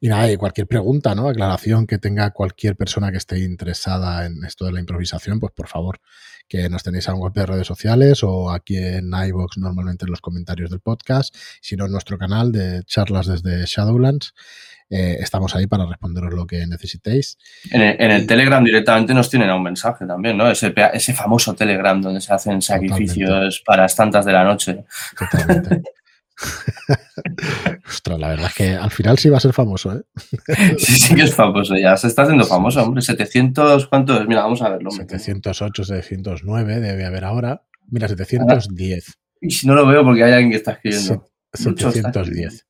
Y 0.00 0.08
nada, 0.08 0.32
y 0.32 0.38
cualquier 0.38 0.66
pregunta, 0.66 1.14
¿no? 1.14 1.28
Aclaración 1.28 1.86
que 1.86 1.98
tenga 1.98 2.30
cualquier 2.30 2.76
persona 2.76 3.10
que 3.10 3.18
esté 3.18 3.40
interesada 3.40 4.24
en 4.24 4.42
esto 4.46 4.64
de 4.64 4.72
la 4.72 4.80
improvisación, 4.80 5.38
pues 5.38 5.52
por 5.52 5.68
favor, 5.68 6.00
que 6.48 6.70
nos 6.70 6.82
tenéis 6.82 7.10
a 7.10 7.14
un 7.14 7.20
golpe 7.20 7.40
de 7.40 7.46
redes 7.46 7.66
sociales 7.66 8.22
o 8.22 8.50
aquí 8.50 8.78
en 8.78 9.10
iVoox 9.12 9.58
normalmente 9.58 10.06
en 10.06 10.10
los 10.10 10.22
comentarios 10.22 10.70
del 10.70 10.80
podcast, 10.80 11.34
sino 11.60 11.84
en 11.86 11.92
nuestro 11.92 12.16
canal 12.16 12.52
de 12.52 12.84
charlas 12.84 13.26
desde 13.26 13.66
Shadowlands. 13.66 14.32
Eh, 14.88 15.16
estamos 15.20 15.54
ahí 15.56 15.66
para 15.66 15.84
responderos 15.86 16.32
lo 16.32 16.46
que 16.46 16.64
necesitéis. 16.66 17.38
En 17.70 18.10
el, 18.10 18.26
Telegram 18.26 18.62
directamente 18.62 19.14
nos 19.14 19.28
tienen 19.28 19.50
a 19.50 19.56
un 19.56 19.62
mensaje 19.62 20.06
también, 20.06 20.36
¿no? 20.36 20.48
Ese, 20.48 20.72
ese 20.92 21.12
famoso 21.12 21.54
Telegram 21.54 22.00
donde 22.00 22.20
se 22.20 22.32
hacen 22.32 22.62
sacrificios 22.62 23.62
para 23.66 23.82
las 23.82 23.96
tantas 23.96 24.24
de 24.24 24.32
la 24.32 24.44
noche. 24.44 24.84
Totalmente. 25.18 25.82
Ostras, 27.86 28.18
la 28.18 28.28
verdad 28.28 28.46
es 28.46 28.54
que 28.54 28.74
al 28.74 28.90
final 28.90 29.18
sí 29.18 29.28
va 29.28 29.38
a 29.38 29.40
ser 29.40 29.52
famoso, 29.52 29.96
¿eh? 29.96 30.02
sí, 30.78 30.98
sí 30.98 31.14
que 31.14 31.22
es 31.22 31.34
famoso, 31.34 31.76
ya 31.76 31.96
se 31.96 32.08
está 32.08 32.22
haciendo 32.22 32.44
famoso, 32.44 32.82
hombre. 32.82 33.02
700, 33.02 33.86
¿cuánto 33.86 34.20
es? 34.20 34.28
Mira, 34.28 34.42
vamos 34.42 34.62
a 34.62 34.68
verlo. 34.68 34.90
708, 34.90 35.84
709 35.84 36.80
debe 36.80 37.06
haber 37.06 37.24
ahora. 37.24 37.62
Mira, 37.88 38.08
710. 38.08 39.18
Y 39.40 39.50
si 39.50 39.66
no 39.66 39.74
lo 39.74 39.86
veo 39.86 40.04
porque 40.04 40.24
hay 40.24 40.32
alguien 40.32 40.50
que 40.50 40.56
está 40.56 40.72
escribiendo. 40.72 41.28
710. 41.52 42.65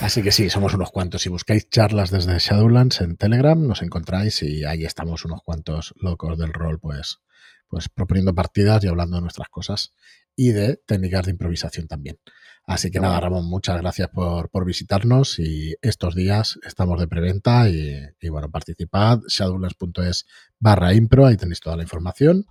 Así 0.00 0.22
que 0.22 0.32
sí, 0.32 0.50
somos 0.50 0.74
unos 0.74 0.90
cuantos. 0.90 1.22
Si 1.22 1.28
buscáis 1.28 1.68
charlas 1.70 2.10
desde 2.10 2.38
Shadowlands 2.38 3.00
en 3.00 3.16
Telegram, 3.16 3.60
nos 3.66 3.80
encontráis 3.82 4.42
y 4.42 4.64
ahí 4.64 4.84
estamos 4.84 5.24
unos 5.24 5.40
cuantos 5.42 5.94
locos 5.96 6.36
del 6.36 6.52
rol, 6.52 6.80
pues, 6.80 7.20
pues 7.68 7.88
proponiendo 7.88 8.34
partidas 8.34 8.82
y 8.82 8.88
hablando 8.88 9.16
de 9.16 9.22
nuestras 9.22 9.48
cosas 9.48 9.92
y 10.36 10.50
de 10.50 10.76
técnicas 10.84 11.26
de 11.26 11.30
improvisación 11.30 11.86
también. 11.86 12.18
Así 12.66 12.90
que 12.90 12.98
nada, 12.98 13.20
Ramón, 13.20 13.44
muchas 13.48 13.80
gracias 13.80 14.08
por, 14.08 14.50
visitarnos 14.64 15.38
y 15.38 15.76
estos 15.80 16.14
días 16.14 16.58
estamos 16.66 16.98
de 16.98 17.06
preventa 17.06 17.68
y, 17.68 17.96
y 18.20 18.28
bueno, 18.30 18.50
participad, 18.50 19.20
shadowlands.es 19.28 20.26
barra 20.58 20.92
impro, 20.94 21.26
ahí 21.26 21.36
tenéis 21.36 21.60
toda 21.60 21.76
la 21.76 21.82
información. 21.82 22.46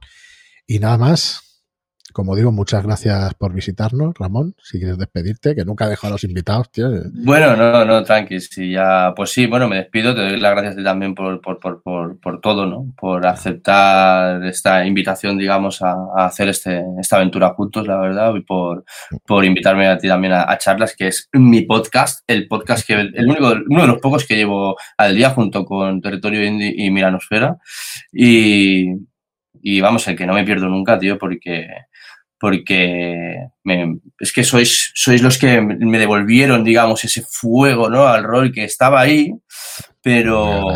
Y 0.66 0.80
nada 0.80 0.98
más, 0.98 1.53
como 2.14 2.36
digo, 2.36 2.52
muchas 2.52 2.84
gracias 2.84 3.34
por 3.34 3.54
visitarnos, 3.54 4.14
Ramón. 4.18 4.56
Si 4.62 4.78
quieres 4.78 4.98
despedirte, 4.98 5.56
que 5.56 5.66
nunca 5.66 5.90
dejo 5.90 6.08
a 6.08 6.12
los 6.12 6.24
invitados, 6.24 6.72
tío. 6.72 6.90
Bueno, 7.26 7.56
no, 7.56 7.84
no, 7.84 8.04
tranqui. 8.04 8.40
Si 8.40 8.72
ya, 8.72 9.14
pues 9.16 9.32
sí, 9.32 9.48
bueno, 9.48 9.68
me 9.68 9.78
despido. 9.78 10.14
Te 10.14 10.22
doy 10.22 10.40
las 10.40 10.52
gracias 10.54 10.84
también 10.84 11.16
por, 11.16 11.42
por, 11.42 11.60
por, 11.60 11.82
por, 11.82 12.40
todo, 12.40 12.66
¿no? 12.68 12.94
Por 12.96 13.26
aceptar 13.26 14.44
esta 14.46 14.86
invitación, 14.86 15.38
digamos, 15.38 15.82
a, 15.82 15.96
hacer 16.16 16.50
este, 16.50 16.84
esta 17.00 17.18
aventura 17.18 17.50
juntos, 17.50 17.88
la 17.88 18.00
verdad, 18.00 18.34
y 18.36 18.42
por, 18.42 18.86
por 19.26 19.44
invitarme 19.44 19.88
a 19.88 19.98
ti 19.98 20.08
también 20.08 20.34
a, 20.34 20.58
charlas, 20.58 20.96
que 20.96 21.08
es 21.08 21.30
mi 21.34 21.64
podcast, 21.64 22.24
el 22.28 22.48
podcast 22.48 22.86
que, 22.86 22.94
el 22.94 23.28
único, 23.28 23.54
uno 23.68 23.82
de 23.82 23.88
los 23.88 24.00
pocos 24.00 24.26
que 24.26 24.36
llevo 24.36 24.76
al 24.98 25.16
día 25.16 25.32
junto 25.32 25.66
con 25.66 26.00
Territorio 26.00 26.46
Indie 26.46 26.74
y 26.78 26.92
Miranosfera. 26.92 27.58
Y, 28.12 28.86
y 29.62 29.82
vamos, 29.82 30.08
el 30.08 30.16
que 30.16 30.28
no 30.28 30.34
me 30.34 30.44
pierdo 30.44 30.68
nunca, 30.68 31.00
tío, 31.00 31.18
porque 31.18 31.68
porque 32.44 33.48
es 34.20 34.34
que 34.34 34.44
sois, 34.44 34.92
sois 34.94 35.22
los 35.22 35.38
que 35.38 35.62
me 35.62 35.98
devolvieron, 35.98 36.62
digamos, 36.62 37.02
ese 37.06 37.22
fuego, 37.22 37.90
¿no? 37.90 38.06
Al 38.06 38.22
rol 38.22 38.52
que 38.52 38.66
estaba 38.66 39.00
ahí, 39.00 39.34
pero, 40.02 40.68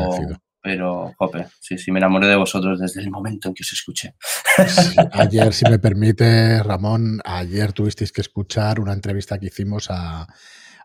pero, 0.61 1.13
jope, 1.17 1.47
sí, 1.59 1.77
sí, 1.77 1.91
me 1.91 1.99
enamoré 1.99 2.27
de 2.27 2.37
vosotros 2.37 2.79
desde 2.79 3.01
el 3.01 3.11
momento 3.11 3.49
en 3.49 3.53
que 3.53 3.63
os 3.63 3.73
escuché. 3.73 4.15
ayer, 5.11 5.53
si 5.53 5.69
me 5.69 5.77
permite, 5.77 6.63
Ramón, 6.63 7.19
ayer 7.25 7.73
tuvisteis 7.73 8.13
que 8.13 8.21
escuchar 8.21 8.79
una 8.79 8.93
entrevista 8.93 9.37
que 9.37 9.47
hicimos 9.47 9.87
a, 9.89 10.25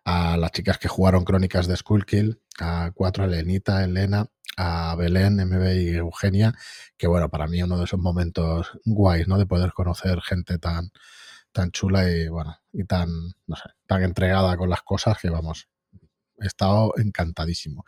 a 0.04 0.36
las 0.36 0.52
chicas 0.52 0.78
que 0.78 0.88
jugaron 0.88 1.24
Crónicas 1.24 1.66
de 1.66 1.76
Skullkill, 1.76 2.40
a 2.58 2.90
cuatro, 2.94 3.24
a 3.24 3.26
Elenita, 3.26 3.84
Elena, 3.84 4.26
a 4.56 4.94
Belén, 4.96 5.36
MB 5.36 5.76
y 5.76 5.96
Eugenia, 5.96 6.54
que 6.96 7.06
bueno, 7.06 7.28
para 7.28 7.46
mí 7.46 7.62
uno 7.62 7.78
de 7.78 7.84
esos 7.84 8.00
momentos 8.00 8.72
guays, 8.84 9.28
¿no? 9.28 9.38
De 9.38 9.46
poder 9.46 9.72
conocer 9.72 10.20
gente 10.20 10.58
tan, 10.58 10.90
tan 11.52 11.70
chula 11.70 12.10
y 12.10 12.28
bueno, 12.28 12.56
y 12.72 12.84
tan, 12.84 13.08
no 13.46 13.56
sé, 13.56 13.70
tan 13.86 14.02
entregada 14.02 14.56
con 14.56 14.68
las 14.68 14.82
cosas 14.82 15.18
que 15.18 15.30
vamos, 15.30 15.68
he 16.40 16.46
estado 16.46 16.92
encantadísimo. 16.96 17.84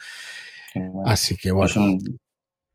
Así 1.05 1.36
que 1.36 1.53
pues 1.53 1.74
bueno. 1.74 1.99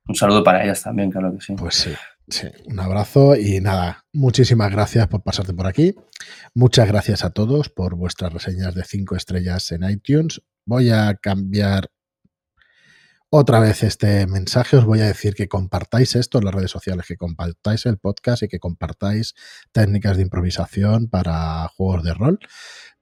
un, 0.08 0.16
saludo 0.16 0.44
para 0.44 0.64
ellas 0.64 0.82
también, 0.84 1.12
claro 1.12 1.34
que 1.34 1.42
sí. 1.42 1.54
Pues 1.54 1.76
sí. 1.76 1.94
Sí, 2.30 2.48
un 2.66 2.80
abrazo 2.80 3.36
y 3.36 3.60
nada, 3.60 4.06
muchísimas 4.14 4.72
gracias 4.72 5.08
por 5.08 5.24
pasarte 5.24 5.54
por 5.54 5.66
aquí. 5.66 5.96
Muchas 6.54 6.88
gracias 6.88 7.24
a 7.24 7.32
todos 7.32 7.70
por 7.70 7.96
vuestras 7.96 8.32
reseñas 8.32 8.76
de 8.76 8.84
5 8.84 9.16
estrellas 9.16 9.72
en 9.72 9.84
iTunes. 9.90 10.42
Voy 10.66 10.92
a 10.92 11.16
cambiar 11.16 11.90
otra 13.30 13.60
vez 13.60 13.84
este 13.84 14.26
mensaje. 14.28 14.78
Os 14.78 14.86
voy 14.86 15.02
a 15.02 15.06
decir 15.06 15.36
que 15.36 15.48
compartáis 15.48 16.16
esto 16.16 16.40
en 16.40 16.46
las 16.46 16.54
redes 16.54 16.72
sociales, 16.72 17.06
que 17.08 17.18
compartáis 17.18 17.86
el 17.86 17.98
podcast 17.98 18.44
y 18.44 18.48
que 18.48 18.60
compartáis 18.60 19.36
técnicas 19.72 20.18
de 20.18 20.24
improvisación 20.24 21.08
para 21.08 21.68
juegos 21.70 22.04
de 22.04 22.14
rol 22.14 22.40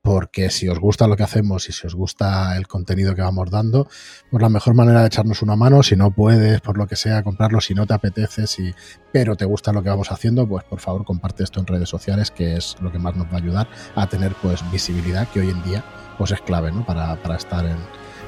porque 0.08 0.50
si 0.52 0.70
os 0.70 0.80
gusta 0.80 1.06
lo 1.06 1.18
que 1.18 1.24
hacemos 1.24 1.68
y 1.68 1.74
si 1.74 1.86
os 1.86 1.94
gusta 1.94 2.56
el 2.56 2.66
contenido 2.66 3.14
que 3.14 3.22
vamos 3.22 3.52
dando, 3.52 3.90
pues 4.32 4.42
la 4.42 4.48
mejor 4.48 4.74
manera 4.74 5.02
de 5.02 5.08
echarnos 5.08 5.42
una 5.42 5.58
mano, 5.58 5.84
si 5.84 5.98
no 5.98 6.12
puedes, 6.12 6.62
por 6.62 6.78
lo 6.78 6.88
que 6.88 6.96
sea, 6.96 7.24
comprarlo, 7.24 7.60
si 7.60 7.74
no 7.74 7.86
te 7.86 7.94
apetece, 7.94 8.48
si, 8.48 8.74
pero 9.12 9.36
te 9.36 9.44
gusta 9.44 9.74
lo 9.74 9.84
que 9.84 9.90
vamos 9.90 10.10
haciendo, 10.10 10.48
pues 10.48 10.64
por 10.64 10.80
favor 10.80 11.04
comparte 11.04 11.44
esto 11.44 11.60
en 11.60 11.68
redes 11.68 11.90
sociales, 11.90 12.32
que 12.32 12.56
es 12.56 12.78
lo 12.80 12.90
que 12.90 13.00
más 13.00 13.18
nos 13.18 13.28
va 13.28 13.34
a 13.34 13.38
ayudar 13.38 13.68
a 13.96 14.08
tener 14.08 14.34
pues 14.42 14.64
visibilidad, 14.72 15.28
que 15.28 15.42
hoy 15.42 15.50
en 15.50 15.62
día 15.64 15.84
pues 16.18 16.32
es 16.32 16.40
clave 16.40 16.72
¿no? 16.72 16.86
para, 16.86 17.22
para 17.22 17.36
estar 17.36 17.66
en, 17.66 17.76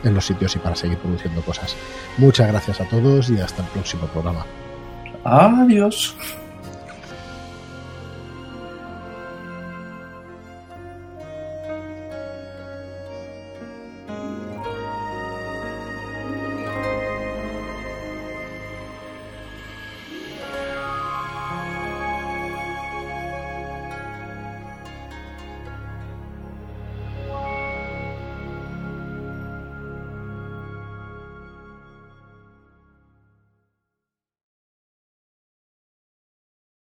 en 0.04 0.14
los 0.14 0.26
sitios 0.26 0.56
y 0.56 0.60
para 0.60 0.76
seguir 0.76 0.98
produciendo 0.98 1.42
cosas. 1.42 1.76
Muchas 2.18 2.48
gracias 2.48 2.82
a 2.82 2.86
todos 2.86 3.30
y 3.30 3.40
hasta 3.40 3.64
el 3.64 3.70
próximo 3.70 4.08
programa. 4.08 4.46
Adiós. 5.24 6.16